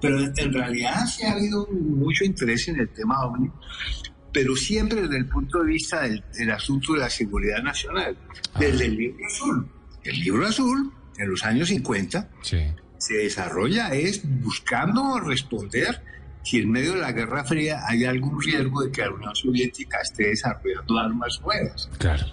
[0.00, 3.50] Pero en realidad sí ha habido mucho interés en el tema OVNI,
[4.32, 8.18] pero siempre desde el punto de vista del, asunto de la seguridad nacional,
[8.58, 9.68] desde el libro azul.
[10.02, 16.02] El libro azul, en los años 50, se desarrolla es buscando responder
[16.44, 19.98] si en medio de la Guerra Fría hay algún riesgo de que la Unión Soviética
[20.02, 21.90] esté desarrollando armas nuevas.
[21.98, 22.26] Claro.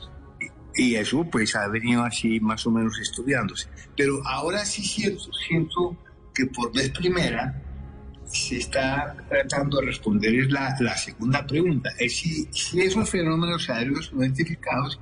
[0.76, 3.70] Y, eso pues ha venido así más o menos estudiándose.
[3.96, 5.98] Pero ahora sí siento, siento
[6.34, 7.62] que por vez primera
[8.26, 11.90] se está tratando de responder es la, la segunda pregunta.
[11.98, 15.00] Es si, si esos fenómenos aéreos no identificados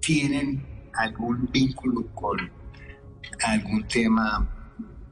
[0.00, 2.38] tienen algún vínculo con
[3.44, 4.48] algún tema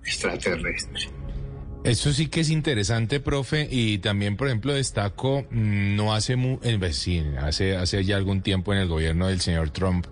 [0.04, 1.15] extraterrestre.
[1.86, 6.58] Eso sí que es interesante, profe, y también, por ejemplo, destaco, mm, no hace, mu
[6.64, 10.04] eh, pues sí, hace, hace ya algún tiempo en el gobierno del señor Trump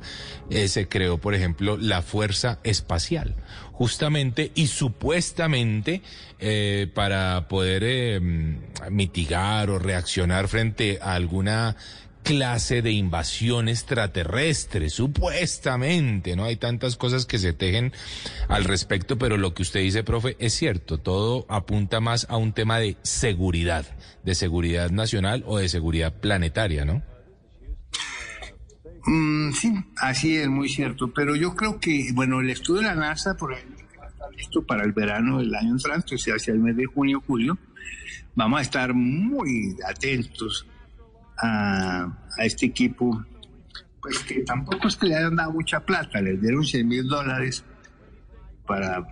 [0.51, 3.35] eh, se creó, por ejemplo, la Fuerza Espacial,
[3.73, 6.03] justamente y supuestamente
[6.39, 8.21] eh, para poder
[8.91, 11.77] mitigar o reaccionar frente a alguna
[12.25, 16.45] clase de invasión extraterrestre, supuestamente, ¿no?
[16.45, 17.93] Hay tantas cosas que se tejen
[18.49, 22.53] al respecto, pero lo que usted dice, profe, es cierto, todo apunta más a un
[22.53, 23.87] tema de seguridad,
[24.25, 27.03] de seguridad nacional o de seguridad planetaria, ¿no?
[29.07, 32.95] Mm, sí, así es, muy cierto, pero yo creo que, bueno, el estudio de la
[32.95, 36.75] NASA por está listo para el verano del año entrante, o sea, hacia el mes
[36.77, 37.59] de junio, julio,
[38.35, 40.67] vamos a estar muy atentos
[41.39, 43.25] a, este equipo,
[44.01, 47.65] pues que tampoco es que le hayan dado mucha plata, les dieron 100 mil dólares
[48.67, 49.07] para...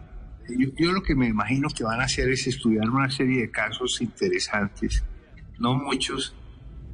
[0.77, 4.01] Yo, lo que me imagino que van a hacer es estudiar una serie de casos
[4.01, 5.05] interesantes,
[5.59, 6.35] no muchos,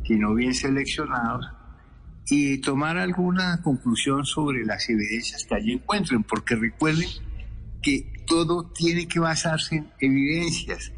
[0.04, 1.46] sino bien seleccionados,
[2.30, 7.08] y tomar alguna conclusión sobre las evidencias que allí encuentren, porque recuerden
[7.82, 10.92] que todo tiene que basarse en evidencias,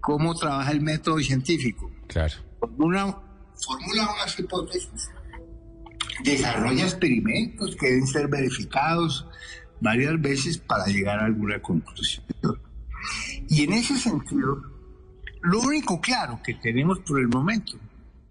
[0.00, 1.90] cómo trabaja el método científico.
[2.06, 2.34] Claro.
[2.76, 3.16] Una
[3.64, 5.10] formula unas hipótesis,
[6.22, 9.26] desarrolla experimentos que deben ser verificados
[9.80, 12.24] varias veces para llegar a alguna conclusión.
[13.48, 14.62] Y en ese sentido,
[15.42, 17.72] lo único claro que tenemos por el momento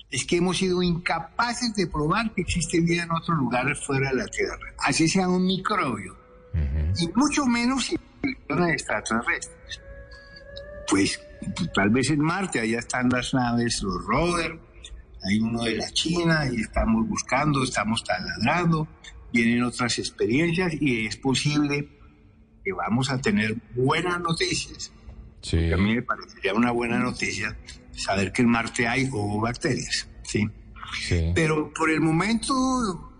[0.09, 4.15] es que hemos sido incapaces de probar que existe vida en otros lugares fuera de
[4.15, 6.15] la Tierra, así sea un microbio,
[6.99, 9.81] y mucho menos en extraterrestres.
[10.87, 11.19] Pues
[11.73, 14.59] tal vez en Marte, allá están las naves, los rovers,
[15.23, 18.87] hay uno de la China y estamos buscando, estamos taladrando,
[19.31, 21.89] vienen otras experiencias y es posible
[22.63, 24.91] que vamos a tener buenas noticias.
[25.51, 27.57] a mí me parecería una buena noticia
[27.91, 30.49] saber que en Marte hay o bacterias, ¿sí?
[31.33, 33.11] Pero por el momento,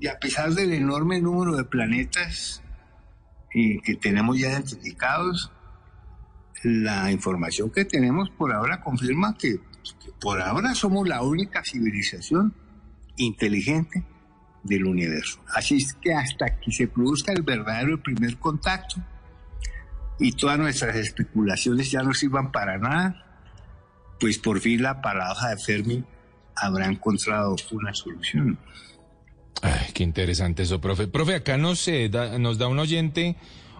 [0.00, 2.62] y a pesar del enorme número de planetas
[3.52, 5.52] y que tenemos ya identificados,
[6.62, 9.60] la información que tenemos por ahora confirma que
[10.20, 12.54] por ahora somos la única civilización
[13.16, 14.04] inteligente
[14.62, 15.40] del universo.
[15.54, 18.96] Así es que hasta que se produzca el verdadero primer contacto
[20.18, 23.24] y todas nuestras especulaciones ya no sirvan para nada,
[24.18, 26.04] pues por fin la paradoja de Fermi
[26.54, 28.58] habrá encontrado una solución.
[29.62, 31.08] Ay, qué interesante eso, profe.
[31.08, 33.36] Profe, acá nos, da, nos da un oyente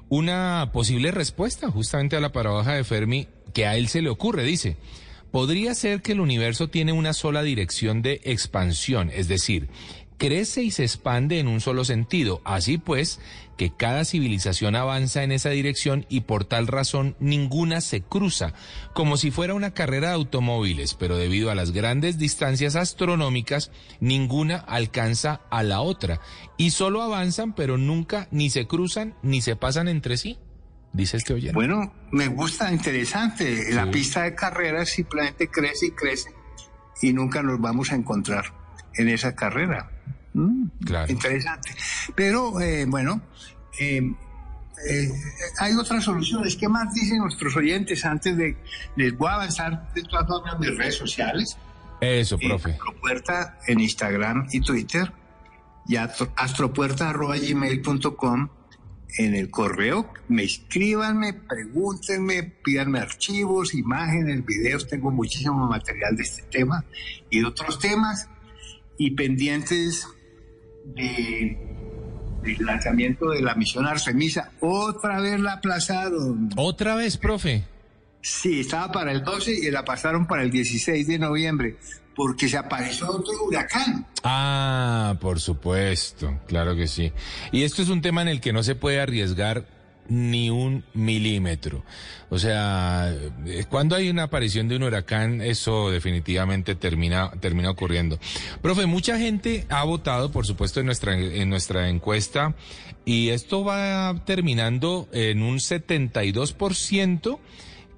[0.08, 4.42] una posible respuesta justamente a la paradoja de Fermi que a él se le ocurre.
[4.42, 4.76] Dice,
[5.30, 9.68] podría ser que el universo tiene una sola dirección de expansión, es decir,
[10.20, 12.42] crece y se expande en un solo sentido.
[12.44, 13.20] Así pues,
[13.56, 18.52] que cada civilización avanza en esa dirección y por tal razón ninguna se cruza,
[18.92, 24.56] como si fuera una carrera de automóviles, pero debido a las grandes distancias astronómicas, ninguna
[24.56, 26.20] alcanza a la otra
[26.58, 30.38] y solo avanzan, pero nunca ni se cruzan ni se pasan entre sí.
[30.92, 31.54] Dice este oyente.
[31.54, 33.72] Bueno, me gusta, interesante.
[33.72, 36.30] La pista de carreras simplemente crece y crece
[37.02, 38.46] y nunca nos vamos a encontrar
[38.94, 39.90] en esa carrera.
[40.34, 41.10] Mm, claro.
[41.12, 41.70] Interesante.
[42.14, 43.20] Pero eh, bueno,
[43.78, 44.02] eh,
[44.88, 45.10] eh,
[45.58, 46.56] hay otras soluciones.
[46.56, 48.56] ¿Qué más dicen nuestros oyentes antes de
[48.96, 51.56] les voy a avanzar de todas formas mis redes sociales?
[52.00, 52.72] Eso, profe.
[52.72, 55.12] Astropuerta en Instagram y Twitter
[55.86, 58.48] y astropuerta.gmail.com
[59.18, 60.12] en el correo.
[60.28, 64.86] Me escríbanme, pregúntenme, pídanme archivos, imágenes, videos.
[64.86, 66.84] Tengo muchísimo material de este tema
[67.28, 68.28] y de otros temas
[68.98, 70.06] y pendientes
[70.84, 71.58] de,
[72.42, 74.52] del lanzamiento de la misión Artemisa.
[74.60, 76.50] Otra vez la aplazaron.
[76.56, 77.64] ¿Otra vez, profe?
[78.22, 81.76] Sí, estaba para el 12 y la pasaron para el 16 de noviembre,
[82.20, 84.04] porque se apareció otro huracán.
[84.24, 87.12] Ah, por supuesto, claro que sí.
[87.50, 89.64] Y esto es un tema en el que no se puede arriesgar
[90.06, 91.82] ni un milímetro.
[92.28, 93.10] O sea,
[93.46, 98.18] eh, cuando hay una aparición de un huracán, eso definitivamente termina, termina ocurriendo.
[98.60, 102.54] Profe, mucha gente ha votado, por supuesto, en nuestra, en nuestra encuesta,
[103.06, 107.38] y esto va terminando en un 72%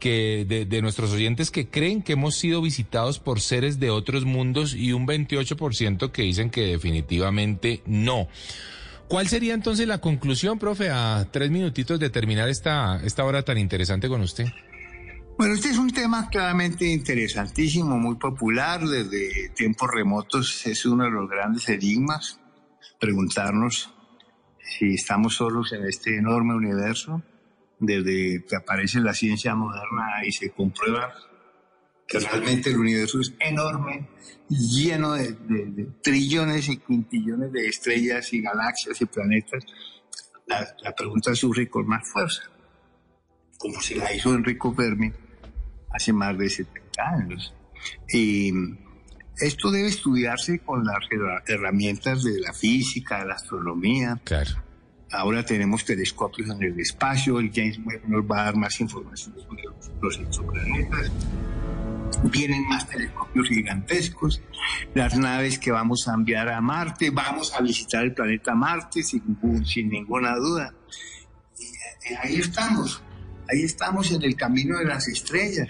[0.03, 4.25] que de, de, nuestros oyentes que creen que hemos sido visitados por seres de otros
[4.25, 8.27] mundos y un 28% que dicen que definitivamente no.
[9.07, 13.59] ¿Cuál sería entonces la conclusión, profe, a tres minutitos de terminar esta, esta hora tan
[13.59, 14.47] interesante con usted?
[15.39, 20.67] Bueno, este es un tema claramente interesantísimo, muy popular desde tiempos remotos.
[20.67, 22.41] Es uno de los grandes enigmas,
[22.99, 23.95] preguntarnos
[24.59, 27.23] si estamos solos en este enorme universo,
[27.83, 31.13] desde que aparece la ciencia moderna y se comprueba
[32.07, 34.09] que realmente el universo es enorme,
[34.49, 39.65] lleno de, de, de trillones y quintillones de estrellas y galaxias y planetas,
[40.47, 42.43] la, pregunta surge con más fuerza,
[43.59, 45.13] como se la hizo Enrico Fermi
[45.91, 47.55] hace más de 70 años.
[48.09, 48.53] Y
[49.39, 50.99] esto debe estudiarse con las
[51.47, 54.21] herramientas de la física, de la astronomía.
[54.25, 54.51] Claro.
[55.13, 59.35] Ahora tenemos telescopios en el espacio, el James Webb nos va a dar más información
[59.39, 59.65] sobre
[60.01, 61.11] los exoplanetas
[62.25, 64.43] vienen más telescopios gigantescos,
[64.95, 69.39] las naves que vamos a enviar a Marte, vamos a visitar el planeta Marte sin,
[69.65, 70.75] sin ninguna duda.
[71.59, 73.03] Y, ahí estamos,
[73.51, 75.69] ahí estamos en el camino de las estrellas.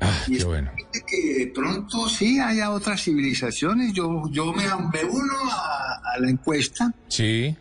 [0.00, 0.70] Ah, y qué bueno.
[1.06, 3.92] que de pronto sí haya otras civilizaciones.
[3.92, 6.94] Yo, yo me, me uno a, a la encuesta.
[7.08, 7.54] Sí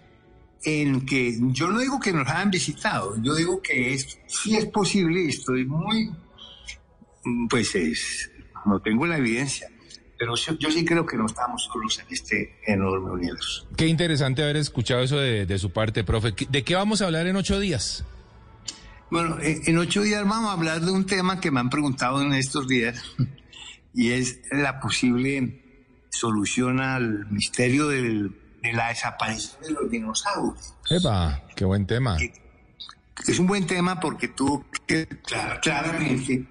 [0.63, 4.65] en que yo no digo que nos hayan visitado, yo digo que es, sí es
[4.65, 6.11] posible y estoy muy
[7.49, 8.31] pues es,
[8.65, 9.69] no tengo la evidencia,
[10.17, 13.67] pero yo, yo, sí creo que no estamos solos en este enorme universo.
[13.75, 16.33] Qué interesante haber escuchado eso de, de su parte, profe.
[16.49, 18.03] ¿De qué vamos a hablar en ocho días?
[19.11, 22.33] Bueno, en ocho días vamos a hablar de un tema que me han preguntado en
[22.33, 23.01] estos días
[23.93, 25.61] y es la posible
[26.11, 30.75] solución al misterio del, de la desaparición de los dinosaurios.
[30.89, 31.43] ¡Epa!
[31.55, 32.17] ¡Qué buen tema!
[33.27, 34.65] Es un buen tema porque tú
[35.61, 36.45] claramente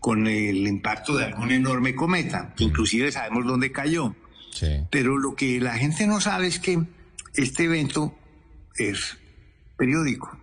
[0.00, 4.14] con el impacto de algún enorme cometa, que inclusive sabemos dónde cayó.
[4.52, 4.84] Sí.
[4.90, 6.80] Pero lo que la gente no sabe es que
[7.34, 8.16] este evento
[8.76, 9.18] es
[9.76, 10.38] periódico.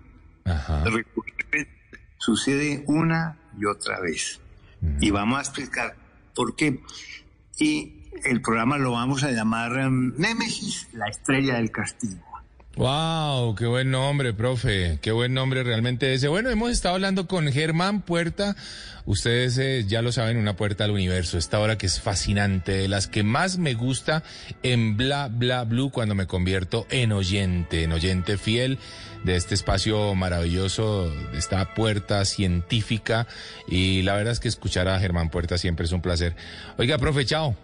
[0.45, 0.83] Ajá.
[2.17, 4.39] Sucede una y otra vez.
[4.99, 5.95] Y vamos a explicar
[6.35, 6.81] por qué.
[7.57, 12.21] Y el programa lo vamos a llamar um, Némesis, la estrella del castigo.
[12.75, 14.97] Wow, qué buen nombre, profe.
[14.99, 16.27] Qué buen nombre realmente ese.
[16.27, 18.55] Bueno, hemos estado hablando con Germán Puerta.
[19.05, 21.37] Ustedes eh, ya lo saben, una puerta al universo.
[21.37, 24.23] Esta hora que es fascinante, de las que más me gusta
[24.63, 28.79] en Bla Bla Blue cuando me convierto en oyente, en oyente fiel
[29.23, 33.27] de este espacio maravilloso, de esta puerta científica.
[33.67, 36.35] Y la verdad es que escuchar a Germán Puerta siempre es un placer.
[36.79, 37.55] Oiga, profe, chao.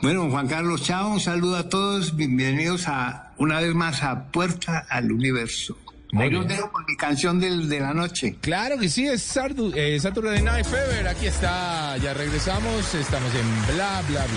[0.00, 4.86] Bueno, Juan Carlos, chao, un saludo a todos, bienvenidos a una vez más a Puerta
[4.88, 5.76] al Universo.
[6.12, 6.58] Muy Ahí los bien.
[6.58, 8.36] dejo con mi canción del- de la noche.
[8.40, 11.08] Claro que sí, es Sardu, eh, Saturday Night Fever.
[11.08, 12.94] Aquí está, ya regresamos.
[12.94, 14.36] Estamos en Bla Bla Bla.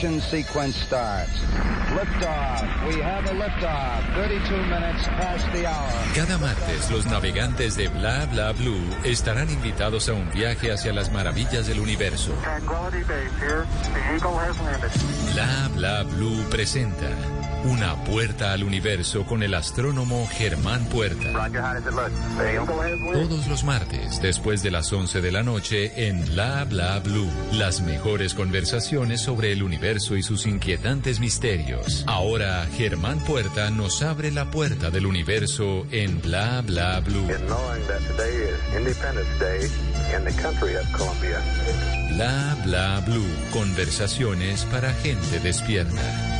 [0.00, 1.30] Ignition sequence starts.
[1.92, 2.88] Liftoff.
[2.88, 4.14] We have a liftoff.
[4.14, 5.92] 32 minutes past the hour.
[6.14, 11.12] Cada martes los navegantes de Bla Bla Blue estarán invitados a un viaje hacia las
[11.12, 12.32] maravillas del universo.
[12.42, 13.66] Tranquility Base here.
[13.92, 14.90] The Eagle has landed.
[15.34, 17.10] Bla Bla Blue presenta
[17.64, 21.50] Una puerta al universo con el astrónomo Germán Puerta.
[23.12, 27.30] Todos los martes, después de las 11 de la noche, en Bla Bla Blue.
[27.52, 32.04] Las mejores conversaciones sobre el universo y sus inquietantes misterios.
[32.06, 37.26] Ahora, Germán Puerta nos abre la puerta del universo en Bla Bla Blue.
[42.08, 43.28] Bla Bla Blue.
[43.52, 46.39] Conversaciones para gente despierta.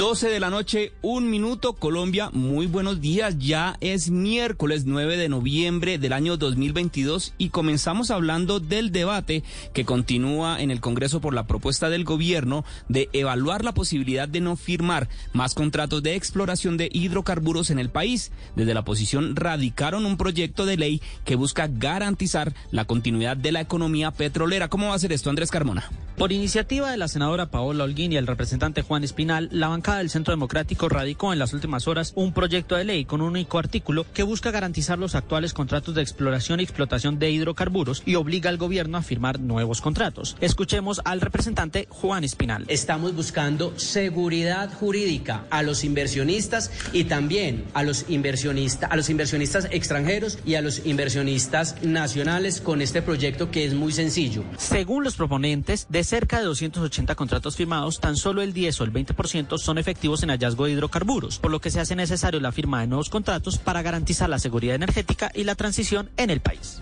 [0.00, 3.36] 12 de la noche, un minuto, Colombia, muy buenos días.
[3.38, 9.44] Ya es miércoles 9 de noviembre del año 2022 y comenzamos hablando del debate
[9.74, 14.40] que continúa en el Congreso por la propuesta del gobierno de evaluar la posibilidad de
[14.40, 18.32] no firmar más contratos de exploración de hidrocarburos en el país.
[18.56, 23.60] Desde la oposición radicaron un proyecto de ley que busca garantizar la continuidad de la
[23.60, 24.68] economía petrolera.
[24.68, 25.90] ¿Cómo va a ser esto, Andrés Carmona?
[26.16, 30.10] Por iniciativa de la senadora Paola Holguín y el representante Juan Espinal, la bancada del
[30.10, 34.06] Centro Democrático radicó en las últimas horas un proyecto de ley con un único artículo
[34.14, 38.56] que busca garantizar los actuales contratos de exploración y explotación de hidrocarburos y obliga al
[38.56, 40.36] gobierno a firmar nuevos contratos.
[40.40, 42.66] Escuchemos al representante Juan Espinal.
[42.68, 49.66] Estamos buscando seguridad jurídica a los inversionistas y también a los inversionistas, a los inversionistas
[49.72, 54.44] extranjeros y a los inversionistas nacionales con este proyecto que es muy sencillo.
[54.56, 58.92] Según los proponentes, de cerca de 280 contratos firmados, tan solo el 10 o el
[58.92, 62.80] 20% son efectivos en hallazgo de hidrocarburos, por lo que se hace necesario la firma
[62.80, 66.80] de nuevos contratos para garantizar la seguridad energética y la transición en el país.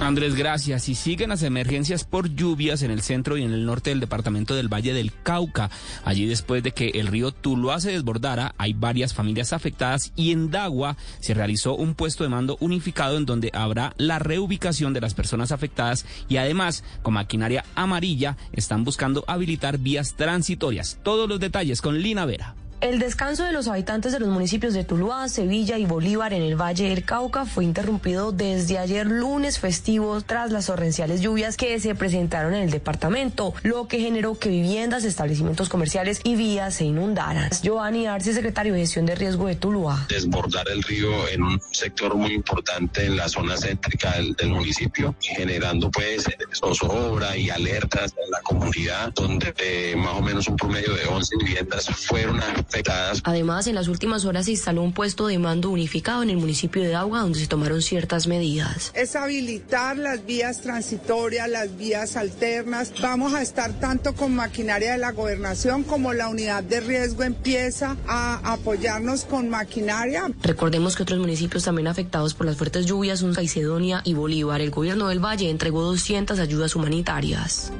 [0.00, 0.88] Andrés, gracias.
[0.88, 4.54] Y siguen las emergencias por lluvias en el centro y en el norte del departamento
[4.54, 5.70] del Valle del Cauca.
[6.04, 10.50] Allí después de que el río Tuluá se desbordara, hay varias familias afectadas y en
[10.50, 15.14] Dagua se realizó un puesto de mando unificado en donde habrá la reubicación de las
[15.14, 20.98] personas afectadas y además, con maquinaria amarilla, están buscando habilitar vías transitorias.
[21.04, 22.61] Todos los detalles con Lina Vera.
[22.82, 26.60] El descanso de los habitantes de los municipios de Tuluá, Sevilla y Bolívar en el
[26.60, 31.94] Valle del Cauca fue interrumpido desde ayer lunes festivo tras las torrenciales lluvias que se
[31.94, 37.50] presentaron en el departamento, lo que generó que viviendas, establecimientos comerciales y vías se inundaran.
[37.62, 40.04] Giovanni Arce, secretario de Gestión de Riesgo de Tuluá.
[40.08, 45.14] desbordar el río en un sector muy importante en la zona céntrica del, del municipio,
[45.20, 50.94] generando pues zozobra y alertas en la comunidad, donde eh, más o menos un promedio
[50.94, 52.42] de 11 viviendas fueron
[52.72, 53.20] afectadas.
[53.24, 56.82] Además, en las últimas horas se instaló un puesto de mando unificado en el municipio
[56.82, 58.92] de Agua, donde se tomaron ciertas medidas.
[58.94, 62.92] Es habilitar las vías transitorias, las vías alternas.
[63.00, 67.96] Vamos a estar tanto con maquinaria de la gobernación como la unidad de riesgo empieza
[68.08, 70.30] a apoyarnos con maquinaria.
[70.42, 74.60] Recordemos que otros municipios también afectados por las fuertes lluvias son Caicedonia y Bolívar.
[74.60, 77.72] El gobierno del Valle entregó 200 ayudas humanitarias.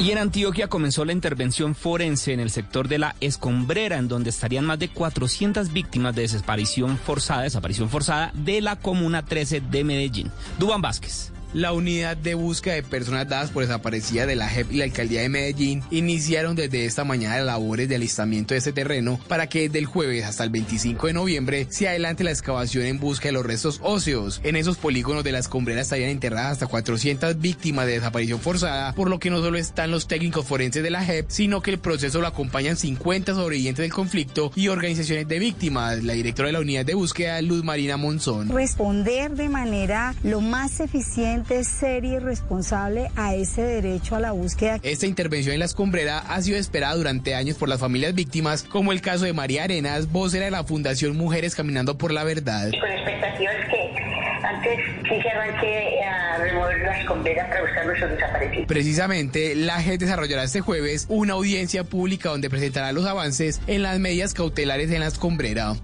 [0.00, 4.30] Y en Antioquia comenzó la intervención forense en el sector de la Escombrera, en donde
[4.30, 9.84] estarían más de 400 víctimas de desaparición forzada, desaparición forzada de la Comuna 13 de
[9.84, 10.30] Medellín.
[10.58, 11.32] Dubán Vázquez.
[11.54, 15.22] La unidad de búsqueda de personas dadas por desaparecidas de la JEP y la alcaldía
[15.22, 19.78] de Medellín iniciaron desde esta mañana labores de alistamiento de este terreno para que desde
[19.78, 23.46] el jueves hasta el 25 de noviembre se adelante la excavación en busca de los
[23.46, 24.42] restos óseos.
[24.44, 29.08] En esos polígonos de las escombrera estarían enterradas hasta 400 víctimas de desaparición forzada, por
[29.08, 32.20] lo que no solo están los técnicos forenses de la JEP, sino que el proceso
[32.20, 36.04] lo acompañan 50 sobrevivientes del conflicto y organizaciones de víctimas.
[36.04, 38.50] La directora de la unidad de búsqueda, Luz Marina Monzón.
[38.50, 44.78] Responder de manera lo más eficiente seria y responsable a ese derecho a la búsqueda.
[44.82, 48.92] Esta intervención en la escombrera ha sido esperada durante años por las familias víctimas, como
[48.92, 52.70] el caso de María Arenas, vocera de la Fundación Mujeres Caminando por la Verdad.
[52.80, 54.08] Con expectativas que
[54.44, 54.78] antes
[55.08, 58.66] sí se arranque a remover la escombrera para buscar nuestros desaparecidos.
[58.66, 63.98] Precisamente, la JEP desarrollará este jueves una audiencia pública donde presentará los avances en las
[63.98, 65.74] medidas cautelares en la escombrera.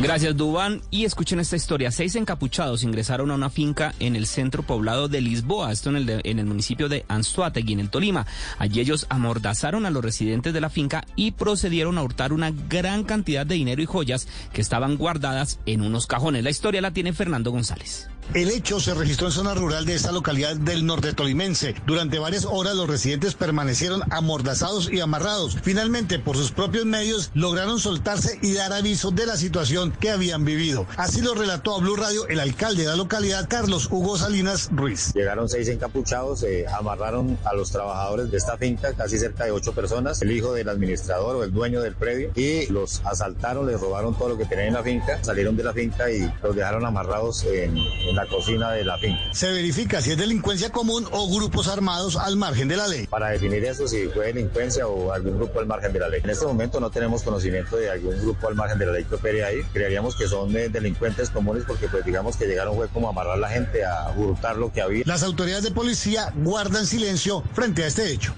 [0.00, 0.80] Gracias, Dubán.
[0.92, 1.90] Y escuchen esta historia.
[1.90, 6.46] Seis encapuchados ingresaron a una finca en el centro poblado de Lisboa, esto en el,
[6.46, 8.24] municipio de Anzuategui, en el Tolima.
[8.58, 13.02] Allí ellos amordazaron a los residentes de la finca y procedieron a hurtar una gran
[13.02, 16.44] cantidad de dinero y joyas que estaban guardadas en unos cajones.
[16.44, 18.08] La historia la tiene Fernando González.
[18.34, 21.74] El hecho se registró en zona rural de esta localidad del norte tolimense.
[21.86, 25.56] Durante varias horas los residentes permanecieron amordazados y amarrados.
[25.62, 30.44] Finalmente, por sus propios medios, lograron soltarse y dar aviso de la situación que habían
[30.44, 30.86] vivido.
[30.96, 35.12] Así lo relató a Blue Radio el alcalde de la localidad, Carlos Hugo Salinas Ruiz.
[35.14, 39.72] Llegaron seis encapuchados, eh, amarraron a los trabajadores de esta finca, casi cerca de ocho
[39.72, 44.16] personas, el hijo del administrador o el dueño del predio, y los asaltaron, les robaron
[44.16, 47.44] todo lo que tenían en la finca, salieron de la finca y los dejaron amarrados
[47.44, 49.20] en, en la cocina de la finca.
[49.32, 53.06] Se verifica si es delincuencia común o grupos armados al margen de la ley.
[53.06, 56.20] Para definir eso, si fue delincuencia o algún grupo al margen de la ley.
[56.22, 59.14] En este momento no tenemos conocimiento de algún grupo al margen de la ley que
[59.14, 59.62] opere ahí.
[59.78, 63.34] Creeríamos que son eh, delincuentes comunes porque pues digamos que llegaron fue como a amarrar
[63.34, 65.04] a la gente, a hurtar lo que había.
[65.06, 68.34] Las autoridades de policía guardan silencio frente a este hecho.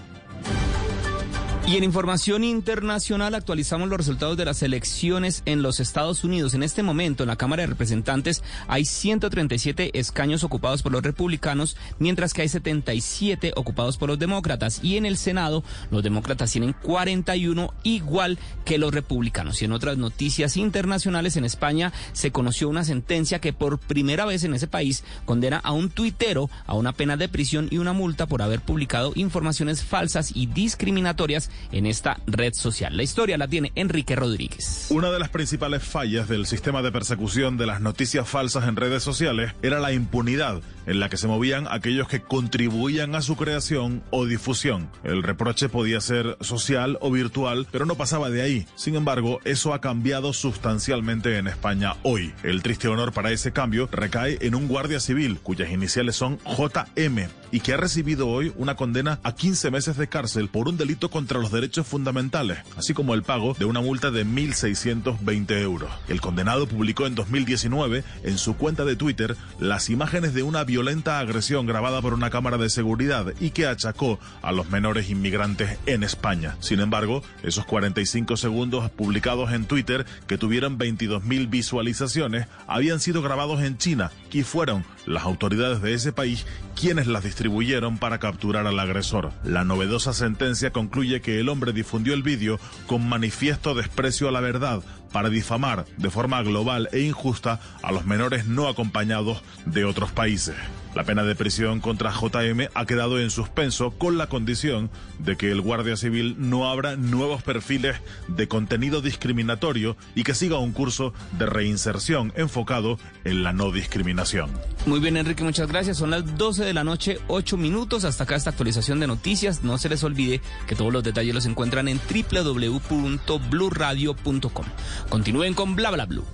[1.66, 6.54] Y en información internacional actualizamos los resultados de las elecciones en los Estados Unidos.
[6.54, 11.76] En este momento en la Cámara de Representantes hay 137 escaños ocupados por los republicanos,
[12.00, 14.80] mientras que hay 77 ocupados por los demócratas.
[14.82, 15.62] Y en el Senado
[15.92, 19.62] los demócratas tienen 41 igual que los republicanos.
[19.62, 24.42] Y en otras noticias internacionales en España se conoció una sentencia que por primera vez
[24.42, 28.26] en ese país condena a un tuitero a una pena de prisión y una multa
[28.26, 32.96] por haber publicado informaciones falsas y discriminatorias en esta red social.
[32.96, 34.86] La historia la tiene Enrique Rodríguez.
[34.90, 39.02] Una de las principales fallas del sistema de persecución de las noticias falsas en redes
[39.02, 44.02] sociales era la impunidad en la que se movían aquellos que contribuían a su creación
[44.10, 44.90] o difusión.
[45.04, 48.66] El reproche podía ser social o virtual, pero no pasaba de ahí.
[48.74, 52.32] Sin embargo, eso ha cambiado sustancialmente en España hoy.
[52.42, 57.28] El triste honor para ese cambio recae en un guardia civil cuyas iniciales son JM
[57.52, 61.10] y que ha recibido hoy una condena a 15 meses de cárcel por un delito
[61.10, 65.90] contra los derechos fundamentales, así como el pago de una multa de 1.620 euros.
[66.08, 71.18] El condenado publicó en 2019 en su cuenta de Twitter las imágenes de una violenta
[71.18, 76.04] agresión grabada por una cámara de seguridad y que achacó a los menores inmigrantes en
[76.04, 76.56] España.
[76.60, 83.62] Sin embargo, esos 45 segundos publicados en Twitter que tuvieron 22.000 visualizaciones habían sido grabados
[83.62, 88.78] en China y fueron las autoridades de ese país quienes las distribuyeron para capturar al
[88.78, 89.32] agresor.
[89.42, 94.40] La novedosa sentencia concluye que el hombre difundió el vídeo con manifiesto desprecio a la
[94.40, 100.10] verdad para difamar de forma global e injusta a los menores no acompañados de otros
[100.12, 100.56] países.
[100.94, 105.50] La pena de prisión contra JM ha quedado en suspenso con la condición de que
[105.50, 107.96] el Guardia Civil no abra nuevos perfiles
[108.26, 114.50] de contenido discriminatorio y que siga un curso de reinserción enfocado en la no discriminación.
[114.86, 115.98] Muy bien, Enrique, muchas gracias.
[115.98, 118.04] Son las 12 de la noche, 8 minutos.
[118.04, 119.62] Hasta acá esta actualización de noticias.
[119.62, 124.66] No se les olvide que todos los detalles los encuentran en www.bluradio.com.
[125.08, 126.24] Continúen con Bla Bla Blue.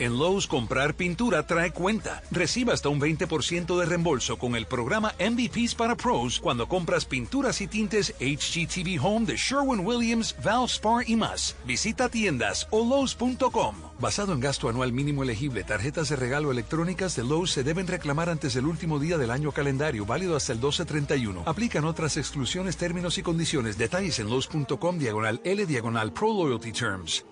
[0.00, 2.22] En Lowe's, comprar pintura trae cuenta.
[2.30, 7.60] Reciba hasta un 20% de reembolso con el programa MVPs para Pros cuando compras pinturas
[7.60, 11.54] y tintes HGTV Home de Sherwin Williams, Valspar y más.
[11.66, 13.76] Visita tiendas o Lowe's.com.
[13.98, 18.30] Basado en gasto anual mínimo elegible, tarjetas de regalo electrónicas de Lowe's se deben reclamar
[18.30, 21.42] antes del último día del año calendario, válido hasta el 1231.
[21.44, 23.76] Aplican otras exclusiones, términos y condiciones.
[23.76, 27.26] Detalles en Lowe's.com, diagonal L, diagonal Pro Loyalty Terms.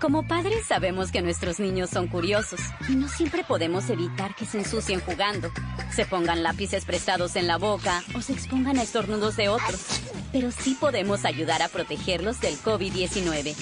[0.00, 4.58] Como padres sabemos que nuestros niños son curiosos y no siempre podemos evitar que se
[4.58, 5.50] ensucien jugando,
[5.90, 9.80] se pongan lápices prestados en la boca o se expongan a estornudos de otros.
[10.32, 13.54] Pero sí podemos ayudar a protegerlos del COVID-19.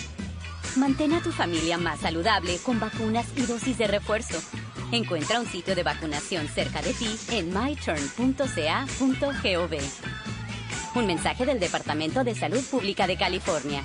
[0.76, 4.40] Mantén a tu familia más saludable con vacunas y dosis de refuerzo.
[4.90, 8.42] Encuentra un sitio de vacunación cerca de ti en myturn.ca.gov.
[10.94, 13.82] Un mensaje del Departamento de Salud Pública de California.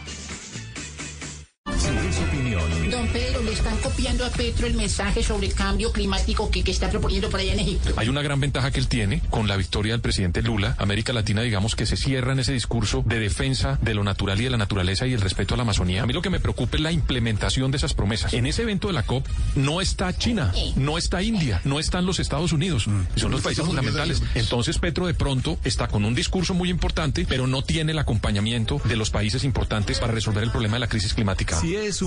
[2.58, 6.72] Opinión, Don Pedro, le están copiando a Petro el mensaje sobre cambio climático que, que
[6.72, 7.94] está proponiendo por allá en Egipto.
[7.96, 10.76] Hay una gran ventaja que él tiene con la victoria del presidente Lula.
[10.80, 14.46] América Latina, digamos que se cierra en ese discurso de defensa de lo natural y
[14.46, 16.02] de la naturaleza y el respeto a la Amazonía.
[16.02, 18.34] A mí lo que me preocupa es la implementación de esas promesas.
[18.34, 22.20] En ese evento de la COP no está China, no está India, no están los
[22.20, 22.90] Estados Unidos.
[23.16, 24.24] Son los países fundamentales.
[24.34, 28.82] Entonces Petro de pronto está con un discurso muy importante, pero no tiene el acompañamiento
[28.86, 31.62] de los países importantes para resolver el problema de la crisis climática.
[31.62, 32.02] Si es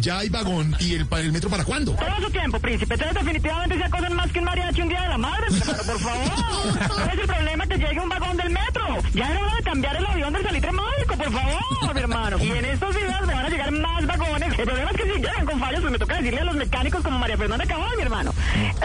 [0.00, 1.92] ya hay vagón y el, el metro para cuándo?
[1.92, 2.94] Todo su tiempo, príncipe.
[2.94, 5.82] Ustedes definitivamente se acosan más que un mariachi un día de la madre, mi hermano,
[5.84, 6.88] por favor.
[6.88, 8.82] ¿Cuál es el problema que llegue un vagón del metro?
[9.14, 12.38] Ya era hora de cambiar el avión del salitre mágico, por favor, mi hermano.
[12.38, 14.58] Y en estos días me van a llegar más vagones.
[14.58, 17.02] El problema es que si llegan con fallos, pues me toca decirle a los mecánicos
[17.02, 18.32] como María Fernanda Cabal, mi hermano.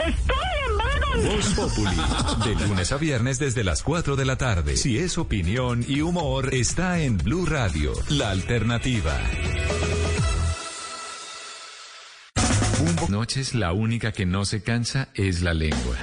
[0.06, 0.38] Estoy
[0.70, 1.36] en vagón.
[1.36, 1.96] Voz Populi,
[2.46, 4.76] de lunes a viernes desde las 4 de la tarde.
[4.78, 9.14] Si es opinión y humor, está en Blue Radio, la alternativa.
[13.14, 16.03] Noches la única que no se cansa es la lengua.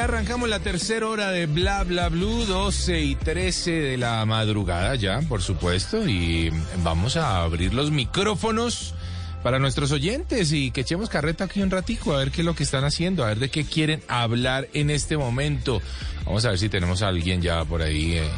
[0.00, 5.20] Arrancamos la tercera hora de Bla Bla Blue, 12 y 13 de la madrugada ya,
[5.20, 6.08] por supuesto.
[6.08, 6.50] Y
[6.82, 8.94] vamos a abrir los micrófonos
[9.42, 12.54] para nuestros oyentes y que echemos carreta aquí un ratico a ver qué es lo
[12.54, 15.82] que están haciendo, a ver de qué quieren hablar en este momento.
[16.24, 18.30] Vamos a ver si tenemos a alguien ya por ahí eh,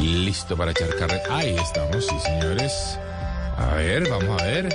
[0.00, 1.36] listo para echar carreta.
[1.36, 2.98] Ahí estamos, sí señores.
[3.58, 4.74] A ver, vamos a ver.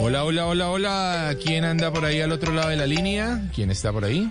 [0.00, 1.36] Hola, hola, hola, hola.
[1.40, 3.42] ¿Quién anda por ahí al otro lado de la línea?
[3.54, 4.28] ¿Quién está por ahí?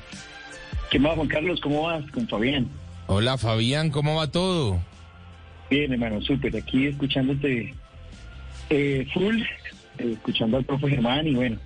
[0.91, 1.59] ¿Qué más, Juan Carlos?
[1.61, 2.03] ¿Cómo vas?
[2.11, 2.67] Con Fabián.
[3.07, 4.79] Hola, Fabián, ¿cómo va todo?
[5.69, 6.55] Bien, hermano, súper.
[6.57, 7.73] Aquí escuchándote
[8.69, 9.41] eh, full,
[9.97, 11.57] eh, escuchando al profe Germán y bueno,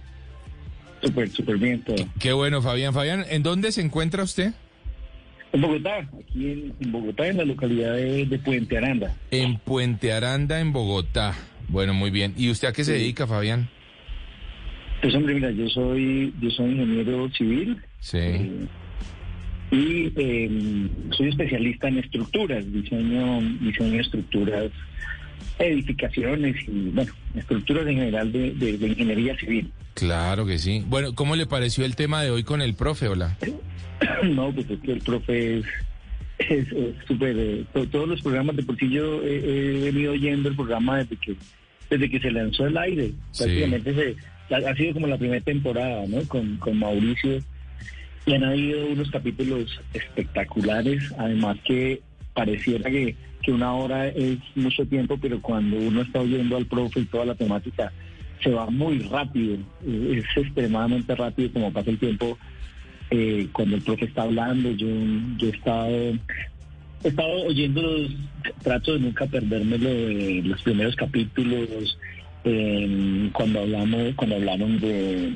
[1.01, 1.95] súper, súper bien todo.
[2.19, 2.93] Qué bueno, Fabián.
[2.93, 4.53] Fabián, ¿en dónde se encuentra usted?
[5.53, 9.15] En Bogotá, aquí en, en Bogotá, en la localidad de, de Puente Aranda.
[9.31, 11.33] En Puente Aranda, en Bogotá.
[11.67, 12.35] Bueno, muy bien.
[12.37, 13.69] ¿Y usted a qué se dedica, Fabián?
[15.01, 17.81] Pues hombre, mira, yo soy, yo soy ingeniero civil.
[17.99, 18.17] Sí.
[18.19, 18.67] eh,
[19.71, 24.71] y eh, soy especialista en estructuras, diseño, diseño de estructuras,
[25.59, 29.71] edificaciones y, bueno, estructuras en general de, de- de ingeniería civil.
[29.93, 30.83] Claro que sí.
[30.87, 33.37] Bueno, ¿cómo le pareció el tema de hoy con el profe, hola?
[34.23, 35.65] no, pues es que el profe es
[36.37, 36.67] es
[37.07, 37.33] súper...
[37.39, 40.97] eh, to- todos los programas de por sí yo he, he venido oyendo el programa
[40.97, 41.35] desde que
[41.89, 43.11] desde que se lanzó el aire.
[43.31, 43.43] Sí.
[43.45, 43.93] Prácticamente
[44.49, 46.21] se, ha, ha sido como la primera temporada, ¿no?
[46.27, 47.39] Con, con Mauricio.
[48.25, 52.01] Y han habido unos capítulos espectaculares, además que
[52.33, 57.01] pareciera que, que una hora es mucho tiempo, pero cuando uno está oyendo al profe
[57.01, 57.91] y toda la temática,
[58.43, 62.37] se va muy rápido, eh, es extremadamente rápido como pasa el tiempo
[63.11, 64.71] eh, cuando el profe está hablando.
[64.71, 65.87] Yo, he estado,
[67.03, 68.11] he estado oyendo los,
[68.63, 71.97] trato de nunca perdérmelo de los primeros capítulos,
[72.43, 75.33] eh, cuando hablamos, cuando hablaron de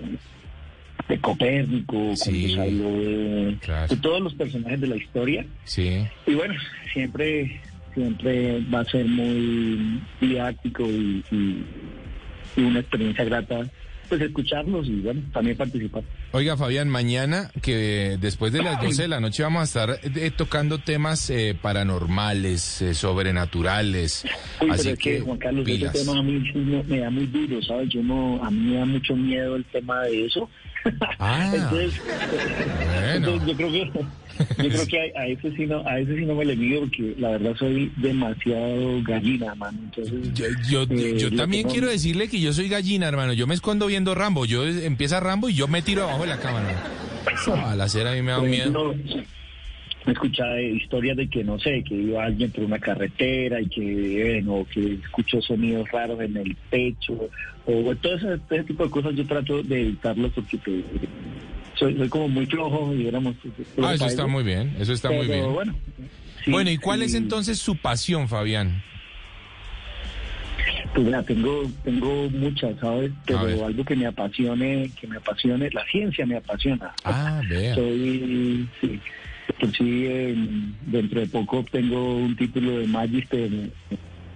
[1.09, 3.57] de Copérnico, cuando se habló de,
[3.89, 5.45] de todos los personajes de la historia.
[5.65, 6.05] Sí.
[6.27, 6.53] Y bueno,
[6.93, 7.59] siempre
[7.93, 11.65] siempre va a ser muy didáctico y, y-
[12.55, 13.67] y una experiencia grata
[14.07, 16.01] pues escucharlos y bueno, también participar.
[16.31, 20.31] Oiga, Fabián, mañana, que después de las 12 de la noche vamos a estar eh,
[20.35, 24.25] tocando temas eh, paranormales, eh, sobrenaturales.
[24.61, 25.93] Uy, Así pero es que, que, Juan Carlos, pilas.
[25.95, 27.89] ese tema a mí sí me, me da muy duro, ¿sabes?
[27.89, 30.49] Yo no, a mí me da mucho miedo el tema de eso.
[31.19, 31.51] Ah.
[31.53, 32.01] entonces,
[33.15, 33.91] entonces yo creo que
[34.63, 36.81] yo creo que a, a ese sí no, a ese sí no me le mido
[36.81, 39.77] porque la verdad soy demasiado gallina, mano.
[39.83, 40.33] Entonces,
[40.69, 43.33] Yo, eh, yo lo también no- quiero decirle que yo soy gallina, hermano.
[43.33, 44.45] Yo me escondo viendo Rambo.
[44.45, 46.59] Yo eh, empieza Rambo y yo me tiro abajo de la cama.
[46.61, 47.67] hermano.
[47.67, 48.95] Al hacer a mí me da Por miedo.
[50.05, 54.37] He escuchado historias de que, no sé, que iba alguien por una carretera y que,
[54.37, 57.29] eh, no, que escuchó sonidos raros en el pecho,
[57.65, 60.83] o todo ese, todo ese tipo de cosas yo trato de evitarlo porque pues,
[61.75, 63.35] soy, soy como muy flojo, digamos.
[63.81, 64.75] Ah, eso está muy bien.
[64.79, 65.51] Eso está muy bien.
[65.53, 65.75] bueno,
[66.47, 68.83] bueno, ¿y cuál es entonces su pasión, Fabián?
[70.93, 73.11] Pues mira, tengo, tengo muchas, ¿sabes?
[73.25, 76.93] Pero algo que me apasione, que me apasione, la ciencia me apasiona.
[77.03, 77.75] Ah, vea.
[77.75, 78.99] Soy, sí,
[79.77, 80.35] sí, eh,
[80.87, 83.49] dentro de poco obtengo un título de Magister,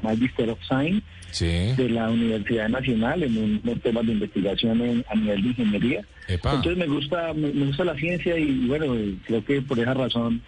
[0.01, 1.45] Magister of Science Sí.
[1.45, 6.01] de la Universidad Nacional en un, un tema de investigación en- a nivel de ingeniería.
[6.27, 6.55] Epa.
[6.55, 9.93] Entonces me gusta, me, me gusta la ciencia y bueno, eh, creo que por esa
[9.95, 10.41] razón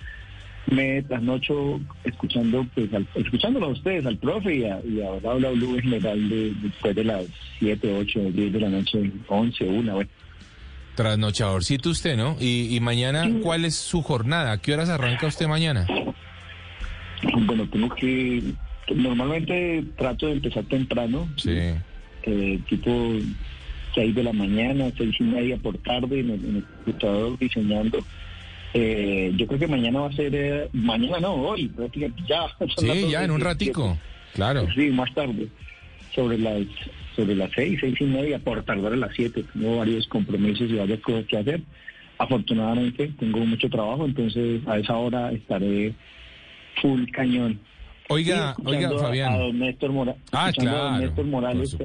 [0.69, 5.33] me trasnocho escuchando, pues, al- escuchándolo a ustedes, al profe y a, y a Bla
[5.35, 7.25] Bla Blue en general de, después de las
[7.59, 10.09] 7, 8, 10 de la noche, 11, 1, bueno.
[10.95, 12.37] Trasnochadorcito usted, ¿no?
[12.39, 14.53] Y, y mañana, ¿cuál es su jornada?
[14.53, 15.85] ¿A qué horas arranca usted mañana?
[17.45, 18.41] Bueno, tengo que,
[18.95, 21.51] normalmente trato de empezar temprano, Sí.
[22.23, 23.13] eh, tipo
[23.93, 27.99] 6 de la mañana, seis y media por tarde en el, en el computador diseñando.
[28.73, 32.41] Eh, yo creo que mañana va a ser, eh, mañana no, hoy, prácticamente ya.
[32.77, 33.43] Sí, ya en un 12:17.
[33.43, 33.97] ratico.
[34.33, 34.67] Claro.
[34.75, 35.47] Sí, más tarde,
[36.13, 36.61] sobre las
[37.15, 39.43] sobre las seis, seis y media, por tardar a las siete.
[39.53, 41.61] Tengo varios compromisos y varias cosas que hacer.
[42.17, 45.93] Afortunadamente tengo mucho trabajo, entonces a esa hora estaré
[46.81, 47.59] full cañón.
[48.07, 49.33] Oiga, oiga, Fabián.
[49.33, 51.77] A don Néstor, Mora- Ah, escuchando a don claro, Néstor Morales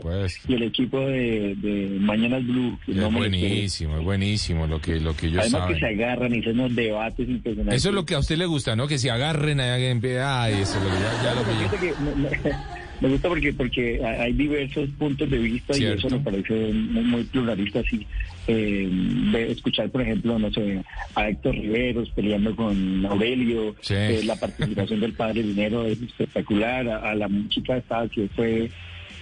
[0.46, 2.78] y el equipo de, de Mañanas Blue.
[2.84, 6.00] que Es no buenísimo, es buenísimo lo que, lo que ellos Además que se saben.
[6.02, 7.76] agarran y se unos debates impresionantes.
[7.80, 8.86] Eso es lo que a usted le gusta, ¿no?
[8.86, 9.60] Que se agarren.
[9.60, 12.54] Ay, eso ya, ya lo que
[13.00, 15.94] me, gusta porque porque hay diversos puntos de vista Cierto.
[15.94, 18.06] y eso me parece muy, muy pluralista así
[18.46, 18.88] eh,
[19.32, 20.82] de escuchar por ejemplo no sé
[21.14, 23.94] a Héctor Riveros peleando con Aurelio Sí.
[23.94, 28.70] eh, la participación del padre Dinero es espectacular a, a la chica esta que fue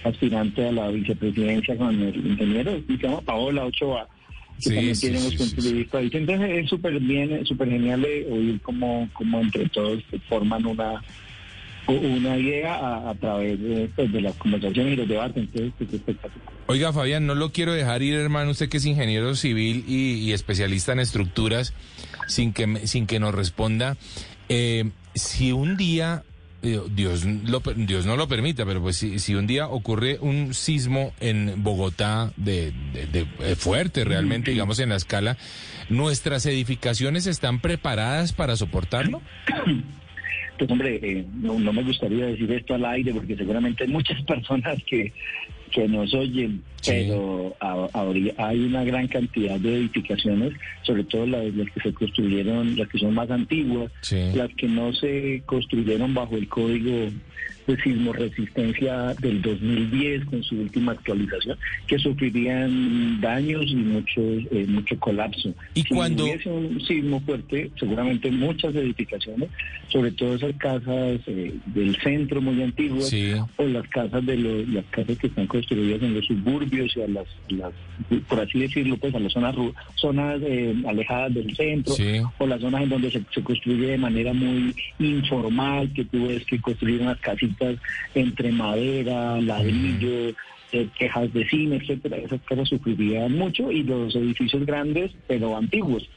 [0.03, 4.07] aspirante a la vicepresidencia con el ingeniero se llama Paola Ochoa
[4.57, 6.01] que Sí, también sí, sí, los puntos de vista.
[6.01, 11.01] Entonces es súper bien, súper genial de oír cómo, cómo entre todos forman una
[11.97, 15.37] una idea a, a través de, pues, de las conversaciones y los debates.
[15.37, 16.47] Entonces, pues, es espectacular.
[16.67, 20.33] Oiga, Fabián, no lo quiero dejar ir, hermano, usted que es ingeniero civil y, y
[20.33, 21.73] especialista en estructuras,
[22.27, 23.97] sin que, sin que nos responda.
[24.49, 26.23] Eh, si un día,
[26.61, 30.53] eh, Dios, lo, Dios no lo permita, pero pues si, si un día ocurre un
[30.53, 35.37] sismo en Bogotá de, de- de- eh, fuerte realmente, digamos en la escala,
[35.89, 39.21] ¿nuestras edificaciones están preparadas para soportarlo?
[40.59, 44.21] Pues hombre, eh, no, no me gustaría decir esto al aire porque seguramente hay muchas
[44.25, 45.11] personas que,
[45.71, 46.61] que nos oyen,
[47.07, 47.87] pero a-
[48.37, 50.51] hay una gran cantidad de edificaciones,
[50.83, 53.89] sobre todo las, las que se construyeron, las que son más antiguas,
[54.35, 57.09] las que no se construyeron bajo el código
[57.69, 64.65] de sismo resistencia del 2010 con su última actualización, que sufrirían daños y mucho, eh,
[64.67, 65.53] mucho colapso.
[65.75, 69.49] Y si cuando- hubiese un sismo fuerte, seguramente muchas edificaciones,
[69.89, 73.11] sobre todo esas casas eh, del centro muy antiguas,
[73.57, 77.07] o las casas de los, las casas que están construidas en los suburbios y a
[77.07, 77.71] las, las
[78.27, 79.55] por así decirlo, pues a las zonas
[79.95, 82.19] zonas eh, alejadas del centro, Sí.
[82.37, 86.45] o las zonas en donde se, se construye de manera muy informal, que tú ves
[86.45, 87.58] que construyen unas casitas
[88.15, 90.33] entre madera, ladrillo,
[90.71, 93.71] eh, tejas de cine, etcétera, esas casas sufrirían mucho.
[93.71, 96.07] Y los edificios grandes, pero antiguos,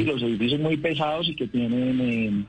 [0.00, 2.44] y los edificios muy pesados y que tienen eh,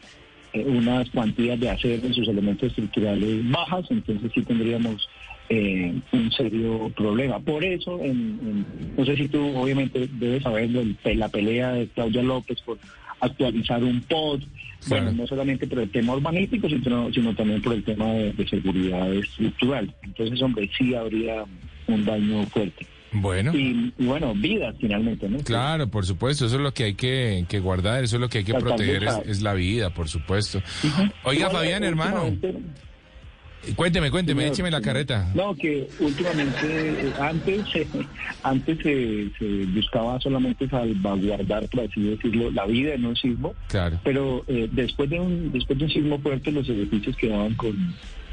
[0.60, 5.08] eh, unas cuantías de acero en sus elementos estructurales bajas, entonces sí tendríamos
[5.50, 7.40] eh, un serio problema.
[7.40, 8.66] Por eso, en, en-
[8.98, 10.70] no sé si tú obviamente debes saber
[11.16, 12.78] la pelea de Claudia López por
[13.20, 14.42] actualizar un POD,
[14.88, 18.48] bueno, no solamente por el tema urbanístico, sino, sino también por el tema de, de
[18.48, 19.94] seguridad estructural.
[20.04, 21.44] Entonces, hombre, sí habría
[21.88, 22.88] un daño fuerte.
[23.14, 23.56] Bueno.
[23.56, 25.38] Y, y bueno, vidas finalmente, ¿no?
[25.40, 28.40] Claro, por supuesto, eso es lo que hay que, que guardar, eso es lo que
[28.40, 30.62] hay que proteger, es, es la vida, por supuesto.
[31.24, 32.36] Oiga, Igual, Fabián, eh, hermano,
[33.76, 35.32] cuénteme, cuénteme, écheme la carreta.
[35.34, 37.88] No, que últimamente, eh, antes, eh,
[38.44, 44.00] antes se, se buscaba solamente salvaguardar, por así decirlo, la vida en un sismo, Claro.
[44.04, 47.76] pero eh, después de un después de un sismo fuerte, los edificios quedaban con,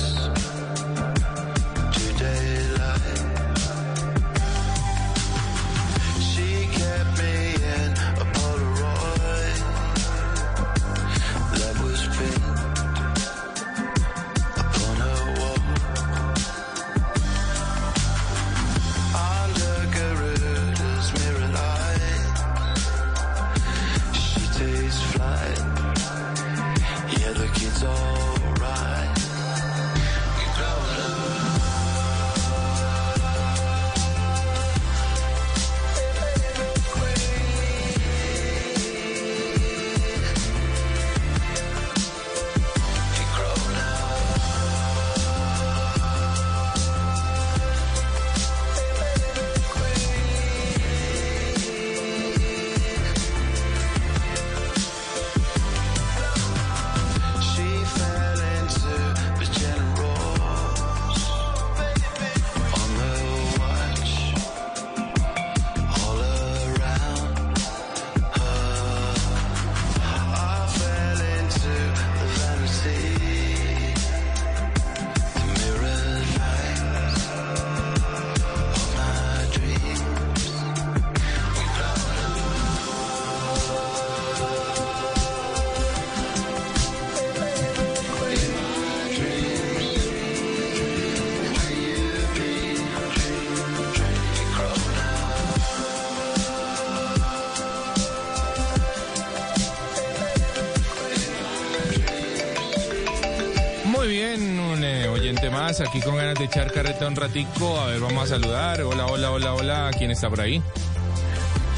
[106.43, 107.79] de echar carreta un ratico.
[107.79, 108.83] A ver, vamos a saludar.
[108.83, 109.91] Hola, hola, hola, hola.
[109.97, 110.61] ¿Quién está por ahí?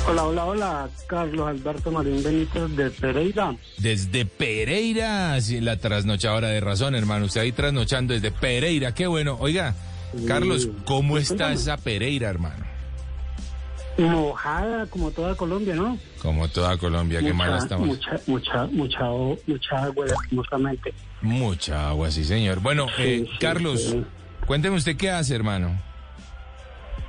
[0.09, 3.55] Hola, hola, hola, Carlos Alberto Marín Benítez de Pereira.
[3.79, 7.27] Desde Pereira, sí, la trasnochadora de razón, hermano.
[7.27, 8.95] Usted ahí trasnochando desde Pereira.
[8.95, 9.37] Qué bueno.
[9.39, 9.75] Oiga,
[10.27, 12.65] Carlos, ¿cómo está esa Pereira, hermano?
[13.99, 15.99] Mojada como toda Colombia, ¿no?
[16.21, 17.87] Como toda Colombia, qué mala estamos.
[17.87, 19.05] Mucha, mucha, mucha,
[19.47, 20.95] mucha agua, lastimosamente.
[21.21, 22.61] Mucha agua, sí, señor.
[22.61, 24.05] Bueno, Sí, eh, sí, Carlos, sí.
[24.47, 25.71] Cuénteme usted qué hace, hermano.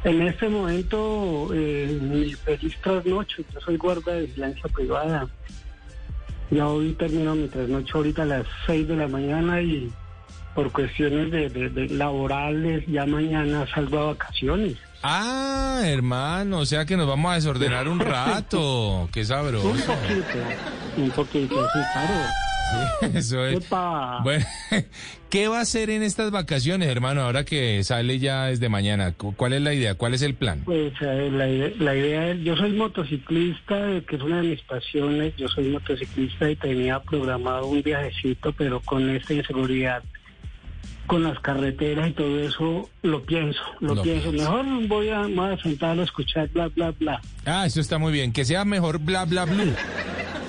[0.03, 5.27] En este momento, eh, mi feliz trasnocho, yo soy guarda de vigilancia privada.
[6.51, 9.91] Ya hoy termino mi trasnocho ahorita a las 6 de la mañana y
[10.53, 14.77] por cuestiones de, de- de laborales ya mañana salgo a vacaciones.
[15.01, 19.09] Ah, hermano, o sea que nos vamos a desordenar un rato.
[19.13, 19.67] Qué sabroso.
[19.69, 20.37] Un poquito,
[20.97, 22.13] un poquito, sí, claro.
[23.13, 23.69] Eso es.
[24.23, 24.45] Bueno,
[25.29, 29.11] ¿qué va a hacer en estas vacaciones, hermano, ahora que sale ya desde mañana?
[29.13, 29.95] Cu- ¿Cuál es la idea?
[29.95, 30.61] ¿Cuál es el plan?
[30.65, 31.45] Pues eh, la,
[31.83, 35.65] la idea es, yo soy motociclista, eh, que es una de mis pasiones, yo soy
[35.69, 40.03] motociclista y tenía programado un viajecito, pero con esta inseguridad,
[41.07, 44.31] con las carreteras y todo eso, lo pienso, lo, Lo pienso.
[44.31, 47.21] Mejor voy a, voy a sentar a escuchar bla, bla, bla.
[47.45, 48.33] Ah, eso está muy bien.
[48.33, 49.63] Que sea mejor bla, bla, bla.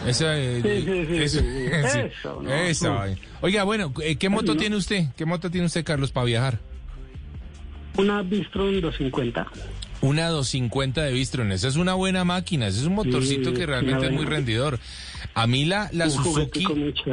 [0.07, 1.47] Eso, eh, Sí, sí, sí, eso, sí,
[1.91, 1.99] sí.
[1.99, 2.51] Eso, ¿no?
[2.53, 3.17] Esa Mm.
[3.43, 4.61] Oiga, bueno, eh, ¿qué moto ¿no?
[4.61, 5.07] tiene usted?
[5.17, 6.59] ¿Qué moto tiene usted, Carlos, para viajar?
[7.99, 9.47] Una Bistron 250.
[10.07, 11.51] Una 250 de Bistron.
[11.53, 12.69] Esa es una buena máquina.
[12.69, 14.79] Ese es un motorcito Sí, que realmente es muy rendidor.
[15.35, 16.65] A mí la, Suzuki,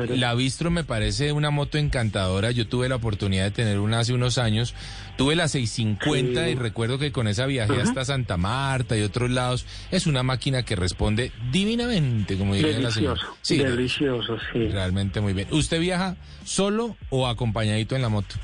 [0.09, 2.51] la Bistron me parece una moto encantadora.
[2.51, 4.75] Yo tuve la oportunidad de tener una hace unos años.
[5.17, 6.51] Tuve la 650 Sí.
[6.51, 7.83] y recuerdo que con esa viajé Ajá.
[7.83, 9.65] hasta Santa Marta y otros lados.
[9.91, 13.15] Es una máquina que responde divinamente, como diría la señora.
[13.15, 14.67] Delicioso, Sí, delicioso, sí.
[14.69, 15.47] realmente muy bien.
[15.51, 16.15] ¿Usted viaja
[16.45, 18.35] solo o acompañadito en la moto?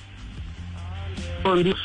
[1.43, 1.79] Con Dios.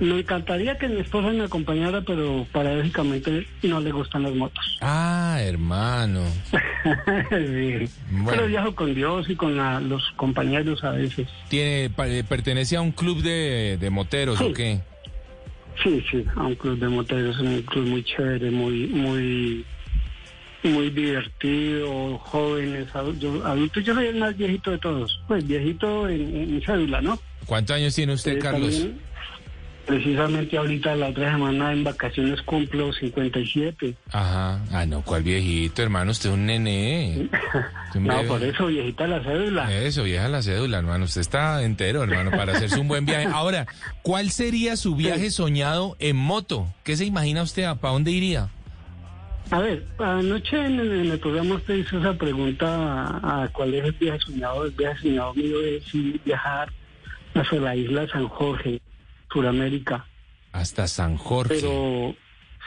[0.00, 4.64] Me encantaría que mi esposa me acompañara, pero paradójicamente no le gustan las motos.
[4.80, 6.22] Ah, hermano.
[6.52, 7.88] Sí.
[8.10, 8.28] Bueno.
[8.30, 11.26] Pero viajo con Dios y con la- los compañeros a veces.
[11.48, 14.80] ¿Tiene, eh, ¿Pertenece a un club de, de moteros o qué?
[15.82, 19.64] Sí, sí, a un club de moteros, un club muy chévere, muy, muy,
[20.64, 23.84] muy divertido, jóvenes, adu- yo- adultos.
[23.84, 25.20] Yo soy el más viejito de todos.
[25.28, 26.20] Pues viejito en,
[26.54, 27.18] en cédula, ¿no?
[27.46, 28.74] ¿Cuántos años tiene usted, Eh, Carlos?
[28.74, 28.98] también,
[29.88, 33.94] precisamente ahorita, la otra semana en vacaciones cumplo 57.
[34.12, 34.60] Ajá.
[34.70, 36.10] Ah, no, ¿cuál viejito, hermano?
[36.10, 37.28] Usted es un nene.
[37.94, 39.72] No, por eso, viejita la cédula.
[39.72, 41.06] Eso, vieja la cédula, hermano.
[41.06, 43.26] Usted está entero, hermano, para hacerse un buen viaje.
[43.32, 43.66] Ahora,
[44.02, 46.68] ¿cuál sería su viaje soñado en moto?
[46.84, 47.64] ¿Qué se imagina usted?
[47.76, 48.50] ¿Para dónde iría?
[49.50, 52.66] A ver, anoche en el, en el programa usted hizo esa pregunta
[53.22, 54.66] a, a cuál es el viaje soñado.
[54.66, 55.84] El viaje soñado mío es
[56.24, 56.70] viajar
[57.34, 58.82] hacia la isla San Jorge,
[59.32, 60.06] Suramérica.
[60.52, 61.56] Hasta San Jorge.
[61.60, 62.14] Pero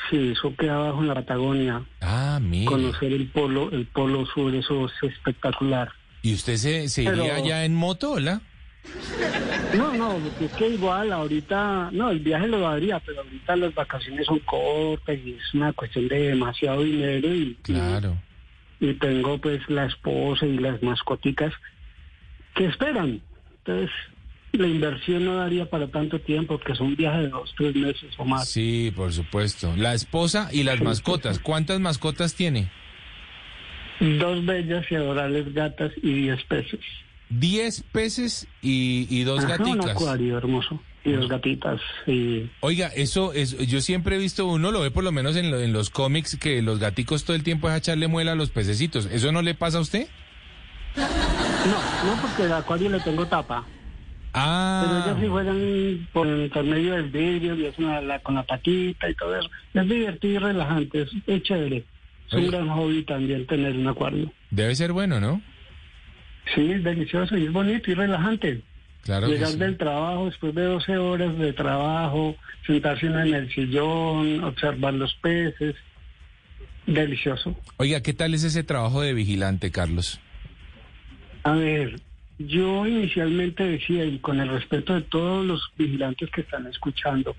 [0.09, 1.81] sí, eso queda abajo en la Patagonia.
[2.01, 2.65] Ah, mire.
[2.65, 5.91] Conocer el polo, el polo sur, eso es espectacular.
[6.21, 8.41] ¿Y usted se, se iría allá en moto, hola?
[9.75, 13.73] No, no, porque es que igual ahorita, no, el viaje lo daría, pero ahorita las
[13.75, 18.17] vacaciones son cortas y es una cuestión de demasiado dinero y, Claro.
[18.79, 21.53] y, y tengo pues la esposa y las mascoticas
[22.55, 23.21] que esperan.
[23.59, 23.91] Entonces,
[24.53, 28.13] la inversión no daría para tanto tiempo, que es un viaje de dos, tres meses
[28.17, 28.49] o más.
[28.49, 29.73] Sí, por supuesto.
[29.77, 31.39] La esposa y las mascotas.
[31.39, 32.69] ¿Cuántas mascotas tiene?
[33.99, 36.79] Dos bellas y adorables gatas y diez peces.
[37.29, 39.91] Diez peces y, y dos Ajá, Un gaticas.
[39.95, 40.81] acuario hermoso.
[41.03, 41.79] Y dos gatitas.
[42.05, 45.49] Y Oiga, eso es, yo siempre he visto, uno lo ve por lo menos en,
[45.49, 48.49] lo- en los cómics, que los gaticos todo el tiempo es echarle muela a los
[48.51, 49.07] pececitos.
[49.07, 50.07] ¿Eso no le pasa a usted?
[50.95, 53.65] no, no porque el acuario le tengo tapa.
[54.33, 59.15] Pero Ah, ellos sí juegan por intermedio del vidrio y la- con la patita y
[59.15, 59.49] todo eso.
[59.73, 61.83] Es divertido y relajante, es, es chévere.
[62.27, 64.31] Es un gran hobby también tener un acuario.
[64.49, 65.41] debe ser bueno, ¿no?
[66.55, 68.61] Sí, es delicioso y es bonito y relajante.
[69.03, 69.57] Claro Llegar sí.
[69.57, 72.35] del trabajo después de 12 horas de trabajo,
[72.65, 75.75] sentarse en el sillón, observar los peces.
[76.85, 77.55] Delicioso.
[77.77, 80.19] Oiga, ¿qué tal es ese trabajo de vigilante, Carlos?
[81.43, 81.99] A ver,
[82.47, 87.35] yo inicialmente decía, y con el respeto de todos los vigilantes que están escuchando,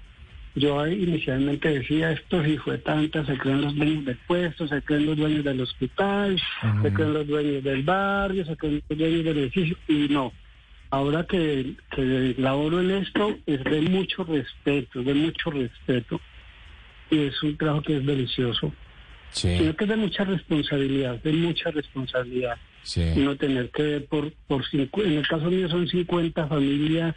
[0.54, 5.06] yo inicialmente decía, esto sí fue tanta, se creen los dueños del puesto, se creen
[5.06, 6.40] los dueños del hospital,
[6.82, 10.32] se creen los dueños del barrio, se creen los dueños del edificio, y no.
[10.90, 16.20] Ahora que, que laboro en esto, es de mucho respeto, de mucho respeto,
[17.10, 18.72] y es un trabajo que es delicioso,
[19.30, 23.04] Sí, sino que es de mucha responsabilidad, de mucha responsabilidad sí.
[23.16, 27.14] no tener que ver por, por cincu- en el caso mío son 50 familias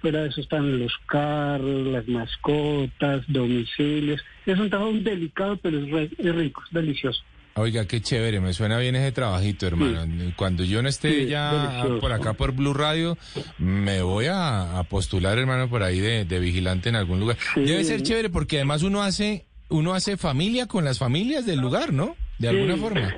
[0.00, 4.20] fuera de eso están los carros, las mascotas, domicilios.
[4.44, 7.22] Es un trabajo delicado, pero es, re- es rico, es delicioso.
[7.56, 10.04] Oiga, qué chévere, me suena bien ese trabajito, hermano.
[10.36, 12.00] Cuando yo no esté Sí, ya delicioso.
[12.00, 13.16] por acá por Blue Radio,
[13.58, 17.36] me voy a, a postular, hermano, por ahí de, de vigilante en algún lugar.
[17.56, 21.92] Debe ser chévere porque además uno hace, uno hace familia con las familias del lugar,
[21.92, 22.16] ¿no?
[22.40, 23.14] De alguna forma.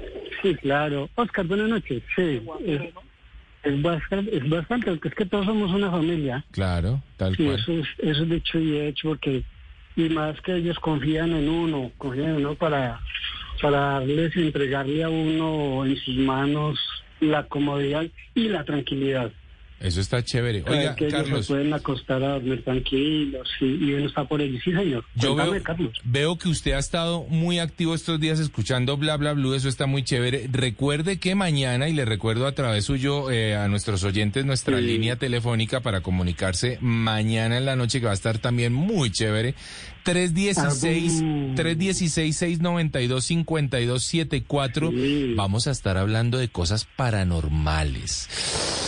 [0.47, 1.11] Sí, claro.
[1.17, 2.03] Oscar, buenas noches.
[2.15, 2.81] Sí, es,
[3.65, 6.45] es bastante, es bastante, porque es que todos somos una familia.
[6.53, 7.59] Claro, tal Sí, cual.
[7.59, 9.43] eso es, eso es dicho y hecho, porque
[9.97, 13.01] y más que ellos confían en uno, confían en uno para,
[13.61, 16.79] para darles, entregarle a uno en sus manos
[17.21, 19.33] la comodidad y la tranquilidad.
[19.79, 20.65] Eso está chévere.
[20.67, 21.47] Oiga, que ellos Carlos.
[21.47, 24.63] se pueden acostar a dormir tranquilos y, y uno está por ellos.
[24.65, 25.05] Sí, señor.
[25.15, 25.93] Yo Cuéntame, veo, Carlos.
[26.05, 29.87] veo que usted ha estado muy activo estos días escuchando bla bla blue, eso está
[29.87, 30.49] muy chévere.
[30.51, 35.17] Recuerde que mañana, y le recuerdo a través suyo eh, a nuestros oyentes nuestra línea
[35.17, 39.55] telefónica para comunicarse mañana en la noche, que va a estar también muy chévere.
[40.05, 44.93] 316 316 692 5274
[45.35, 48.29] Vamos a estar hablando de cosas paranormales.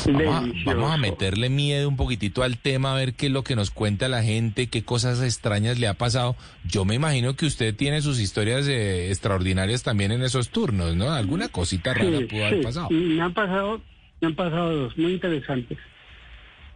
[0.07, 0.77] Vamos a, Delicioso.
[0.77, 3.70] vamos a meterle miedo un poquitito al tema, a ver qué es lo que nos
[3.70, 6.37] cuenta la gente, qué cosas extrañas le ha pasado.
[6.65, 11.11] Yo me imagino que usted tiene sus historias eh, extraordinarias también en esos turnos, ¿no?
[11.11, 12.89] Alguna cosita rara Sí, pudo haber pasado.
[12.91, 13.81] Me han pasado,
[14.20, 15.79] me han pasado dos muy interesantes.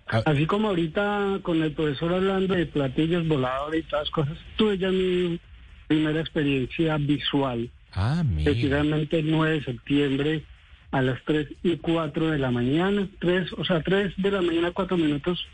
[0.08, 0.22] Ah.
[0.26, 4.78] Así como ahorita con el profesor hablando de platillos voladores y todas las cosas, tuve
[4.78, 5.38] ya mi
[5.86, 7.70] primera experiencia visual.
[7.92, 8.50] Ah, mira.
[8.50, 10.44] Precisamente el 9 de septiembre
[10.92, 14.70] a las 3 y 4 de la mañana, 3, o sea, 3 de la mañana,
[14.72, 15.46] 4 minutos,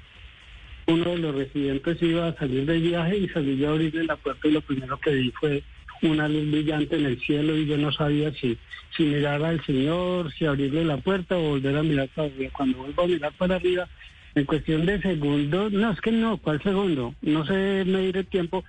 [0.87, 4.17] uno de los residentes iba a salir de viaje y salí yo a abrirle la
[4.17, 5.63] puerta y lo primero que vi fue
[6.03, 8.59] una luz brillante en el cielo y yo no sabía si,
[8.97, 12.51] si mirar al Señor, si abrirle la puerta o volver a mirar para arriba.
[12.57, 13.89] Cuando vuelvo a mirar para arriba,
[14.35, 17.15] en cuestión de segundos, no, es que no, ¿cuál segundo?
[17.23, 18.65] No sé medir el tiempo,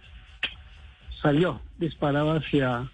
[1.22, 2.90] salió, disparaba hacia...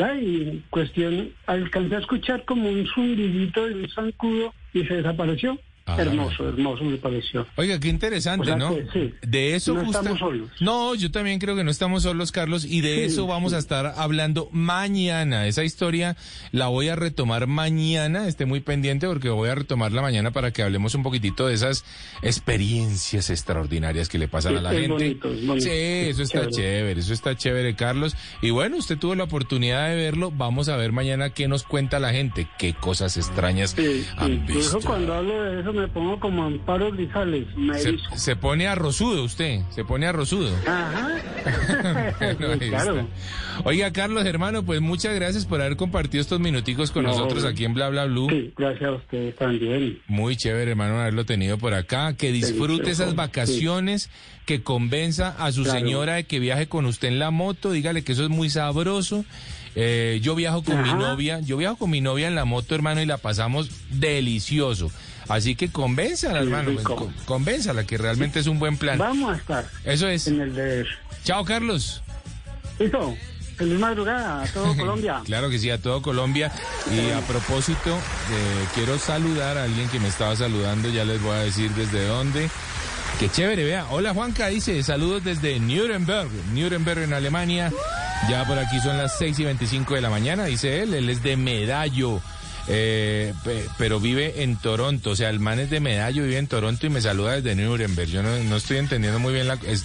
[0.00, 5.58] Y cuestión, alcancé a escuchar como un zumbido de un zancudo y se desapareció.
[5.86, 5.96] Ah.
[6.00, 7.46] Hermoso, hermoso me pareció.
[7.56, 8.76] Oiga, qué interesante, O sea ¿no?
[8.76, 10.48] que sí, de eso no justa- estamos solos.
[10.60, 13.56] No, yo también creo que no estamos solos, Carlos, y de Sí, eso vamos sí.
[13.56, 15.46] a estar hablando mañana.
[15.46, 16.16] Esa historia
[16.52, 20.62] la voy a retomar mañana, esté muy pendiente porque voy a retomarla mañana para que
[20.62, 21.84] hablemos un poquitito de esas
[22.22, 24.88] experiencias extraordinarias que le pasan a la gente.
[24.88, 25.64] bonito, es bonito.
[25.64, 26.52] Sí, eso está Chévere.
[26.52, 28.16] chévere, eso está chévere, Carlos.
[28.42, 31.98] Y bueno, usted tuvo la oportunidad de verlo, vamos a ver mañana qué nos cuenta
[31.98, 33.76] la gente, qué cosas extrañas
[34.16, 34.80] han Incluso visto.
[34.90, 37.46] cuando hablo de eso me pongo como Amparo Grisales.
[37.56, 40.54] Me Se, se pone arrozudo usted, se pone arrozudo.
[40.66, 41.08] Ajá.
[42.20, 43.06] Bueno, Sí, ahí claro.
[43.64, 47.64] Oiga, Carlos, hermano, pues muchas gracias por haber compartido estos minuticos con No, nosotros aquí
[47.64, 48.28] en Bla Bla Blue.
[48.30, 49.98] Sí, gracias a ustedes también.
[50.06, 52.14] Muy chévere, hermano, haberlo tenido por acá.
[52.14, 54.10] Que disfrute esas vacaciones,
[54.46, 55.78] que convenza a su Claro.
[55.78, 57.70] señora de que viaje con usted en la moto.
[57.72, 59.24] Dígale que eso es muy sabroso.
[59.76, 63.00] Eh, yo viajo con mi novia, yo viajo con mi novia en la moto, hermano,
[63.02, 64.90] y la pasamos delicioso.
[65.30, 66.96] Así que convénzala, hermano, rico.
[66.96, 68.98] con- convénzala que realmente es un buen plan.
[68.98, 70.26] Vamos a estar Eso es.
[70.26, 70.84] en el de...
[71.24, 72.02] Chao, Carlos.
[72.78, 73.14] Listo.
[73.56, 75.20] Feliz madrugada a todo Colombia.
[75.24, 76.50] Claro que sí, a todo Colombia.
[76.90, 81.36] Y a propósito, eh, quiero saludar a alguien que me estaba saludando, ya les voy
[81.36, 82.48] a decir desde dónde.
[83.18, 83.86] Qué chévere, vea.
[83.90, 87.70] Hola Juanca, dice, saludos desde Nuremberg, Nuremberg en Alemania.
[88.30, 91.22] Ya por aquí son las 6 y 25 de la mañana, dice él, él es
[91.22, 92.20] de Medallo.
[92.72, 96.46] Eh, pe- pero vive en Toronto, o sea, el man es de Medallo, vive en
[96.46, 98.08] Toronto y me saluda desde Nuremberg.
[98.08, 99.58] Yo no, no estoy entendiendo muy bien la...
[99.66, 99.84] Es,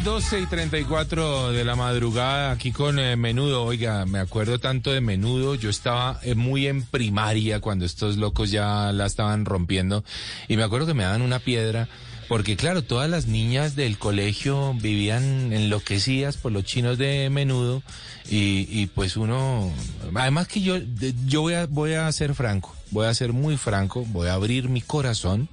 [0.00, 3.64] las 12 y 34 de la madrugada aquí con eh, Menudo.
[3.64, 5.54] Oiga, me acuerdo tanto de Menudo.
[5.56, 10.04] Yo estaba eh, muy en primaria cuando estos locos ya la estaban rompiendo.
[10.48, 11.88] Y me acuerdo que me daban una piedra.
[12.28, 17.82] Porque claro, todas las niñas del colegio vivían enloquecidas por los chinos de menudo
[18.28, 19.72] y, y pues uno,
[20.14, 20.76] además que yo,
[21.26, 24.68] yo voy a, voy a ser franco, voy a ser muy franco, voy a abrir
[24.68, 25.48] mi corazón.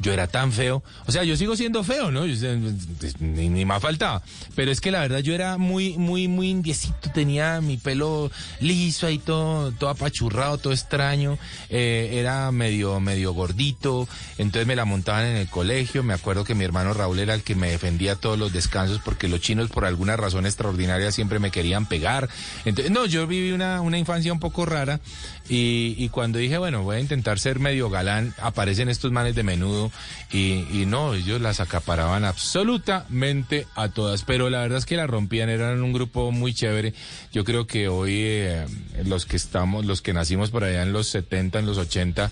[0.00, 2.20] Yo era tan feo, o sea, yo sigo siendo feo, ¿no?
[2.20, 4.22] Pues, ni, ni más faltaba.
[4.54, 8.30] Pero es que la verdad yo era muy, muy, muy indiecito, tenía mi pelo
[8.60, 11.38] liso ahí todo, todo apachurrado, todo extraño.
[11.68, 14.08] Eh, era medio, medio gordito,
[14.38, 16.02] entonces me la montaban en el colegio.
[16.02, 19.28] Me acuerdo que mi hermano Raúl era el que me defendía todos los descansos porque
[19.28, 22.28] los chinos por alguna razón extraordinaria siempre me querían pegar.
[22.64, 25.00] Entonces, no, yo viví una, una infancia un poco rara
[25.48, 29.42] y, y cuando dije, bueno, voy a intentar ser medio galán, aparecen estos manes de
[29.42, 29.87] menudo
[30.30, 35.48] y, no, ellos las acaparaban absolutamente a todas, pero la verdad es que la rompían,
[35.48, 36.94] eran un grupo muy chévere.
[37.32, 38.66] Yo creo que hoy eh,
[39.04, 42.30] los que estamos, los que nacimos por allá en los 70, en los 80,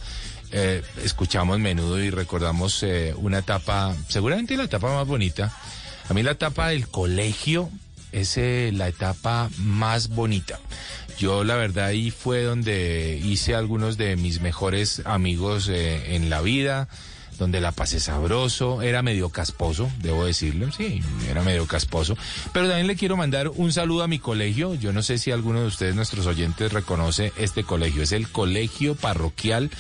[0.53, 5.53] eh, escuchamos menudo y recordamos eh, una etapa, seguramente la etapa más bonita.
[6.09, 7.71] A mí la etapa del colegio
[8.13, 10.61] es la etapa más bonita.
[11.19, 16.89] Yo la verdad ahí fue donde hice algunos de mis mejores amigos en la vida,
[17.39, 22.17] donde la pasé sabroso, era medio casposo, debo decirlo, sí, era medio casposo.
[22.53, 24.75] Pero también le quiero mandar un saludo a mi colegio.
[24.75, 28.03] Yo no sé si alguno de ustedes, nuestros oyentes, reconoce este colegio.
[28.03, 29.71] Es el Colegio Parroquial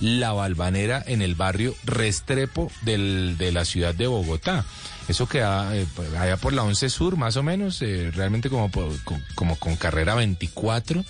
[0.00, 4.64] La Balvanera en el barrio Restrepo del- de la ciudad de Bogotá.
[5.08, 8.70] Eso queda eh, pues, allá por la 11 Sur, más o menos, eh, realmente como,
[8.70, 11.04] con- como con carrera 24.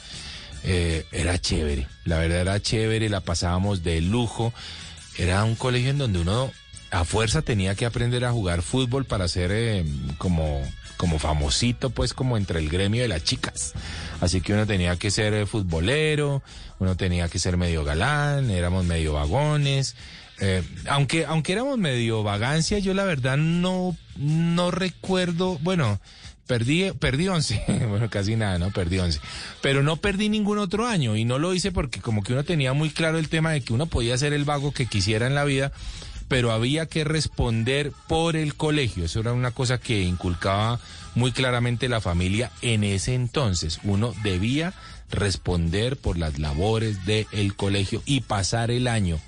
[0.68, 4.52] Eh, era chévere, la verdad era chévere, la pasábamos de lujo.
[5.18, 6.52] Era un colegio en donde uno
[6.90, 9.84] a fuerza tenía que aprender a jugar fútbol para ser eh,
[10.18, 10.62] como,
[10.97, 13.72] como famosito, pues como entre el gremio de las chicas.
[14.20, 16.43] Así que uno tenía que ser eh, futbolero,
[16.78, 19.97] uno tenía que ser medio galán, éramos medio vagones.
[20.40, 25.98] Eh, aunque, aunque éramos medio vagancia, yo la verdad no, no recuerdo, bueno,
[26.47, 28.70] perdí, perdí 11, bueno, casi nada, ¿no?
[28.70, 29.20] Perdí 11.
[29.62, 32.73] Pero no perdí ningún otro año y no lo hice porque como que uno tenía
[32.73, 35.44] muy claro el tema de que uno podía ser el vago que quisiera en la
[35.44, 35.73] vida,
[36.28, 39.05] pero había que responder por el colegio.
[39.05, 40.81] Eso era una cosa que inculcaba
[41.14, 43.81] muy claramente la familia en ese entonces.
[43.85, 44.74] Uno debía
[45.10, 49.18] responder por las labores del colegio y pasar el año.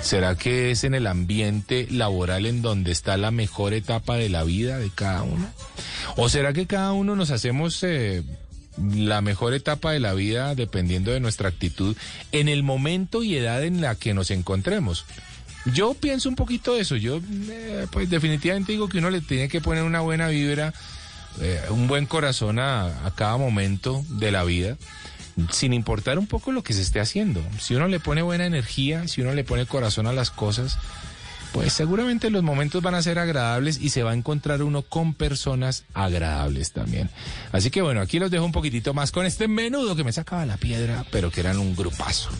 [0.00, 4.44] ¿Será que es en el ambiente laboral en donde está la mejor etapa de la
[4.44, 5.48] vida de cada uno?
[6.16, 8.22] ¿O será que cada uno nos hacemos eh,
[8.76, 11.96] la mejor etapa de la vida dependiendo de nuestra actitud
[12.32, 15.06] en el momento y edad en la que nos encontremos?
[15.72, 16.96] Yo pienso un poquito eso.
[16.96, 17.20] Yo,
[17.50, 20.72] eh, pues definitivamente digo que uno le tiene que poner una buena vibra,
[21.40, 24.76] eh, un buen corazón a, a cada momento de la vida,
[25.50, 27.42] sin importar un poco lo que se esté haciendo.
[27.60, 30.78] Si uno le pone buena energía, si uno le pone corazón a las cosas,
[31.52, 35.14] pues seguramente los momentos van a ser agradables y se va a encontrar uno con
[35.14, 37.10] personas agradables también.
[37.52, 40.44] Así que bueno, aquí los dejo un poquitito más con este menudo que me sacaba
[40.46, 42.30] la piedra, pero que eran un grupazo.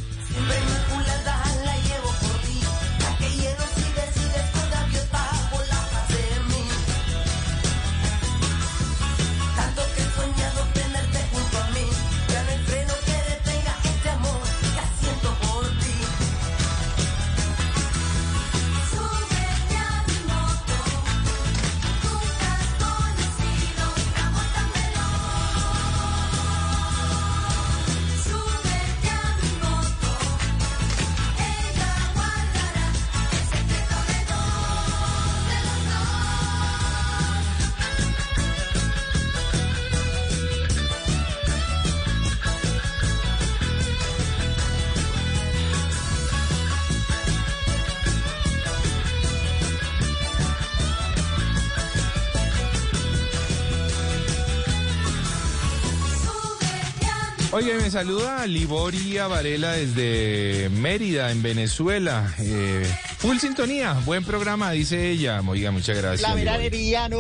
[57.57, 62.31] Oye, me saluda Liboria Varela desde Mérida, en Venezuela.
[62.39, 65.41] Eh, full sintonía, buen programa, dice ella.
[65.41, 66.21] Oiga, muchas gracias.
[66.21, 67.19] La veranería, ¿no?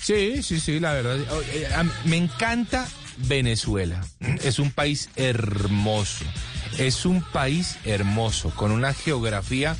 [0.00, 1.18] Sí, sí, sí, la verdad.
[1.52, 1.66] Eh,
[2.04, 2.86] Me encanta
[3.26, 4.00] Venezuela.
[4.44, 6.26] Es un país hermoso.
[6.78, 9.74] Es un país hermoso, con una geografía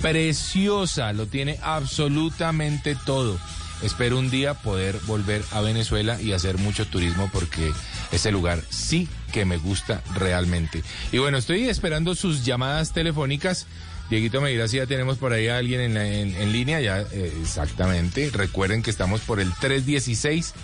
[0.00, 1.12] preciosa.
[1.12, 3.36] Lo tiene absolutamente todo.
[3.82, 7.72] Espero un día poder volver a Venezuela y hacer mucho turismo porque
[8.12, 10.82] ese lugar sí que me gusta realmente.
[11.12, 13.66] Y bueno, estoy esperando sus llamadas telefónicas.
[14.10, 17.00] Dieguito me dirá si ya tenemos por ahí a alguien en, en- en línea, ya
[17.02, 18.30] eh, exactamente.
[18.32, 20.54] Recuerden que estamos por el 316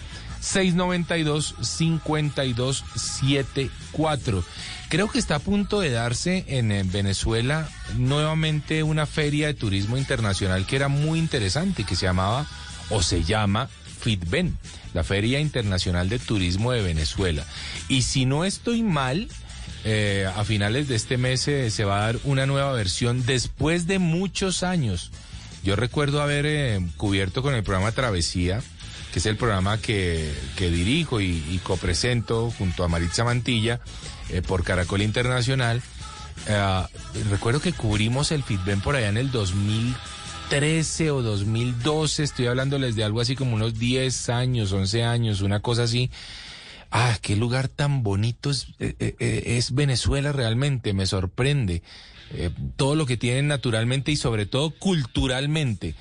[0.41, 4.45] 692 5274.
[4.89, 9.97] Creo que está a punto de darse en, eh, Venezuela nuevamente una feria de turismo
[9.97, 12.47] internacional que era muy interesante, que se llamaba
[12.91, 13.69] o se llama
[14.01, 14.57] FITBEN,
[14.95, 17.45] la Feria Internacional de Turismo de Venezuela.
[17.89, 19.29] Y si no estoy mal,
[19.85, 23.87] eh, a finales de este mes eh, se va a dar una nueva versión después
[23.87, 25.11] de muchos años.
[25.63, 28.63] Yo recuerdo haber eh, cubierto con el programa Travesía,
[29.13, 33.81] que es el programa que, que dirijo y, y copresento junto a Maritza Mantilla
[34.49, 35.83] por Caracol Internacional.
[37.31, 39.31] Recuerdo que cubrimos el FITBEN por allá en el
[40.55, 45.59] 2013 o 2012, estoy hablándoles de algo así como unos 10 años, 11 años, una
[45.59, 46.13] cosa así.
[46.93, 51.83] Ah, qué lugar tan bonito es, eh, eh, eh, es Venezuela realmente, me sorprende.
[52.35, 55.97] Eh, todo lo que tienen naturalmente y sobre todo culturalmente.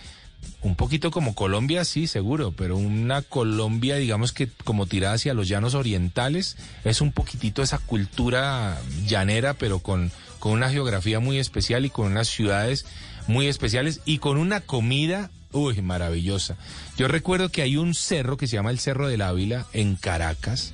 [0.61, 5.47] Un poquito como Colombia, sí, seguro, pero una Colombia, digamos que como tirada hacia los
[5.47, 11.85] llanos orientales, es un poquitito esa cultura llanera, pero con, con una geografía muy especial
[11.85, 12.85] y con unas ciudades
[13.27, 16.57] muy especiales y con una comida, uy, maravillosa.
[16.97, 20.73] Yo recuerdo que hay un cerro que se llama el Cerro del Ávila en Caracas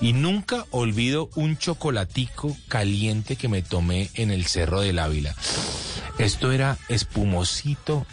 [0.00, 5.34] y nunca olvido un chocolatico caliente que me tomé en el Cerro del Ávila.
[6.18, 8.06] Esto era espumosito,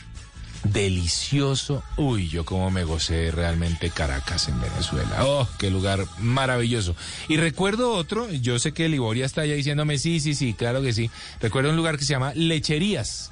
[0.64, 1.84] delicioso.
[1.98, 5.26] Uy, yo como me gocé realmente Caracas en Venezuela.
[5.26, 6.96] Oh, qué lugar maravilloso.
[7.28, 10.94] Y recuerdo otro, yo sé que Liboria está allá diciéndome, sí, sí, sí, claro que
[10.94, 11.10] sí.
[11.42, 13.32] Recuerdo un lugar que se llama Lecherías.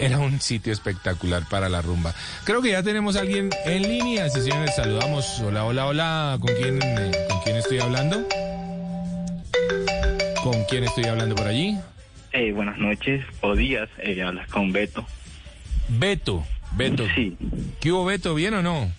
[0.00, 2.14] Era un sitio espectacular para la rumba.
[2.44, 4.28] Creo que ya tenemos a alguien en línea.
[4.30, 5.40] Sí, señores, saludamos.
[5.40, 6.38] Hola, hola, hola.
[6.40, 8.26] ¿Con quién, eh, ¿Con quién estoy hablando?
[10.42, 11.78] ¿Con quién estoy hablando por allí?
[12.32, 15.04] Eh, buenas noches o días, eh, hablas con Beto.
[15.88, 17.04] Beto, Beto.
[17.14, 17.36] Sí.
[17.80, 18.34] ¿Qué hubo, Beto?
[18.34, 18.90] ¿Bien o no?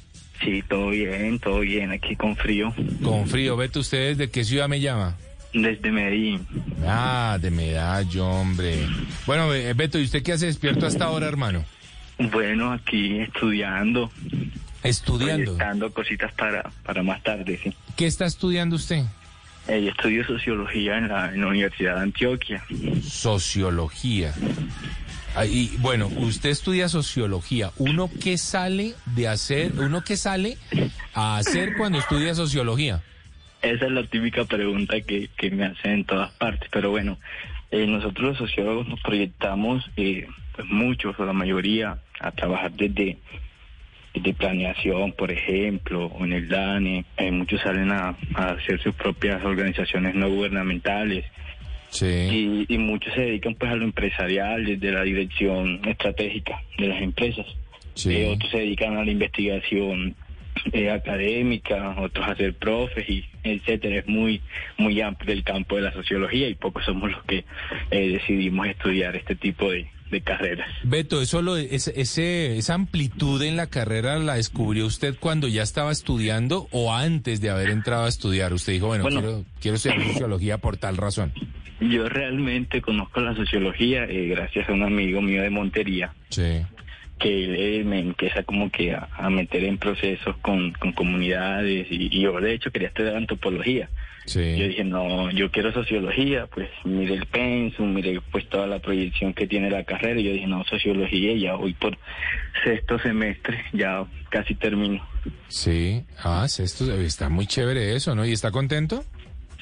[0.43, 2.73] Sí, todo bien, todo bien, aquí con frío.
[3.03, 3.55] Con frío.
[3.55, 5.17] Beto, ¿usted desde qué ciudad me llama?
[5.53, 6.47] Desde Medellín.
[6.87, 8.87] Ah, de Medallo, hombre.
[9.25, 11.65] Bueno, eh, Beto, ¿y usted qué hace despierto hasta ahora, hermano?
[12.17, 14.11] Bueno, aquí estudiando.
[14.83, 15.55] Estudiando.
[15.55, 17.73] Dando cositas para, para más tarde, sí.
[17.95, 19.03] ¿Qué está estudiando usted?
[19.67, 22.63] Eh, estudio sociología en la, en la Universidad de Antioquia.
[23.03, 24.33] Sociología.
[25.35, 27.71] Ah, Y bueno, usted estudia sociología.
[27.77, 30.57] ¿Uno qué sale de hacer, uno qué sale
[31.13, 33.01] a hacer cuando estudia sociología?
[33.61, 37.17] Esa es la típica pregunta que, que me hacen en todas partes, pero bueno,
[37.69, 43.17] eh, nosotros los sociólogos nos proyectamos, eh, pues muchos o la mayoría, a trabajar desde,
[44.13, 48.95] desde planeación, por ejemplo, o en el DANE, Eh, muchos salen a, a hacer sus
[48.95, 51.25] propias organizaciones no gubernamentales.
[52.31, 57.01] Y, y muchos se dedican pues a lo empresarial, desde la dirección estratégica de las
[57.01, 57.45] empresas.
[58.05, 60.15] Eh, otros se dedican a la investigación
[60.71, 63.97] eh, académica, otros a ser profes y etcétera.
[63.99, 64.41] Es muy
[64.77, 67.45] muy amplio el campo de la sociología y pocos somos los que
[67.91, 70.69] eh, decidimos estudiar este tipo de, de carreras.
[70.83, 75.63] Beto, eso lo, ese, ese- esa amplitud en la carrera la descubrió usted cuando ya
[75.63, 78.53] estaba estudiando o antes de haber entrado a estudiar.
[78.53, 79.21] Usted dijo, bueno, Bueno.
[79.21, 81.31] quiero, quiero estudiar sociología por tal razón.
[81.79, 86.13] Yo realmente conozco la sociología eh, gracias a un amigo mío de Montería.
[86.29, 86.61] Sí.
[87.21, 92.09] Que él me empieza como que a, a meter en procesos con, con comunidades y,
[92.11, 93.89] y yo de hecho quería estudiar antropología.
[94.25, 99.33] Yo dije, no, yo quiero sociología, pues mire el pensum, mire pues toda la proyección
[99.33, 101.97] que tiene la carrera y yo dije, no, sociología, ya voy por
[102.63, 105.05] sexto semestre, ya casi termino.
[105.47, 108.25] Sí, ah, esto está muy chévere eso, ¿no?
[108.25, 109.03] ¿Y está contento?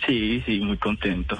[0.09, 1.37] Sí, sí, muy contento.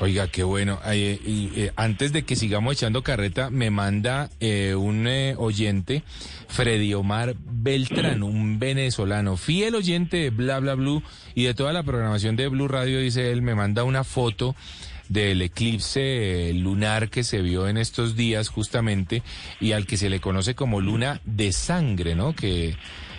[0.00, 0.80] Oiga, qué bueno.
[0.86, 6.02] Eh, eh, antes de que sigamos echando carreta, me manda eh, un eh, oyente,
[6.48, 11.02] Freddy Omar Beltrán, un venezolano, fiel oyente de Bla Bla Blue
[11.34, 14.56] y de toda la programación de Blue Radio, dice él, me manda una foto
[15.10, 19.22] del eclipse eh, lunar que se vio en estos días justamente
[19.60, 22.34] y al que se le conoce como luna de sangre, ¿no?
[22.34, 22.76] Que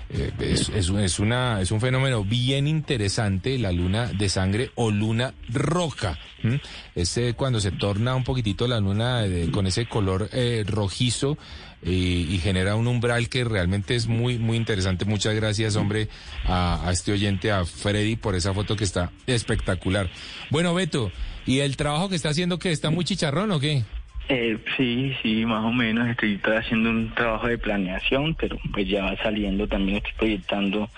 [0.09, 4.91] eh, es, es, es una, es un fenómeno bien interesante, la luna de sangre o
[4.91, 6.17] luna roja.
[6.43, 6.61] ¿m?
[6.95, 11.37] Es eh, cuando se torna un poquitito la luna de- con ese color eh, rojizo
[11.83, 15.05] eh, y genera un umbral que realmente es muy, muy interesante.
[15.05, 16.09] Muchas gracias, hombre,
[16.45, 20.09] a, a este oyente, a Freddy, por esa foto que está espectacular.
[20.49, 21.11] Bueno, Beto,
[21.45, 23.83] ¿y el trabajo que está haciendo que está muy chicharrón o qué?
[24.29, 26.07] Eh, sí, sí, más o menos.
[26.09, 29.67] Estoy, haciendo un trabajo de planeación, pero pues ya va saliendo.
[29.67, 30.89] También estoy proyectando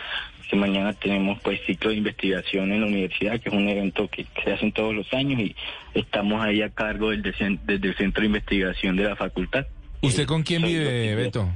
[0.49, 4.25] que mañana tenemos pues ciclo de investigación en la universidad, que es un evento que,
[4.43, 5.55] se hace todos los años y
[5.93, 9.67] estamos ahí a cargo del, desde el centro de investigación de la facultad.
[10.01, 11.49] ¿Usted con quién soy vive, Beto?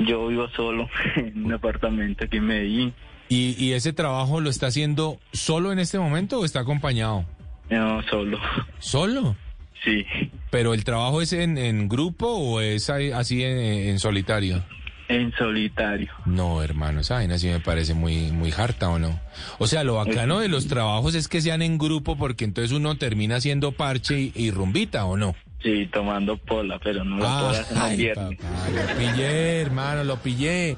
[0.00, 2.94] Yo vivo solo en un apartamento aquí en Medellín.
[3.28, 7.24] ¿Y, ¿Y ese trabajo lo está haciendo solo en este momento o está acompañado?
[7.70, 8.40] No, solo.
[8.78, 9.36] ¿Solo?
[9.84, 10.04] Sí.
[10.50, 14.64] ¿Pero el trabajo es en, en grupo o es así en, en solitario?
[15.08, 16.10] En solitario.
[16.26, 19.18] No, hermano, esa vaina sí me parece muy, muy harta, ¿o no?
[19.58, 22.96] O sea, lo bacano de los trabajos es que sean en grupo porque entonces uno
[22.98, 25.34] termina haciendo parche y, y rumbita, ¿o no?
[25.62, 28.38] Sí, tomando pola, pero no Ah, los ay, viernes.
[28.38, 30.76] papá, lo pillé, hermano, lo pillé.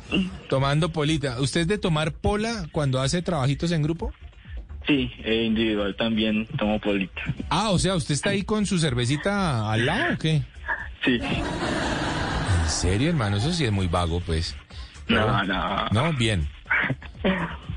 [0.49, 1.41] Tomando polita.
[1.41, 4.13] ¿Usted es de tomar pola cuando hace trabajitos en grupo?
[4.87, 7.23] Sí, eh, individual también tomo polita.
[7.49, 10.43] Ah, o sea, ¿usted está ahí con su cervecita al lado o qué?
[11.05, 11.21] Sí.
[11.21, 13.37] ¿En serio, hermano?
[13.37, 14.57] Eso sí es muy vago, pues.
[15.09, 15.87] No, no.
[15.91, 16.49] No, bien.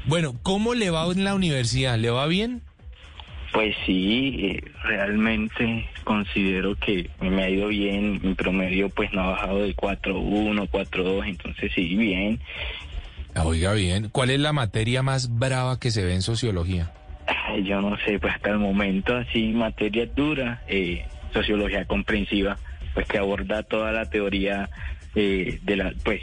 [0.05, 1.97] Bueno, ¿cómo le va en la universidad?
[1.97, 2.61] ¿Le va bien?
[3.53, 8.19] Pues sí, eh, realmente considero que me ha ido bien.
[8.23, 12.40] Mi promedio pues no ha bajado de 4.1, 4.2, entonces sí, bien.
[13.36, 14.10] Ah, Oiga, bien.
[14.10, 16.92] ¿Cuál es la materia más brava que se ve en sociología?
[17.28, 22.58] Ay, yo no sé, pues hasta el momento así, materia dura, eh, sociología comprensiva,
[22.94, 24.70] pues que aborda toda la teoría
[25.16, 26.22] eh, de la, pues,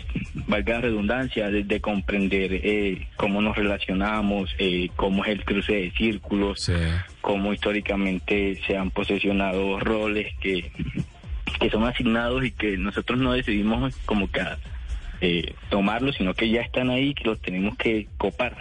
[0.49, 5.75] valga la redundancia, de, de comprender eh, cómo nos relacionamos, eh, cómo es el cruce
[5.75, 6.73] de círculos,
[7.21, 10.73] cómo históricamente se han posesionado roles que,
[11.61, 14.41] que son asignados y que nosotros no decidimos como que
[15.21, 18.57] eh, tomarlos, sino que ya están ahí, que los tenemos que copar.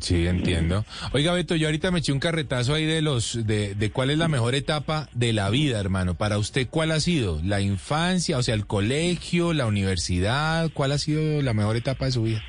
[0.00, 0.84] Sí, entiendo.
[1.12, 4.16] Oiga, Beto, yo ahorita me eché un carretazo ahí de los, de, de cuál es
[4.16, 6.14] la mejor etapa de la vida, hermano.
[6.14, 7.38] Para usted, ¿cuál ha sido?
[7.44, 10.70] ¿La infancia, o sea, el colegio, la universidad?
[10.72, 12.42] ¿Cuál ha sido la mejor etapa de su vida?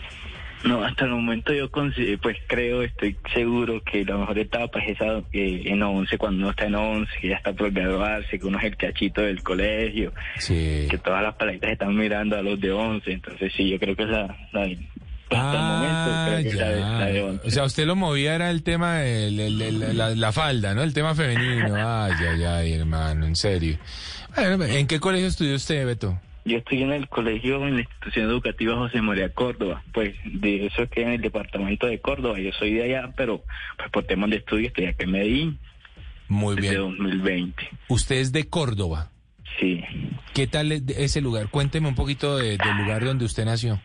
[0.63, 4.91] No, hasta el momento yo consi- pues creo, estoy seguro que la mejor etapa es
[4.91, 8.45] esa eh, en 11, cuando uno está en 11, que ya está por graduarse, que
[8.45, 10.13] uno es el cachito del colegio,
[10.89, 14.03] que todas las paletas están mirando a los de 11, entonces sí, yo creo que
[14.03, 14.37] es la...
[14.53, 14.67] la
[15.31, 17.39] hasta el momento creo que es la de, la de 11.
[17.41, 19.31] Ah, O sea, usted lo movía era el tema de
[19.93, 20.83] la, la falda, ¿no?
[20.83, 21.73] El tema femenino.
[21.77, 23.77] Ay, ay, ay, hermano, en serio.
[24.35, 26.19] Bueno, ¿En qué colegio estudió usted, Beto?
[26.43, 30.87] Yo estoy en el colegio, en la institución educativa José María Córdoba, pues de eso
[30.89, 33.43] que en el departamento de Córdoba, yo soy de allá, pero
[33.77, 35.59] pues por temas de estudio estoy acá en Medellín.
[36.27, 36.81] Muy desde bien.
[36.97, 37.69] 2020.
[37.89, 39.11] Usted es de Córdoba.
[39.59, 39.83] Sí.
[40.33, 41.49] ¿Qué tal es ese lugar?
[41.49, 43.79] Cuénteme un poquito de- del lugar donde usted nació.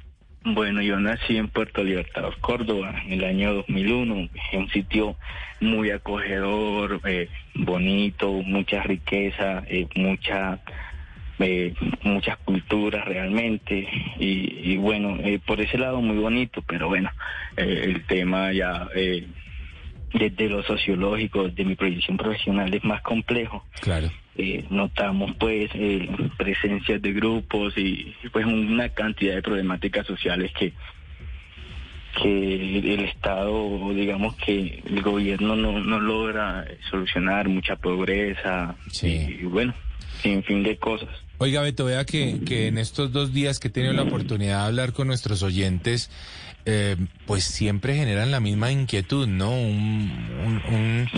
[0.44, 4.28] Bueno, yo nací en Puerto Libertador, Córdoba, en el año 2001.
[4.52, 5.17] Es un sitio
[5.60, 10.60] muy acogedor, eh, bonito, mucha riqueza, eh, mucha
[11.39, 17.11] eh, muchas culturas realmente y, y bueno, eh, por ese lado muy bonito, pero bueno,
[17.57, 19.27] eh, el tema ya eh,
[20.13, 23.65] desde lo sociológico, de mi proyección profesional es más complejo.
[23.81, 24.11] Claro.
[24.37, 30.73] Eh, notamos pues eh, presencias de grupos y, pues una cantidad de problemáticas sociales que
[32.23, 39.43] que el Estado, digamos que el gobierno no, no logra solucionar, mucha pobreza y, y
[39.43, 39.75] bueno,
[40.23, 41.11] sin fin de cosas.
[41.39, 44.67] Oiga, Beto, vea que, que en estos dos días que he tenido la oportunidad de
[44.67, 46.09] hablar con nuestros oyentes,
[46.65, 49.51] eh, pues siempre generan la misma inquietud, ¿no?
[49.51, 51.09] Un- un- un-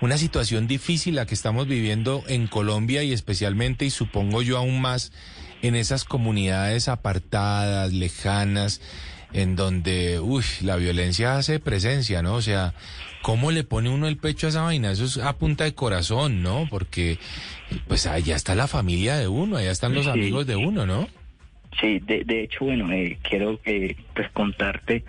[0.00, 4.80] una situación difícil la que estamos viviendo en Colombia y especialmente, y supongo yo aún
[4.80, 5.12] más,
[5.62, 8.80] en esas comunidades apartadas, lejanas,
[9.32, 12.34] en donde, uy, la violencia hace presencia, ¿no?
[12.34, 12.72] O sea,
[13.22, 14.90] ¿cómo le pone uno el pecho a esa vaina?
[14.90, 16.66] Eso es a punta de corazón, ¿no?
[16.70, 17.18] Porque,
[17.88, 20.10] pues allá está la familia de uno, allá están los Sí.
[20.10, 21.08] amigos de uno, ¿no?
[21.80, 25.04] Sí, de, de hecho, bueno, eh, quiero eh, pues contarte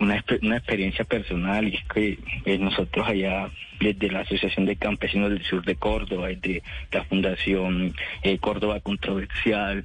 [0.00, 3.48] una, una experiencia personal y es que eh, nosotros allá
[3.78, 9.84] desde la Asociación de Campesinos del Sur de Córdoba, desde la Fundación eh, Córdoba Controversial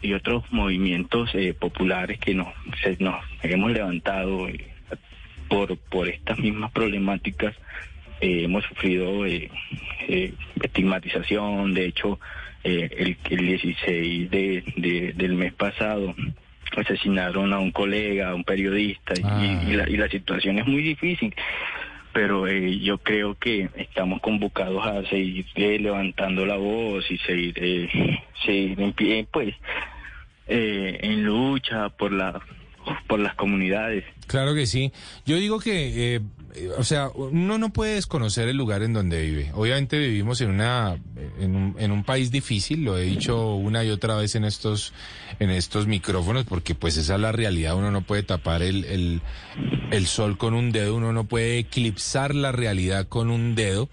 [0.00, 2.48] y otros movimientos eh, populares que nos,
[2.82, 4.64] se- nos hemos levantado eh,
[5.48, 7.54] por, por estas mismas problemáticas,
[8.20, 9.50] eh, hemos sufrido eh,
[10.08, 12.18] eh, estigmatización, de hecho,
[12.64, 16.14] eh, el, el 16 de, de- del mes pasado
[16.76, 19.64] asesinaron a un colega, a un periodista, y- Ah.
[19.66, 21.34] y, la, y la situación es muy difícil.
[22.12, 28.18] Pero yo creo que estamos convocados a seguir eh, levantando la voz y seguir, eh,
[28.44, 29.54] seguir en pie, pues,
[30.48, 32.40] eh, en lucha por la
[33.06, 34.04] por las comunidades.
[34.26, 34.92] Claro que sí.
[35.24, 36.20] Yo digo que, eh,
[36.76, 39.50] o sea, uno no puede desconocer el lugar en donde vive.
[39.54, 40.98] Obviamente vivimos en una,
[41.40, 44.92] en un, en un país difícil, lo he dicho una y otra vez en estos,
[45.38, 47.76] en estos micrófonos, porque pues esa es la realidad.
[47.76, 49.22] Uno no puede tapar el, el,
[49.90, 53.88] el sol con un dedo, uno no puede eclipsar la realidad con un dedo,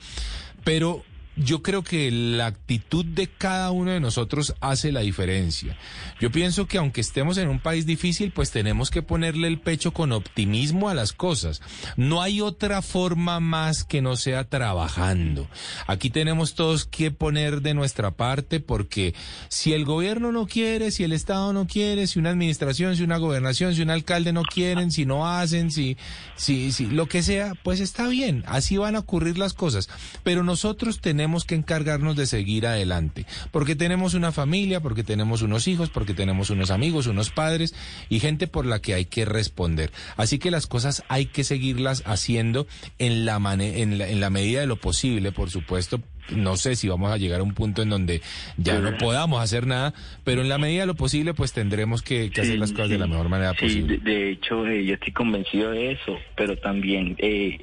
[0.64, 1.04] pero
[1.36, 5.78] yo creo que la actitud de cada uno de nosotros hace la diferencia.
[6.20, 9.92] Yo pienso que aunque estemos en un país difícil, pues tenemos que ponerle el pecho
[9.92, 11.62] con optimismo a las cosas.
[11.98, 15.48] No hay otra forma más que no sea trabajando.
[15.88, 19.14] Aquí tenemos todos que poner de nuestra parte porque
[19.50, 23.18] si el gobierno no quiere, si el Estado no quiere, si una administración, si una
[23.18, 25.98] gobernación, si un alcalde no quieren, si no hacen, si,
[26.38, 28.44] si, si lo que sea, pues está bien.
[28.48, 29.90] Así van a ocurrir las cosas.
[30.24, 33.26] Pero nosotros tenemos que encargarnos de seguir adelante.
[33.52, 37.74] Porque tenemos una familia, porque tenemos unos hijos, porque tenemos unos amigos, unos padres
[38.10, 39.92] y gente por la que hay que responder.
[40.18, 42.68] Así que las cosas hay que seguirlas haciendo
[43.00, 46.00] en la, en la, en la medida de lo posible, por supuesto.
[46.30, 48.22] No sé si vamos a llegar a un punto en donde
[48.58, 52.32] ya no podamos hacer nada, pero en la medida de lo posible, pues tendremos que,
[52.32, 53.98] que hacer las cosas de la mejor manera Sí, posible.
[54.00, 57.60] de, de hecho, eh, yo estoy convencido de eso, pero también eh,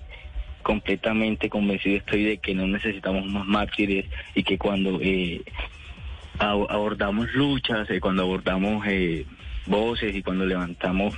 [0.63, 5.43] completamente convencido estoy de que no necesitamos más mártires y que cuando eh,
[6.39, 9.27] ab- abordamos luchas, eh, cuando abordamos eh,
[9.67, 11.15] voces y cuando levantamos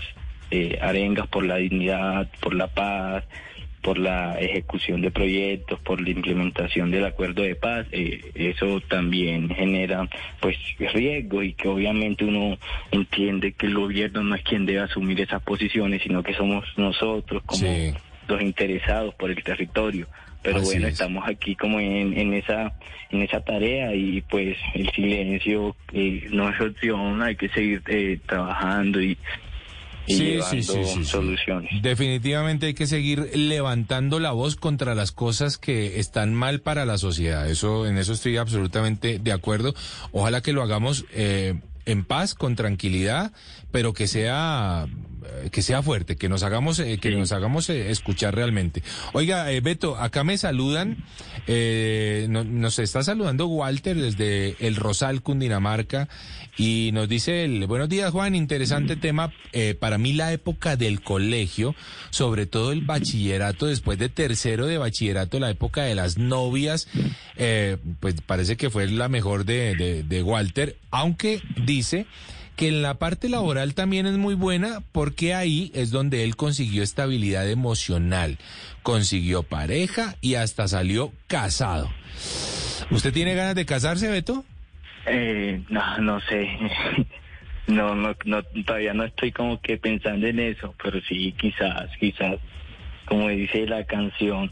[0.51, 3.25] eh, arengas por la dignidad, por la paz,
[3.83, 9.51] por la ejecución de proyectos, por la implementación del acuerdo de paz, eh, eso también
[9.51, 10.09] genera
[10.41, 12.57] pues riesgos y que obviamente uno
[12.93, 17.43] entiende que el gobierno no es quien debe asumir esas posiciones, sino que somos nosotros
[17.45, 17.61] como
[18.29, 20.07] los interesados por el territorio.
[20.43, 20.93] Pero Así bueno, es.
[20.95, 22.75] estamos aquí como en, en esa
[23.11, 28.19] en esa tarea y pues el silencio eh, no es opción, hay que seguir eh,
[28.27, 29.17] trabajando y,
[30.07, 31.71] y llevando soluciones.
[31.81, 36.99] Definitivamente hay que seguir levantando la voz contra las cosas que están mal para la
[36.99, 37.49] sociedad.
[37.49, 39.75] Eso, en eso estoy absolutamente de acuerdo.
[40.13, 41.55] Ojalá que lo hagamos eh,
[41.87, 43.33] en paz, con tranquilidad,
[43.75, 44.87] pero que sea
[45.51, 48.85] que sea fuerte, que nos hagamos eh, que nos hagamos eh, escuchar realmente.
[49.15, 50.99] Oiga, eh, Beto, acá me saludan,
[51.49, 56.09] eh, no- nos está saludando Walter desde El Rosal, Cundinamarca,
[56.57, 61.01] y nos dice el buenos días Juan, interesante tema eh, para mí la época del
[61.03, 61.75] colegio,
[62.11, 66.87] sobre todo el bachillerato, después de tercero de bachillerato, la época de las novias,
[67.99, 72.07] pues parece que fue la mejor de, de, de Walter, aunque dice
[72.57, 76.83] que en la parte laboral también es muy buena porque ahí es donde él consiguió
[76.83, 78.39] estabilidad emocional,
[78.83, 81.91] consiguió pareja y hasta salió casado.
[82.91, 84.45] ¿Usted tiene ganas de casarse, Beto?
[85.07, 86.49] Eh, no, no sé.
[87.67, 92.37] No, no, no, todavía no estoy como que pensando en eso, pero sí, quizás, quizás,
[93.07, 94.51] como dice la canción,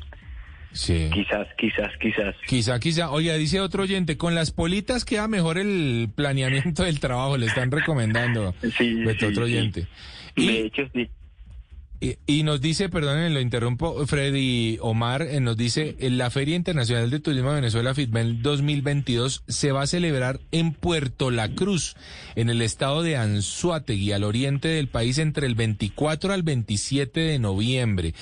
[0.72, 1.10] Sí.
[1.12, 2.34] quizás, quizás, quizás.
[2.46, 3.10] Quizá, quizá.
[3.10, 7.70] Oiga, dice otro oyente, con las politas queda mejor el planeamiento del trabajo, le están
[7.70, 8.54] recomendando.
[8.76, 9.52] Sí, otro sí.
[9.52, 9.86] oyente.
[10.36, 11.08] De hecho, sí.
[12.02, 16.56] Y, y nos dice, perdón, lo interrumpo, Freddy Omar, eh, nos dice, en la Feria
[16.56, 21.94] Internacional de Turismo de Venezuela, FITMEL 2022, se va a celebrar en Puerto La Cruz,
[22.34, 27.38] en el estado de Anzuategui, al oriente del país, entre el 24 al 27 de
[27.38, 28.14] noviembre.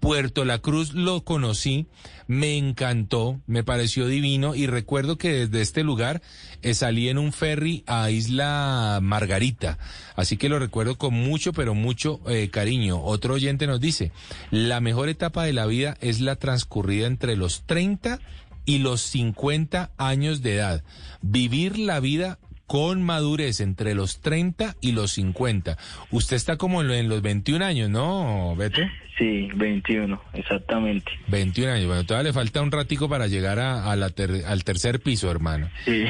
[0.00, 1.86] Puerto La Cruz lo conocí,
[2.26, 6.22] me encantó, me pareció divino y recuerdo que desde este lugar
[6.62, 9.78] eh, salí en un ferry a Isla Margarita,
[10.16, 13.02] así que lo recuerdo con mucho, pero mucho eh, cariño.
[13.02, 14.12] Otro oyente nos dice,
[14.50, 18.20] la mejor etapa de la vida es la transcurrida entre los 30
[18.64, 20.84] y los 50 años de edad.
[21.22, 25.78] Vivir la vida con madurez entre los 30 y los 50.
[26.10, 28.82] Usted está como en lo- en los 21 años, ¿no, Beto?
[29.18, 31.10] Sí, 21, exactamente.
[31.26, 31.86] 21 años.
[31.88, 35.28] Bueno, todavía le falta un ratico para llegar a, a la ter- al tercer piso,
[35.30, 35.68] hermano.
[35.84, 36.04] Sí.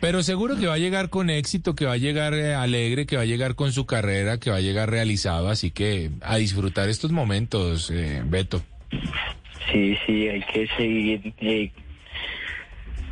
[0.00, 3.16] Pero seguro que va a llegar con éxito, que va a llegar eh, alegre, que
[3.16, 5.48] va a llegar con su carrera, que va a llegar realizado.
[5.50, 8.62] Así que a disfrutar estos momentos, eh, Beto.
[9.70, 11.72] Sí, sí, hay que seguir, eh,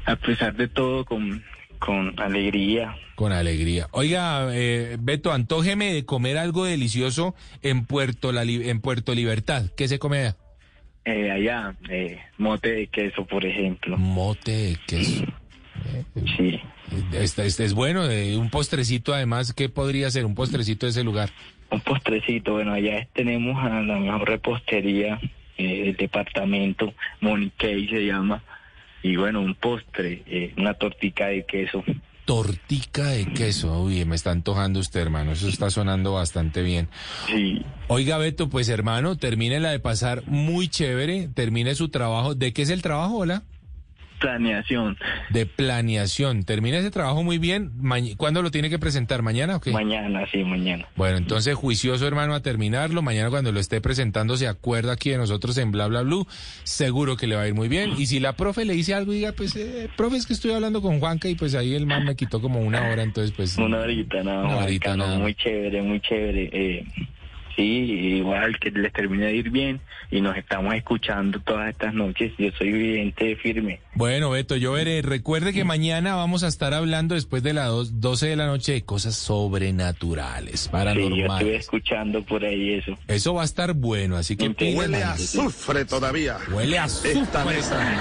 [0.07, 1.43] a pesar de todo, con,
[1.85, 2.97] con alegría.
[3.15, 3.89] Con alegría.
[3.93, 9.67] Oiga, eh, Beto, antójeme de comer algo delicioso en Puerto, la, en Puerto Libertad.
[9.77, 10.37] ¿Qué se come allá?
[11.05, 13.99] Eh, allá, eh, mote de queso, por ejemplo.
[13.99, 15.25] Mote de queso.
[16.39, 16.59] Sí.
[17.13, 21.05] Este, este es bueno, eh, un postrecito además, ¿qué podría ser un postrecito de ese
[21.05, 21.29] lugar?
[21.71, 25.21] Un postrecito, bueno, allá tenemos a la mejor repostería
[25.59, 28.43] eh, del departamento, Monikey se llama,
[29.05, 31.85] y bueno, un postre, eh, una tortica de queso.
[32.25, 36.89] Tortica de queso, uy, me está antojando usted, hermano, eso está sonando bastante bien.
[37.27, 37.63] Sí.
[37.89, 42.35] Oiga, Beto, pues hermano, termine la de pasar muy chévere, termine su trabajo.
[42.35, 43.43] ¿De qué es el trabajo, hola?
[44.25, 44.97] Planeación.
[45.31, 46.45] De planeación.
[46.45, 47.73] Termina ese trabajo muy bien.
[48.17, 49.23] ¿Cuándo lo tiene que presentar?
[49.23, 49.71] ¿Mañana o qué?
[49.71, 50.87] Mañana, sí, mañana.
[50.97, 53.03] Bueno, entonces juicioso, hermano, a terminarlo.
[53.03, 56.27] Mañana cuando lo esté presentando se acuerda aquí de nosotros en Bla Bla Blue.
[56.63, 57.93] Seguro que le va a ir muy bien.
[57.99, 60.81] Y si la profe le dice algo, diga, pues, eh, profe, es que estoy hablando
[60.81, 63.59] con Juanca y pues ahí el man me quitó como una hora, entonces pues...
[63.59, 65.19] Una horita, no, Una horita, no, nada.
[65.19, 66.51] muy chévere, muy chévere.
[66.53, 66.85] Eh,
[67.57, 72.33] sí, igual que les termine de ir bien y nos estamos escuchando todas estas noches.
[72.39, 73.81] Yo soy vidente firme.
[73.95, 75.03] Bueno, Beto, yo veré.
[75.03, 78.73] Recuerde que mañana vamos a estar hablando después de las dos- 12 de la noche
[78.73, 81.31] de cosas sobrenaturales, Sí, yo paranormales.
[81.33, 82.97] estuve escuchando por ahí eso.
[83.09, 86.39] Eso va a estar bueno, así que Huele a azufre todavía.
[86.53, 87.21] Huele a azufre.
[87.21, 88.01] Esta mesa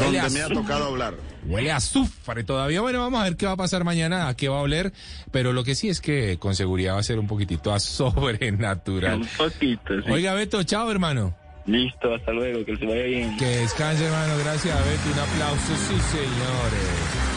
[0.00, 1.14] donde me ha tocado hablar.
[1.46, 2.80] Huele a azufre todavía.
[2.80, 4.92] Bueno, vamos a ver qué va a pasar mañana, a qué va a oler.
[5.30, 9.20] Pero lo que sí es que con seguridad va a ser un poquitito a sobrenatural.
[9.22, 10.10] Un poquito, sí.
[10.10, 11.34] Oiga, Beto, chao, hermano.
[11.66, 13.36] Listo, hasta luego, que se vaya bien.
[13.36, 14.34] Que descanse, hermano.
[14.38, 15.12] Gracias, Beto.
[15.12, 17.32] Un aplauso, sí, señores.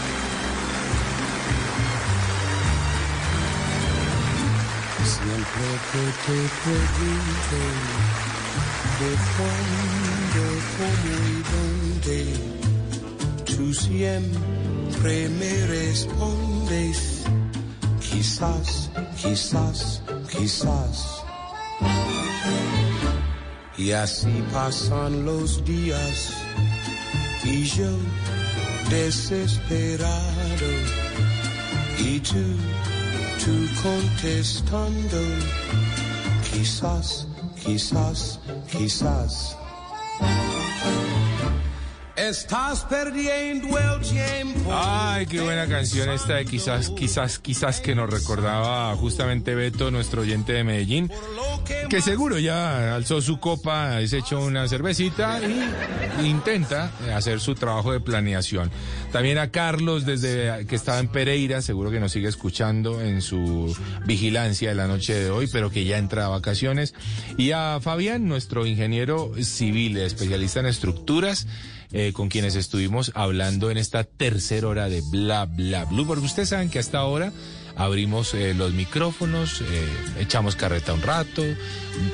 [5.03, 7.61] Siempre que te pregunte
[8.99, 10.43] de cuándo,
[10.77, 12.54] cómo y dónde,
[13.55, 17.23] tú siempre me respondes,
[17.99, 18.89] quizás,
[19.21, 21.23] quizás, quizás.
[23.77, 26.33] Y así pasan los días
[27.43, 27.91] y yo
[28.89, 30.71] desesperado
[31.99, 32.45] y tú,
[33.43, 35.21] tú contestando,
[36.51, 37.27] quizás,
[37.63, 38.39] quizás,
[38.71, 39.57] quizás.
[42.15, 44.71] Estás perdiendo el tiempo.
[44.73, 50.21] Ay, qué buena canción esta de quizás, quizás, quizás que nos recordaba justamente Beto, nuestro
[50.21, 51.11] oyente de Medellín,
[51.89, 55.41] que seguro ya alzó su copa, se echó una cervecita
[56.21, 58.71] y intenta hacer su trabajo de planeación.
[59.11, 63.75] También a Carlos, desde que estaba en Pereira, seguro que nos sigue escuchando en su
[64.05, 66.93] vigilancia de la noche de hoy, pero que ya entra a vacaciones.
[67.37, 71.45] Y a Fabián, nuestro ingeniero civil, especialista en estructuras
[71.97, 76.49] eh, con quienes estuvimos hablando en esta tercera hora de Bla Bla Blue, porque ustedes
[76.49, 77.31] saben que hasta ahora
[77.77, 79.65] abrimos eh, los micrófonos, eh,
[80.19, 81.41] echamos carreta un rato,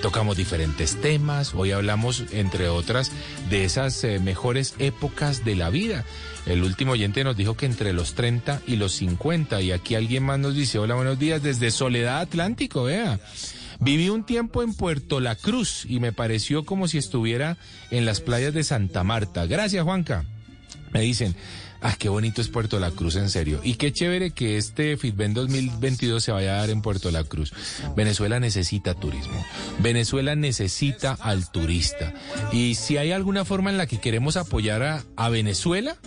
[0.03, 3.11] tocamos diferentes temas, hoy hablamos, entre otras,
[3.50, 6.06] de esas eh, mejores épocas de la vida.
[6.45, 10.24] El último oyente nos dijo que entre los 30 y los 50, y aquí alguien
[10.24, 13.19] más nos dice, hola, buenos días, desde Soledad Atlántico, vea.
[13.82, 17.58] Viví un tiempo en Puerto La Cruz y me pareció como si estuviera
[17.90, 19.48] en las playas de Santa Marta.
[19.48, 20.24] Gracias, Juanca.
[20.93, 21.35] Me dicen,
[21.82, 23.60] ah, qué bonito es Puerto La Cruz, en serio.
[23.64, 27.53] Y qué chévere que este FITBEN 2022 se vaya a dar en Puerto La Cruz.
[27.95, 29.43] Venezuela necesita turismo.
[29.80, 32.14] Venezuela necesita al turista.
[32.51, 35.98] Y si hay alguna forma en la que queremos apoyar a, a Venezuela,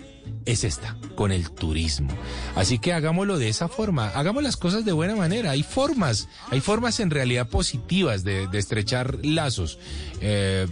[0.46, 2.10] es esta, con el turismo.
[2.54, 5.52] Así que hagámoslo de esa forma, hagamos las cosas de buena manera.
[5.52, 9.78] Hay formas, hay formas en realidad positivas de, estrechar lazos.
[10.20, 10.66] Eh,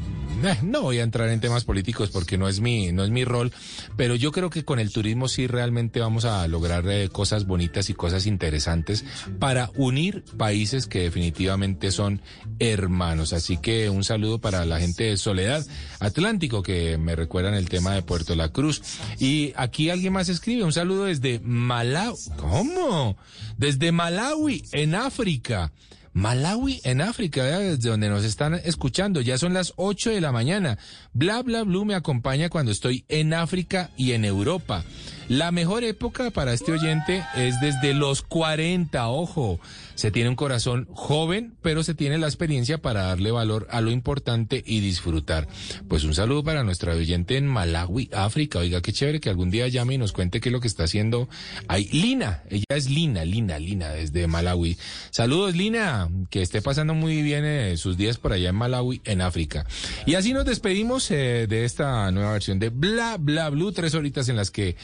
[0.44, 3.24] eh, no voy a entrar en temas políticos porque no es mi, no es mi
[3.24, 3.52] rol,
[3.96, 7.90] pero yo creo que con el turismo sí realmente vamos a lograr eh, cosas bonitas
[7.90, 9.04] y cosas interesantes
[9.38, 12.22] para unir países que definitivamente son
[12.58, 13.32] hermanos.
[13.32, 15.64] Así que un saludo para la gente de Soledad
[16.00, 18.82] Atlántico que me recuerdan el tema de Puerto La Cruz.
[19.18, 22.16] Y aquí alguien más escribe un saludo desde Malawi.
[22.36, 23.16] ¿Cómo?
[23.56, 25.72] Desde Malawi, en África.
[26.14, 29.20] Malawi en África, desde donde nos están escuchando.
[29.20, 30.78] Ya son las 8 de la mañana.
[31.14, 34.84] Bla bla blue me acompaña cuando estoy en África y en Europa.
[35.28, 39.58] La mejor época para este oyente es desde los 40, ojo.
[40.02, 43.92] Se tiene un corazón joven, pero se tiene la experiencia para darle valor a lo
[43.92, 45.46] importante y disfrutar.
[45.86, 48.58] Pues un saludo para nuestra oyente en Malawi, África.
[48.58, 50.82] Oiga, qué chévere que algún día llame y nos cuente qué es lo que está
[50.82, 51.28] haciendo
[51.68, 51.84] ahí.
[51.92, 54.76] Lina, ella es Lina, Lina, Lina, desde Malawi.
[55.12, 59.20] Saludos, Lina, que esté pasando muy bien eh, sus días por allá en Malawi, en
[59.20, 59.66] África.
[60.04, 64.28] Y así nos despedimos eh, de esta nueva versión de Bla Bla Blue, tres horitas
[64.28, 64.74] en las que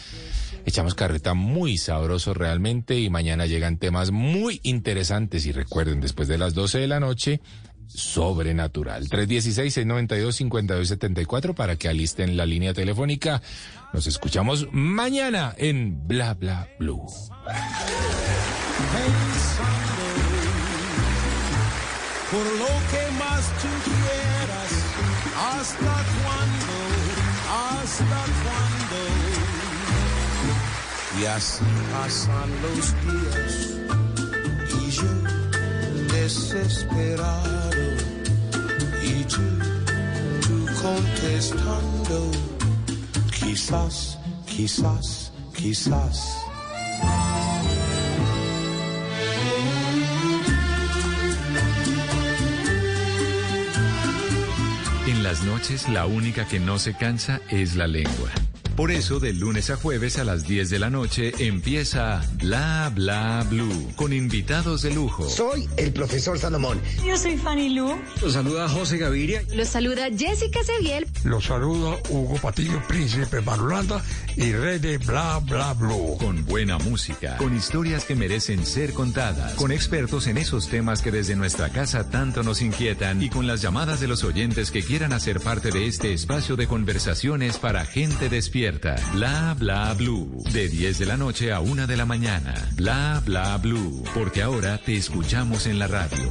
[0.69, 6.39] echamos carreta muy sabroso realmente y mañana llegan temas muy interesantes y recuerden, después de
[6.39, 7.41] las 12 de la noche,
[7.89, 9.09] sobrenatural.
[9.09, 13.43] 316-692-5274 para que alisten la línea telefónica.
[13.93, 17.05] Nos escuchamos mañana en Bla Bla Blue.
[22.31, 24.71] Por lo que más tú quieras,
[25.35, 26.75] hasta cuándo,
[27.49, 28.68] hasta cuándo.
[31.21, 33.77] Y así pasan los días
[34.71, 37.83] y yo desesperado
[39.03, 39.43] y tú,
[40.47, 42.31] tú contestando,
[43.41, 46.39] quizás, quizás, quizás.
[55.09, 58.31] En las noches la única que no se cansa es la lengua.
[58.79, 63.45] Por eso, de lunes a jueves a las 10 de la noche empieza Bla Bla
[63.51, 65.29] Blue con invitados de lujo.
[65.29, 66.81] Soy el profesor Salomón.
[67.05, 67.99] Yo soy Fanny Lu.
[68.23, 69.43] Los saluda José Gaviria.
[69.53, 71.09] Los saluda Jessica Seviel.
[71.25, 74.01] Los saluda Hugo Patillo, príncipe Marulanda
[74.39, 76.17] y rey de Bla Bla Blue.
[76.19, 81.11] Con buena música, con historias que merecen ser contadas, con expertos en esos temas que
[81.11, 85.13] desde nuestra casa tanto nos inquietan y con las llamadas de los oyentes que quieran
[85.13, 88.95] hacer parte de este espacio de conversaciones para gente despierta.
[89.13, 90.45] Bla Bla Blue.
[90.53, 92.55] De 10 de la noche a 1 de la mañana.
[92.77, 94.05] Bla Bla Blue.
[94.15, 96.31] Porque ahora te escuchamos en la radio.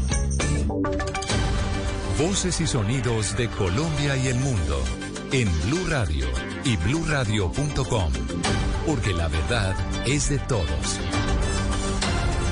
[2.17, 5.06] Voces y sonidos de Colombia y el mundo.
[5.33, 6.25] En Blue Radio
[6.63, 8.13] y bluradio.com.
[8.85, 9.75] Porque la verdad
[10.05, 10.99] es de todos.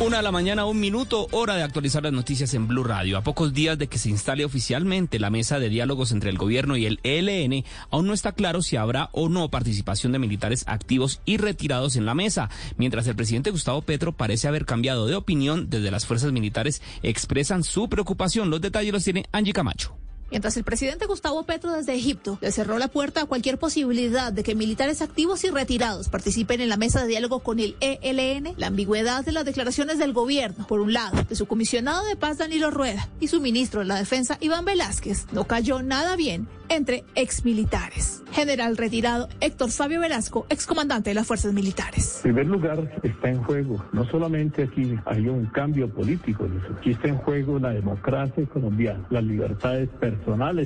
[0.01, 3.17] Una de la mañana, un minuto, hora de actualizar las noticias en Blue Radio.
[3.17, 6.75] A pocos días de que se instale oficialmente la mesa de diálogos entre el gobierno
[6.75, 11.21] y el ELN, aún no está claro si habrá o no participación de militares activos
[11.23, 15.69] y retirados en la mesa, mientras el presidente Gustavo Petro parece haber cambiado de opinión
[15.69, 18.49] desde las fuerzas militares expresan su preocupación.
[18.49, 19.95] Los detalles los tiene Angie Camacho.
[20.31, 24.43] Mientras el presidente Gustavo Petro desde Egipto le cerró la puerta a cualquier posibilidad de
[24.43, 28.67] que militares activos y retirados participen en la mesa de diálogo con el ELN, la
[28.67, 32.71] ambigüedad de las declaraciones del gobierno, por un lado, de su comisionado de paz Danilo
[32.71, 38.23] Rueda y su ministro de la Defensa Iván Velázquez, no cayó nada bien entre exmilitares.
[38.31, 42.17] General retirado Héctor Fabio Velasco, excomandante de las fuerzas militares.
[42.17, 46.47] En primer lugar, está en juego, no solamente aquí hay un cambio político,
[46.77, 50.14] aquí está en juego la democracia colombiana, las libertades personales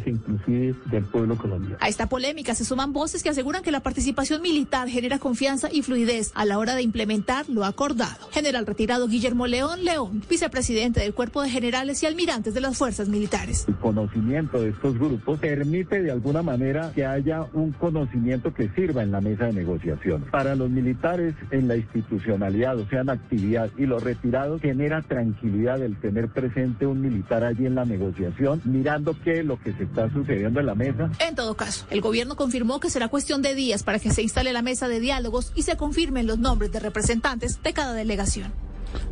[0.05, 1.77] inclusive del pueblo colombiano.
[1.79, 5.81] A esta polémica se suman voces que aseguran que la participación militar genera confianza y
[5.81, 8.29] fluidez a la hora de implementar lo acordado.
[8.31, 13.09] General retirado Guillermo León León, vicepresidente del Cuerpo de Generales y Almirantes de las Fuerzas
[13.09, 13.65] Militares.
[13.67, 19.03] El conocimiento de estos grupos permite de alguna manera que haya un conocimiento que sirva
[19.03, 20.25] en la mesa de negociación.
[20.31, 25.81] Para los militares en la institucionalidad, o sea, en actividad, y los retirados genera tranquilidad
[25.81, 30.11] el tener presente un militar allí en la negociación, mirando qué lo que se está
[30.11, 31.11] sucediendo en la mesa.
[31.19, 34.53] En todo caso, el gobierno confirmó que será cuestión de días para que se instale
[34.53, 38.51] la mesa de diálogos y se confirmen los nombres de representantes de cada delegación.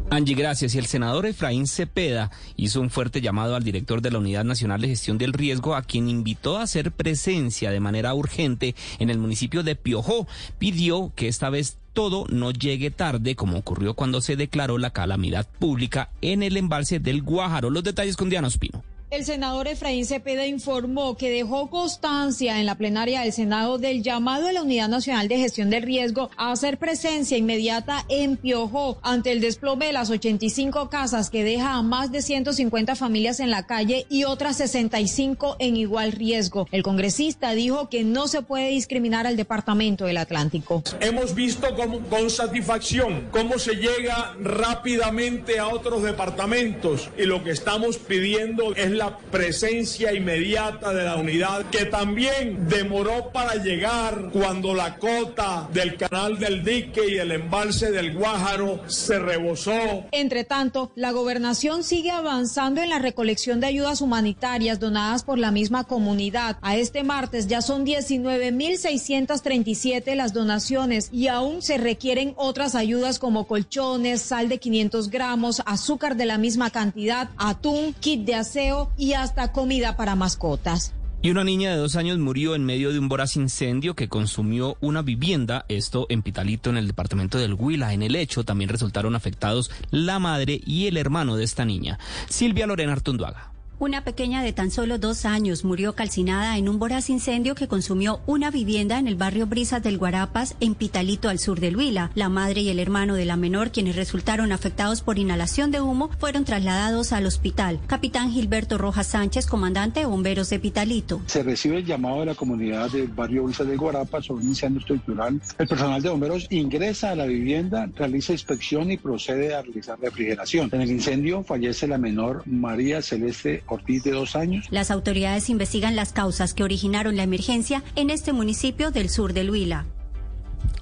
[0.10, 0.74] Angie, gracias.
[0.74, 4.82] Y el senador Efraín Cepeda hizo un fuerte llamado al director de la Unidad Nacional
[4.82, 9.18] de Gestión del Riesgo, a quien invitó a hacer presencia de manera urgente en el
[9.18, 10.28] municipio de Piojó.
[10.58, 15.48] Pidió que esta vez todo no llegue tarde, como ocurrió cuando se declaró la calamidad
[15.60, 17.70] pública en el embalse del Guájaro.
[17.70, 18.84] Los detalles con Diana Ospino.
[19.10, 24.50] El senador Efraín Cepeda informó que dejó constancia en la plenaria del Senado del llamado
[24.50, 29.32] a la Unidad Nacional de Gestión del Riesgo a hacer presencia inmediata en Piojó ante
[29.32, 33.66] el desplome de las 85 casas que deja a más de 150 familias en la
[33.66, 36.68] calle y otras 65 en igual riesgo.
[36.74, 40.84] El congresista dijo que no se puede discriminar al Departamento del Atlántico.
[41.00, 47.52] Hemos visto con, con satisfacción cómo se llega rápidamente a otros departamentos y lo que
[47.52, 54.74] estamos pidiendo es la presencia inmediata de la unidad que también demoró para llegar cuando
[54.74, 60.06] la cota del canal del dique y el embalse del Guájaro se rebosó.
[60.12, 65.52] Entre tanto, la gobernación sigue avanzando en la recolección de ayudas humanitarias donadas por la
[65.52, 66.58] misma comunidad.
[66.62, 73.46] A este martes ya son 19.637 las donaciones y aún se requieren otras ayudas como
[73.46, 79.14] colchones, sal de 500 gramos, azúcar de la misma cantidad, atún, kit de aseo y
[79.14, 80.94] hasta comida para mascotas.
[81.22, 84.78] Y una niña de dos años murió en medio de un voraz incendio que consumió
[84.82, 87.94] una vivienda, esto en Pitalito, en el departamento del Huila.
[87.94, 91.98] En el hecho también resultaron afectados la madre y el hermano de esta niña.
[92.30, 93.57] Silvia Lorena Artunduaga.
[93.80, 98.22] Una pequeña de tan solo dos años murió calcinada en un voraz incendio que consumió
[98.26, 102.10] una vivienda en el barrio Brisas del Guarapas, en Pitalito, al sur del Huila.
[102.16, 106.10] La madre y el hermano de la menor, quienes resultaron afectados por inhalación de humo,
[106.18, 107.80] fueron trasladados al hospital.
[107.86, 111.22] Capitán Gilberto Rojas Sánchez, comandante de bomberos de Pitalito.
[111.28, 114.80] Se recibe el llamado de la comunidad del barrio Brisas del Guarapas sobre un incendio
[114.80, 115.40] estructural.
[115.60, 120.68] El personal de bomberos ingresa a la vivienda, realiza inspección y procede a realizar refrigeración.
[120.74, 124.66] En el incendio fallece la menor María Celeste Ortiz de dos años.
[124.70, 129.50] Las autoridades investigan las causas que originaron la emergencia en este municipio del sur del
[129.50, 129.86] Huila.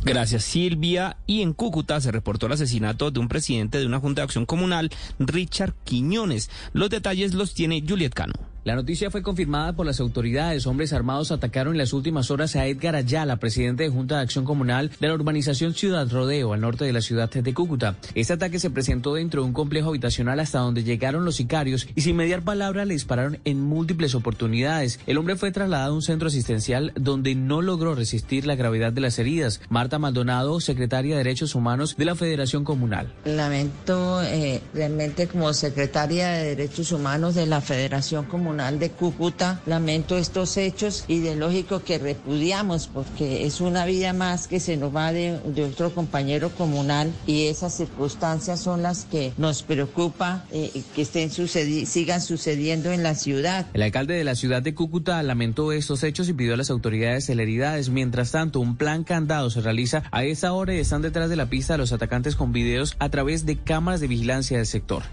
[0.03, 1.17] Gracias Silvia.
[1.25, 4.45] Y en Cúcuta se reportó el asesinato de un presidente de una Junta de Acción
[4.45, 6.49] Comunal, Richard Quiñones.
[6.73, 8.33] Los detalles los tiene Juliet Cano.
[8.65, 10.65] La noticia fue confirmada por las autoridades.
[10.65, 14.43] Hombres armados atacaron en las últimas horas a Edgar Ayala, presidente de Junta de Acción
[14.43, 17.95] Comunal de la urbanización Ciudad Rodeo, al norte de la ciudad de Cúcuta.
[18.15, 22.01] Este ataque se presentó dentro de un complejo habitacional hasta donde llegaron los sicarios y
[22.01, 24.99] sin mediar palabra le dispararon en múltiples oportunidades.
[25.05, 29.01] El hombre fue trasladado a un centro asistencial donde no logró resistir la gravedad de
[29.01, 29.61] las heridas.
[29.69, 33.13] Marta Maldonado, secretaria de Derechos Humanos de la Federación Comunal.
[33.25, 39.61] Lamento eh, realmente como secretaria de Derechos Humanos de la Federación Comunal de Cúcuta.
[39.65, 44.77] Lamento estos hechos y de lógico que repudiamos porque es una vida más que se
[44.77, 50.45] nos va de, de otro compañero comunal y esas circunstancias son las que nos preocupa
[50.51, 53.67] eh, que estén sucedi sigan sucediendo en la ciudad.
[53.73, 57.25] El alcalde de la ciudad de Cúcuta lamentó estos hechos y pidió a las autoridades
[57.25, 57.89] celeridades.
[57.89, 61.49] Mientras tanto, un plan candado se realiza a esa hora y están detrás de la
[61.49, 65.03] pista los atacantes con videos a través de cámaras de vigilancia del sector.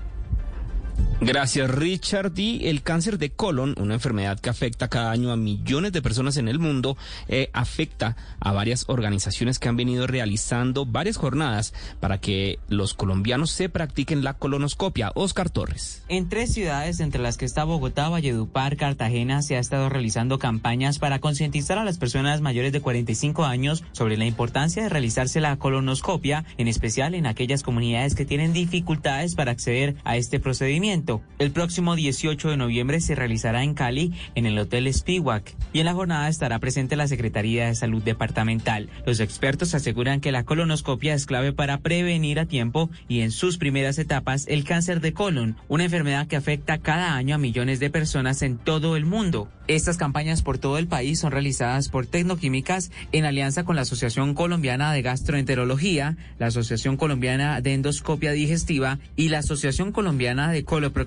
[1.24, 2.32] Gracias, Richard.
[2.36, 6.36] Y el cáncer de colon, una enfermedad que afecta cada año a millones de personas
[6.36, 6.96] en el mundo,
[7.28, 13.52] eh, afecta a varias organizaciones que han venido realizando varias jornadas para que los colombianos
[13.52, 15.12] se practiquen la colonoscopia.
[15.14, 16.02] Oscar Torres.
[16.08, 20.98] En tres ciudades, entre las que está Bogotá, Valledupar, Cartagena, se ha estado realizando campañas
[20.98, 25.56] para concientizar a las personas mayores de 45 años sobre la importancia de realizarse la
[25.56, 31.11] colonoscopia, en especial en aquellas comunidades que tienen dificultades para acceder a este procedimiento.
[31.38, 35.86] El próximo 18 de noviembre se realizará en Cali, en el Hotel Spiwak, y en
[35.86, 38.88] la jornada estará presente la Secretaría de Salud Departamental.
[39.04, 43.58] Los expertos aseguran que la colonoscopia es clave para prevenir a tiempo y en sus
[43.58, 47.90] primeras etapas el cáncer de colon, una enfermedad que afecta cada año a millones de
[47.90, 49.48] personas en todo el mundo.
[49.68, 54.34] Estas campañas por todo el país son realizadas por Tecnoquímicas en alianza con la Asociación
[54.34, 61.01] Colombiana de Gastroenterología, la Asociación Colombiana de Endoscopia Digestiva y la Asociación Colombiana de Coloproctología.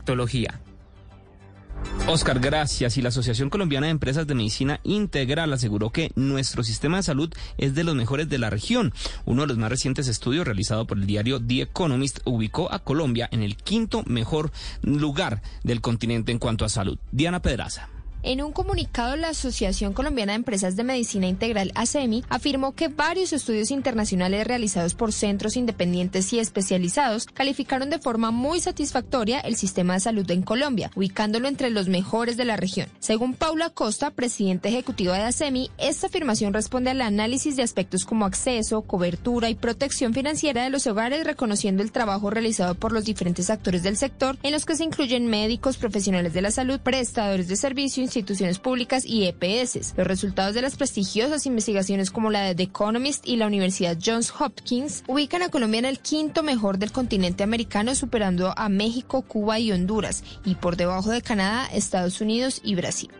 [2.07, 2.97] Oscar, gracias.
[2.97, 7.33] Y la Asociación Colombiana de Empresas de Medicina Integral aseguró que nuestro sistema de salud
[7.57, 8.93] es de los mejores de la región.
[9.25, 13.27] Uno de los más recientes estudios realizado por el diario The Economist ubicó a Colombia
[13.31, 14.51] en el quinto mejor
[14.83, 16.99] lugar del continente en cuanto a salud.
[17.11, 17.89] Diana Pedraza.
[18.27, 23.31] En un comunicado, la Asociación Colombiana de Empresas de Medicina Integral, ASEMI, afirmó que varios
[23.33, 29.93] estudios internacionales realizados por centros independientes y especializados calificaron de forma muy satisfactoria el sistema
[29.93, 32.89] de salud en Colombia, ubicándolo entre los mejores de la región.
[32.97, 38.25] Según Paula Costa, presidenta ejecutiva de ASEMI, esta afirmación responde al análisis de aspectos como
[38.25, 43.51] acceso, cobertura y protección financiera de los hogares, reconociendo el trabajo realizado por los diferentes
[43.51, 47.55] actores del sector, en los que se incluyen médicos, profesionales de la salud, prestadores de
[47.55, 49.93] servicios, instituciones públicas y EPS.
[49.97, 54.33] Los resultados de las prestigiosas investigaciones como la de The Economist y la Universidad Johns
[54.39, 59.59] Hopkins ubican a Colombia en el quinto mejor del continente americano, superando a México, Cuba
[59.59, 63.11] y Honduras, y por debajo de Canadá, Estados Unidos y Brasil.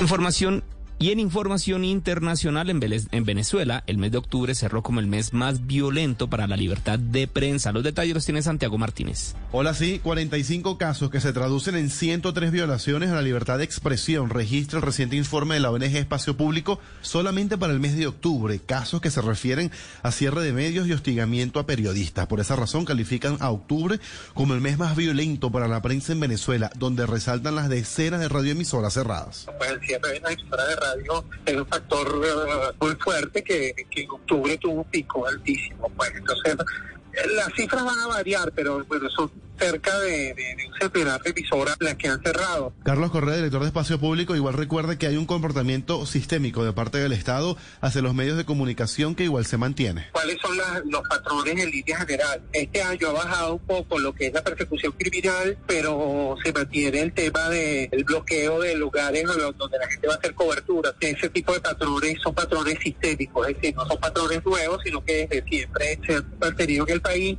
[0.00, 0.62] Información
[0.98, 5.34] y en información internacional, en, en, Venezuela, el mes de octubre cerró como el mes
[5.34, 7.70] más violento para la libertad de prensa.
[7.72, 9.34] Los detalles los tiene Santiago Martínez.
[9.52, 14.30] Hola, sí, 45 casos que se traducen en 103 violaciones a la libertad de expresión.
[14.30, 18.58] Registra el reciente informe de la ONG Espacio Público solamente para el mes de octubre.
[18.58, 19.70] Casos que se refieren
[20.02, 22.26] a cierre de medios y hostigamiento a periodistas.
[22.26, 24.00] Por esa razón califican a octubre
[24.32, 28.30] como el mes más violento para la prensa en Venezuela, donde resaltan las decenas de
[28.30, 29.46] radioemisoras cerradas.
[29.58, 30.85] Pues el cierre de la emisora de radio
[31.46, 35.88] es un factor uh, muy fuerte que, que, en octubre tuvo un pico altísimo.
[35.96, 36.56] Pues entonces
[37.34, 41.30] las cifras van a variar, pero bueno, son cerca de, de, de un centenar de
[41.30, 42.72] emisoras las que han cerrado.
[42.84, 46.98] Carlos Correa, director de Espacio Público, igual recuerda que hay un comportamiento sistémico de parte
[46.98, 50.06] del Estado hacia los medios de comunicación que igual se mantiene.
[50.12, 52.42] ¿Cuáles son las, los patrones en línea general?
[52.52, 57.00] Este año ha bajado un poco lo que es la persecución criminal, pero se mantiene
[57.00, 59.24] el tema del de bloqueo de lugares
[59.56, 60.94] donde la gente va a hacer cobertura.
[61.00, 65.26] Ese tipo de patrones son patrones sistémicos, es decir, no son patrones nuevos, sino que
[65.26, 67.38] desde siempre se han mantenido en el país.